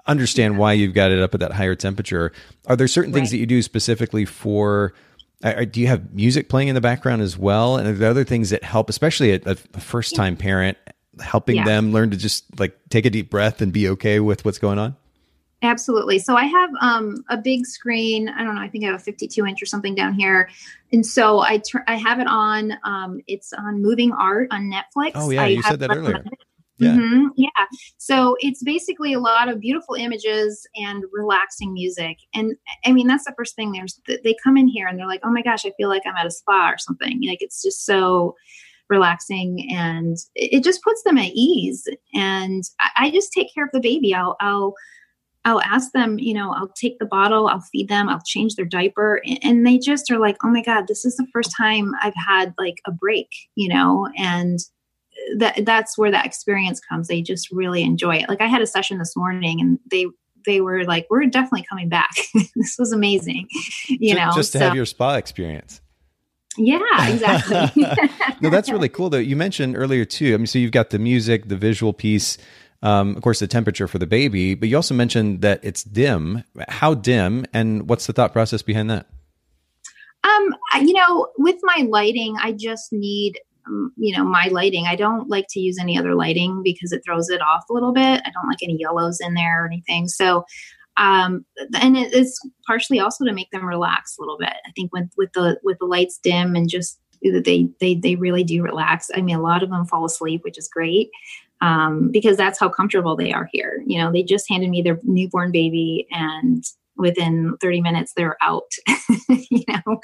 understand 0.08 0.58
why 0.58 0.74
you've 0.74 0.94
got 0.94 1.12
it 1.12 1.20
up 1.22 1.34
at 1.34 1.40
that 1.40 1.52
higher 1.52 1.76
temperature. 1.76 2.32
Are 2.68 2.76
there 2.76 2.88
certain 2.88 3.14
things 3.14 3.32
that 3.32 3.38
you 3.38 3.46
do 3.46 3.62
specifically 3.62 4.26
for 4.26 4.94
do 5.42 5.82
you 5.82 5.88
have 5.88 6.14
music 6.14 6.50
playing 6.50 6.68
in 6.68 6.76
the 6.76 6.82
background 6.82 7.22
as 7.22 7.38
well? 7.38 7.78
And 7.78 7.88
are 7.88 7.94
there 7.94 8.10
other 8.10 8.24
things 8.24 8.52
that 8.52 8.64
help, 8.64 8.90
especially 8.90 9.34
a, 9.34 9.42
a 9.46 9.56
first 9.56 10.16
time 10.16 10.38
parent, 10.38 10.78
helping 11.20 11.58
yeah. 11.58 11.66
them 11.66 11.92
learn 11.92 12.12
to 12.12 12.18
just 12.18 12.60
like 12.60 12.78
take 12.90 13.06
a 13.06 13.10
deep 13.10 13.30
breath 13.30 13.62
and 13.62 13.74
be 13.74 13.90
okay 13.90 14.20
with 14.20 14.46
what's 14.46 14.60
going 14.60 14.80
on? 14.80 14.96
Absolutely. 15.64 16.18
So 16.18 16.36
I 16.36 16.46
have 16.46 16.70
um, 16.82 17.24
a 17.30 17.38
big 17.38 17.68
screen. 17.68 18.30
I 18.30 18.44
don't 18.44 18.56
know. 18.56 18.62
I 18.62 18.68
think 18.68 18.84
I 18.84 18.88
have 18.88 18.96
a 18.96 19.04
52 19.04 19.46
inch 19.46 19.62
or 19.62 19.68
something 19.68 19.94
down 19.94 20.14
here, 20.16 20.50
and 20.92 21.06
so 21.06 21.40
I 21.40 21.60
tr- 21.60 21.86
I 21.88 21.98
have 21.98 22.20
it 22.20 22.26
on. 22.28 22.74
Um, 22.84 23.22
it's 23.28 23.54
on 23.54 23.80
Moving 23.82 24.12
Art 24.12 24.48
on 24.50 24.72
Netflix. 24.72 25.12
Oh 25.14 25.30
yeah, 25.30 25.44
I 25.44 25.48
you 25.48 25.62
said 25.62 25.80
that 25.82 25.96
earlier. 25.96 26.24
Yeah. 26.82 26.96
Mm-hmm. 26.96 27.28
Yeah. 27.38 27.66
So 27.98 28.36
it's 28.40 28.64
basically 28.64 29.14
a 29.14 29.20
lot 29.20 29.50
of 29.50 29.60
beautiful 29.60 29.96
images 29.96 30.68
and 30.76 31.04
relaxing 31.12 31.74
music. 31.74 32.18
And 32.34 32.56
I 32.86 32.92
mean, 32.92 33.08
that's 33.08 33.26
the 33.26 33.34
first 33.38 33.56
thing. 33.56 33.72
There's 33.72 34.00
they 34.08 34.36
come 34.44 34.58
in 34.58 34.68
here 34.68 34.88
and 34.88 34.98
they're 34.98 35.08
like, 35.08 35.22
"Oh 35.24 35.32
my 35.32 35.44
gosh, 35.44 35.66
I 35.66 35.72
feel 35.78 35.90
like 35.90 36.02
I'm 36.06 36.16
at 36.16 36.26
a 36.26 36.32
spa 36.32 36.72
or 36.72 36.78
something." 36.78 37.22
Like 37.28 37.42
it's 37.42 37.62
just 37.62 37.86
so 37.86 38.36
relaxing 38.90 39.68
and 39.72 40.18
it 40.36 40.64
just 40.64 40.84
puts 40.84 41.04
them 41.04 41.18
at 41.18 41.32
ease. 41.34 41.88
And 42.14 42.64
I, 42.80 42.90
I 42.98 43.12
just 43.12 43.32
take 43.32 43.54
care 43.54 43.66
of 43.66 43.72
the 43.74 43.80
baby. 43.80 44.14
I'll 44.14 44.36
I'll 44.42 44.74
I'll 45.46 45.62
ask 45.62 45.92
them, 45.92 46.20
you 46.20 46.34
know, 46.34 46.52
I'll 46.54 46.72
take 46.76 47.00
the 47.00 47.06
bottle, 47.06 47.48
I'll 47.48 47.62
feed 47.72 47.90
them, 47.90 48.10
I'll 48.10 48.22
change 48.26 48.56
their 48.56 48.66
diaper. 48.66 49.22
And 49.42 49.66
they 49.66 49.80
just 49.80 50.12
are 50.12 50.20
like, 50.20 50.38
oh 50.44 50.50
my 50.52 50.62
God, 50.62 50.88
this 50.88 51.04
is 51.04 51.16
the 51.16 51.28
first 51.34 51.52
time 51.58 51.94
I've 52.02 52.14
had 52.16 52.54
like 52.60 52.78
a 52.86 52.92
break, 52.92 53.30
you 53.56 53.68
know, 53.68 54.08
and 54.18 54.60
that 55.38 55.66
that's 55.66 55.98
where 55.98 56.12
that 56.12 56.26
experience 56.26 56.80
comes. 56.80 57.08
They 57.08 57.22
just 57.22 57.52
really 57.52 57.84
enjoy 57.84 58.18
it. 58.18 58.30
Like 58.30 58.42
I 58.42 58.48
had 58.48 58.62
a 58.62 58.68
session 58.68 58.98
this 58.98 59.16
morning 59.16 59.62
and 59.62 59.80
they 59.90 60.08
they 60.46 60.62
were 60.62 60.84
like, 60.86 61.08
we're 61.10 61.26
definitely 61.26 61.66
coming 61.70 61.90
back. 61.90 62.10
this 62.56 62.76
was 62.80 62.92
amazing. 62.92 63.48
You 63.88 64.16
know, 64.16 64.32
just 64.36 64.52
to 64.54 64.60
so, 64.60 64.66
have 64.66 64.76
your 64.76 64.86
spa 64.86 65.16
experience. 65.16 65.82
Yeah, 66.58 66.80
exactly. 67.08 67.84
no, 68.42 68.50
that's 68.50 68.70
really 68.70 68.90
cool 68.90 69.10
though. 69.10 69.18
You 69.18 69.36
mentioned 69.36 69.78
earlier 69.78 70.06
too. 70.06 70.34
I 70.34 70.38
mean, 70.38 70.48
so 70.48 70.60
you've 70.60 70.72
got 70.72 70.90
the 70.90 71.00
music, 71.00 71.48
the 71.48 71.56
visual 71.56 71.94
piece, 71.94 72.38
um, 72.84 73.16
of 73.16 73.22
course, 73.22 73.40
the 73.40 73.48
temperature 73.48 73.88
for 73.88 74.00
the 74.00 74.08
baby, 74.08 74.56
but 74.56 74.68
you 74.68 74.76
also 74.76 74.94
mentioned 74.94 75.42
that 75.42 75.60
it's 75.64 75.84
dim. 75.84 76.44
How 76.68 76.94
dim, 76.94 77.46
and 77.54 77.88
what's 77.88 78.08
the 78.08 78.14
thought 78.14 78.34
process 78.34 78.62
behind 78.62 78.90
that? 78.90 79.08
Um, 80.24 80.56
you 80.82 80.94
know, 80.94 81.28
with 81.38 81.58
my 81.64 81.86
lighting, 81.88 82.36
I 82.40 82.52
just 82.52 82.92
need 82.92 83.40
um, 83.68 83.92
you 83.98 84.16
know 84.16 84.24
my 84.24 84.48
lighting 84.48 84.86
i 84.88 84.96
don't 84.96 85.30
like 85.30 85.46
to 85.50 85.60
use 85.60 85.78
any 85.80 85.98
other 85.98 86.16
lighting 86.16 86.62
because 86.64 86.92
it 86.92 87.02
throws 87.06 87.30
it 87.30 87.42
off 87.42 87.64
a 87.70 87.74
little 87.74 87.94
bit 87.94 88.22
i 88.26 88.32
don't 88.32 88.48
like 88.48 88.64
any 88.64 88.78
yellows 88.78 89.20
in 89.20 89.34
there 89.34 89.64
or 89.64 89.68
anything 89.68 90.08
so 90.08 90.44
um 90.98 91.46
and 91.80 91.98
it 91.98 92.14
is 92.14 92.40
partially 92.66 93.00
also 93.00 93.26
to 93.26 93.34
make 93.34 93.50
them 93.52 93.66
relax 93.66 94.18
a 94.18 94.22
little 94.22 94.38
bit 94.38 94.54
i 94.68 94.72
think 94.76 94.92
with 94.94 95.10
with 95.18 95.32
the 95.34 95.60
with 95.64 95.78
the 95.80 95.86
lights 95.86 96.20
dim 96.22 96.56
and 96.56 96.70
just 96.70 97.00
they 97.24 97.68
they 97.80 97.96
they 97.96 98.16
really 98.16 98.44
do 98.44 98.64
relax 98.64 99.10
i 99.16 99.22
mean 99.22 99.36
a 99.36 99.42
lot 99.42 99.64
of 99.64 99.70
them 99.70 99.86
fall 99.86 100.06
asleep 100.06 100.44
which 100.44 100.58
is 100.58 100.68
great 100.68 101.10
um, 101.62 102.10
because 102.12 102.38
that's 102.38 102.60
how 102.60 102.70
comfortable 102.70 103.16
they 103.16 103.32
are 103.32 103.48
here. 103.52 103.84
You 103.86 104.00
know, 104.00 104.12
they 104.12 104.24
just 104.24 104.50
handed 104.50 104.70
me 104.70 104.82
their 104.82 105.00
newborn 105.04 105.52
baby, 105.52 106.08
and 106.12 106.64
within 106.98 107.56
30 107.62 107.82
minutes 107.82 108.14
they're 108.16 108.38
out. 108.42 108.72
you 109.30 109.64
know, 109.68 110.00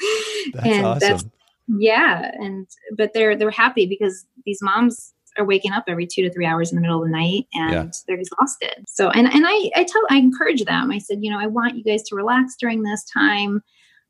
that's 0.54 0.68
and 0.68 0.86
awesome. 0.86 1.00
that's 1.00 1.26
yeah, 1.68 2.32
and 2.36 2.68
but 2.96 3.14
they're 3.14 3.36
they're 3.36 3.52
happy 3.52 3.86
because 3.86 4.26
these 4.46 4.62
moms 4.62 5.14
are 5.38 5.46
waking 5.46 5.72
up 5.72 5.84
every 5.88 6.08
two 6.08 6.24
to 6.24 6.32
three 6.34 6.46
hours 6.46 6.72
in 6.72 6.76
the 6.76 6.82
middle 6.82 7.02
of 7.02 7.08
the 7.08 7.12
night 7.12 7.46
and 7.54 7.74
yeah. 7.74 7.86
they're 8.08 8.18
exhausted. 8.20 8.84
So 8.88 9.10
and 9.10 9.28
and 9.28 9.46
I 9.48 9.72
I 9.76 9.84
tell 9.84 10.02
I 10.10 10.18
encourage 10.18 10.64
them. 10.64 10.92
I 10.92 10.98
said, 10.98 11.20
you 11.22 11.32
know, 11.32 11.40
I 11.40 11.48
want 11.48 11.76
you 11.76 11.84
guys 11.84 12.04
to 12.04 12.16
relax 12.16 12.56
during 12.60 12.84
this 12.84 13.04
time. 13.14 13.62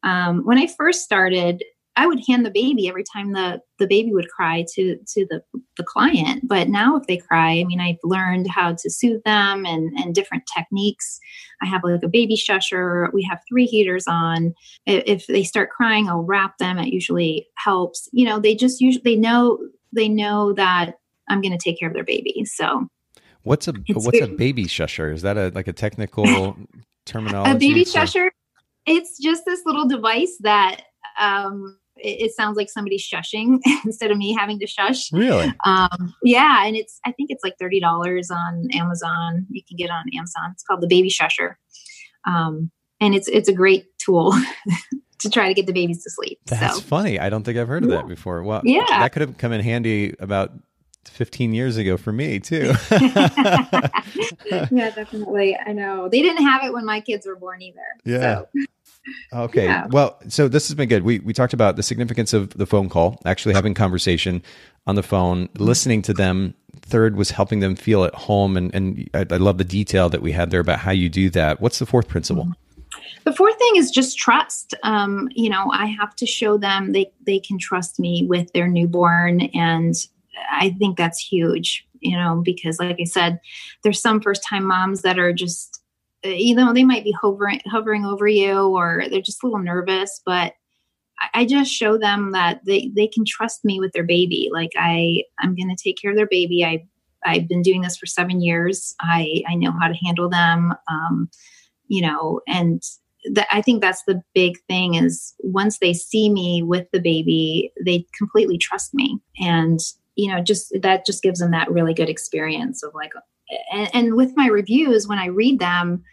Um, 0.04 0.46
when 0.46 0.58
I 0.58 0.68
first 0.68 1.04
started, 1.04 1.64
I 1.98 2.06
would 2.06 2.22
hand 2.28 2.46
the 2.46 2.52
baby 2.52 2.88
every 2.88 3.04
time 3.04 3.34
the 3.34 3.60
the 3.80 3.88
baby 3.88 4.14
would 4.14 4.30
cry 4.30 4.64
to 4.76 4.98
to 4.98 5.26
the 5.30 5.42
the 5.78 5.84
client. 5.84 6.48
But 6.48 6.70
now 6.70 6.96
if 6.96 7.08
they 7.08 7.18
cry, 7.18 7.60
I 7.60 7.64
mean, 7.64 7.82
I've 7.82 7.98
learned 8.04 8.48
how 8.48 8.74
to 8.74 8.90
soothe 8.90 9.24
them 9.24 9.66
and 9.66 9.92
and 9.98 10.14
different 10.14 10.44
techniques. 10.56 11.20
I 11.62 11.66
have 11.66 11.84
like 11.84 12.04
a 12.04 12.08
baby 12.08 12.38
shusher. 12.38 13.12
We 13.14 13.24
have 13.24 13.42
three 13.50 13.66
heaters 13.66 14.06
on. 14.08 14.54
If 14.86 15.26
they 15.26 15.44
start 15.44 15.72
crying, 15.72 16.08
I'll 16.08 16.22
wrap 16.22 16.60
them. 16.60 16.78
It 16.78 16.94
usually 16.94 17.48
helps. 17.56 18.08
You 18.14 18.26
know, 18.26 18.40
they 18.40 18.54
just 18.54 18.80
usually 18.80 19.04
they 19.04 19.16
know 19.16 19.58
they 19.92 20.08
know 20.08 20.54
that 20.54 21.00
I'm 21.28 21.42
going 21.42 21.58
to 21.58 21.64
take 21.64 21.80
care 21.80 21.90
of 21.90 21.96
their 21.96 22.06
baby. 22.06 22.46
So. 22.46 22.88
What's 23.42 23.68
a 23.68 23.74
what's 23.94 24.20
very, 24.20 24.34
a 24.34 24.36
baby 24.36 24.66
shusher? 24.66 25.14
Is 25.14 25.22
that 25.22 25.38
a 25.38 25.52
like 25.56 25.68
a 25.68 25.74
technical 25.74 26.58
terminology? 27.06 27.52
A 27.52 27.56
baby 27.56 27.86
shusher. 27.86 28.30
It's 28.86 29.18
just 29.18 29.46
this 29.46 29.62
little 29.66 29.88
device 29.88 30.38
that 30.42 30.82
um, 31.18 31.78
it, 32.00 32.26
it 32.26 32.36
sounds 32.36 32.58
like 32.58 32.70
somebody 32.70 32.98
shushing 32.98 33.60
instead 33.86 34.12
of 34.12 34.18
me 34.18 34.34
having 34.34 34.60
to 34.60 34.68
shush. 34.68 35.12
Really? 35.12 35.52
Um, 35.66 36.14
yeah, 36.24 36.66
and 36.66 36.76
it's 36.76 37.00
I 37.06 37.12
think 37.12 37.32
it's 37.32 37.44
like 37.44 37.56
thirty 37.60 37.80
dollars 37.80 38.30
on 38.32 38.68
Amazon. 38.74 39.46
You 39.50 39.62
can 39.68 39.78
get 39.78 39.86
it 39.86 39.92
on 39.92 40.06
Amazon. 40.16 40.52
It's 40.52 40.64
called 40.64 40.82
the 40.82 40.88
Baby 40.88 41.10
Shusher, 41.10 41.56
um, 42.26 42.72
and 43.00 43.16
it's 43.16 43.28
it's 43.28 43.50
a 43.50 43.54
great 43.54 43.86
tool. 43.98 44.34
to 45.20 45.32
try 45.32 45.48
to 45.48 45.54
get 45.56 45.66
the 45.66 45.74
babies 45.74 46.04
to 46.04 46.12
sleep. 46.12 46.38
That's 46.46 46.76
so. 46.76 46.82
funny. 46.82 47.20
I 47.20 47.32
don't 47.32 47.44
think 47.44 47.58
I've 47.58 47.68
heard 47.68 47.84
of 47.84 47.90
that 47.90 48.08
before. 48.08 48.44
Well, 48.44 48.62
yeah, 48.64 48.86
that 48.88 49.14
could 49.14 49.24
have 49.24 49.36
come 49.40 49.52
in 49.52 49.62
handy 49.62 50.14
about 50.20 50.52
15 51.10 51.54
years 51.54 51.78
ago 51.78 51.98
for 51.98 52.12
me 52.12 52.40
too. 52.40 52.74
yeah, 52.92 53.90
definitely. 54.72 55.58
I 55.58 55.74
know. 55.74 56.10
They 56.10 56.22
didn't 56.22 56.46
have 56.46 56.64
it 56.64 56.74
when 56.74 56.86
my 56.86 57.02
kids 57.02 57.26
were 57.26 57.36
born 57.36 57.62
either. 57.62 57.80
Yeah. 58.06 58.44
So. 58.56 58.66
Okay. 59.34 59.66
Yeah. 59.66 59.88
Well, 59.90 60.18
so 60.28 60.48
this 60.48 60.68
has 60.68 60.76
been 60.76 60.90
good. 60.90 61.04
We 61.04 61.20
we 61.20 61.34
talked 61.34 61.54
about 61.54 61.76
the 61.76 61.84
significance 61.84 62.34
of 62.34 62.50
the 62.52 62.66
phone 62.66 62.90
call, 62.90 63.20
actually 63.26 63.54
having 63.54 63.74
conversation 63.74 64.42
on 64.86 64.96
the 64.96 65.04
phone, 65.04 65.50
listening 65.58 66.02
to 66.04 66.14
them. 66.14 66.54
Third 66.82 67.16
was 67.16 67.32
helping 67.32 67.60
them 67.60 67.76
feel 67.76 68.04
at 68.04 68.14
home, 68.16 68.56
and 68.58 68.74
and 68.74 69.10
I, 69.14 69.26
I 69.30 69.38
love 69.38 69.58
the 69.58 69.64
detail 69.64 70.10
that 70.10 70.22
we 70.22 70.32
had 70.32 70.52
there 70.52 70.62
about 70.62 70.80
how 70.80 70.92
you 70.92 71.10
do 71.10 71.30
that. 71.32 71.60
What's 71.62 71.80
the 71.80 71.86
fourth 71.86 72.08
principle? 72.08 72.44
Mm-hmm. 72.44 72.52
The 73.26 73.34
fourth 73.34 73.58
thing 73.58 73.76
is 73.76 73.92
just 73.92 74.18
trust. 74.18 74.74
Um, 74.84 75.28
you 75.32 75.50
know, 75.50 75.70
I 75.74 75.88
have 75.88 76.16
to 76.18 76.26
show 76.26 76.58
them 76.58 76.94
they 76.94 77.12
they 77.26 77.40
can 77.40 77.60
trust 77.60 78.00
me 78.00 78.26
with 78.28 78.52
their 78.54 78.68
newborn, 78.68 79.42
and 79.54 79.96
I 80.52 80.70
think 80.80 80.98
that's 80.98 81.20
huge. 81.20 81.86
You 82.00 82.16
know, 82.16 82.42
because 82.46 82.80
like 82.80 82.98
I 83.02 83.06
said, 83.06 83.40
there's 83.84 84.02
some 84.02 84.22
first 84.22 84.44
time 84.48 84.66
moms 84.66 85.02
that 85.02 85.20
are 85.20 85.34
just 85.34 85.77
you 86.24 86.56
know 86.56 86.74
they 86.74 86.84
might 86.84 87.04
be 87.04 87.16
hovering 87.22 87.62
hovering 87.66 88.06
over 88.06 88.28
you 88.28 88.76
or 88.76 89.04
they're 89.10 89.22
just 89.22 89.44
a 89.44 89.46
little 89.46 89.60
nervous 89.60 90.22
but 90.26 90.54
I, 91.20 91.42
I 91.42 91.46
just 91.46 91.72
show 91.72 91.98
them 91.98 92.32
that 92.32 92.62
they 92.66 92.92
they 92.96 93.08
can 93.08 93.24
trust 93.26 93.64
me 93.64 93.80
with 93.80 93.94
their 93.94 94.04
baby. 94.04 94.50
Like 94.52 94.72
i 94.78 95.24
i'm 95.40 95.56
going 95.56 95.70
to 95.76 95.82
take 95.82 95.98
care 96.02 96.12
of 96.12 96.18
their 96.18 96.28
baby. 96.28 96.64
I 96.64 96.86
i've 97.26 97.48
been 97.48 97.62
doing 97.62 97.82
this 97.82 97.98
for 97.98 98.06
seven 98.06 98.42
years. 98.42 98.96
I 99.02 99.44
i 99.48 99.56
know 99.56 99.72
how 99.80 99.88
to 99.88 100.06
handle 100.06 100.30
them 100.30 100.74
um 100.90 101.30
you 101.88 102.02
know 102.02 102.42
and 102.48 102.82
that 103.34 103.48
i 103.52 103.62
think 103.62 103.82
that's 103.82 104.04
the 104.04 104.22
big 104.34 104.58
thing 104.68 104.96
is 104.96 105.34
once 105.40 105.80
they 105.80 105.94
see 105.94 106.30
me 106.30 106.62
with 106.64 106.86
the 106.92 107.00
baby 107.00 107.72
they 107.84 108.06
completely 108.18 108.58
trust 108.58 108.94
me. 108.94 109.20
And 109.40 109.80
you 110.16 110.32
know 110.32 110.42
just 110.42 110.74
that 110.82 111.06
just 111.06 111.24
gives 111.24 111.40
them 111.40 111.52
that 111.52 111.72
really 111.72 111.94
good 111.94 112.10
experience 112.10 112.84
of 112.84 112.94
like 112.94 113.12
and, 113.72 113.90
and 113.94 114.16
with 114.16 114.36
my 114.36 114.48
reviews 114.48 115.08
when 115.08 115.20
i 115.20 115.28
read 115.28 115.60
them 115.60 116.04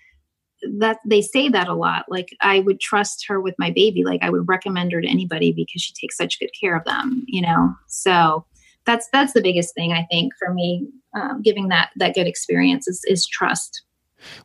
that 0.78 0.96
they 1.04 1.20
say 1.20 1.50
that 1.50 1.68
a 1.68 1.74
lot. 1.74 2.06
Like 2.08 2.30
i 2.40 2.60
would 2.60 2.80
trust 2.80 3.26
her 3.28 3.38
with 3.38 3.54
my 3.58 3.70
baby. 3.70 4.02
Like 4.04 4.22
i 4.22 4.30
would 4.30 4.48
recommend 4.48 4.92
her 4.92 5.00
to 5.00 5.08
anybody 5.08 5.52
because 5.52 5.82
she 5.82 5.92
takes 5.92 6.16
such 6.16 6.40
good 6.40 6.50
care 6.58 6.76
of 6.76 6.84
them 6.84 7.24
you 7.26 7.42
know? 7.42 7.74
So 7.88 8.46
that's 8.86 9.08
that's 9.12 9.32
the 9.32 9.40
biggest 9.40 9.74
thing 9.74 9.94
i 9.94 10.06
think 10.10 10.34
for 10.38 10.52
me 10.52 10.86
um, 11.14 11.42
giving 11.42 11.68
that 11.68 11.90
that 11.96 12.14
good 12.14 12.26
experience 12.26 12.88
is, 12.88 13.02
is 13.06 13.26
trust. 13.26 13.82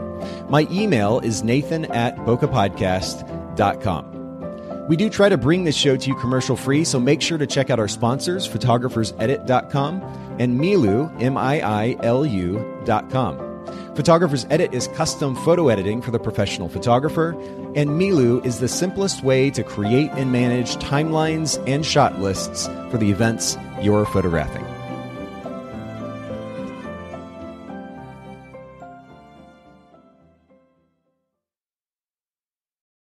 My 0.51 0.69
email 0.71 1.21
is 1.21 1.43
nathan 1.43 1.87
at 1.87 2.17
bokehpodcast.com. 2.17 4.89
We 4.89 4.97
do 4.97 5.09
try 5.09 5.31
to 5.31 5.39
bring 5.39 5.65
this 5.65 5.77
show 5.77 5.97
to 5.97 6.09
you 6.09 6.17
commercial 6.17 6.57
free, 6.57 6.85
so 6.85 7.01
make 7.01 7.23
sure 7.23 7.39
to 7.39 7.47
check 7.47 7.71
out 7.71 7.79
our 7.79 7.89
sponsors, 7.89 8.47
photographersedit.com 8.47 10.03
and 10.39 10.61
Miilu, 10.61 11.23
M 11.23 11.39
I 11.39 11.61
I 11.61 11.97
L 12.03 12.27
U.com. 12.27 13.50
Photographer's 14.01 14.47
Edit 14.49 14.73
is 14.73 14.89
custom 14.89 15.37
photo 15.37 15.69
editing 15.69 16.01
for 16.01 16.11
the 16.11 16.19
professional 16.19 16.71
photographer, 16.71 17.33
and 17.77 18.01
Miilu 18.01 18.43
is 18.47 18.59
the 18.59 18.67
simplest 18.67 19.23
way 19.23 19.51
to 19.51 19.63
create 19.63 20.11
and 20.13 20.33
manage 20.33 20.77
timelines 20.77 21.63
and 21.69 21.85
shot 21.85 22.19
lists 22.19 22.67
for 22.91 22.97
the 22.97 23.11
events 23.11 23.59
you're 23.83 24.07
photographing. 24.07 24.65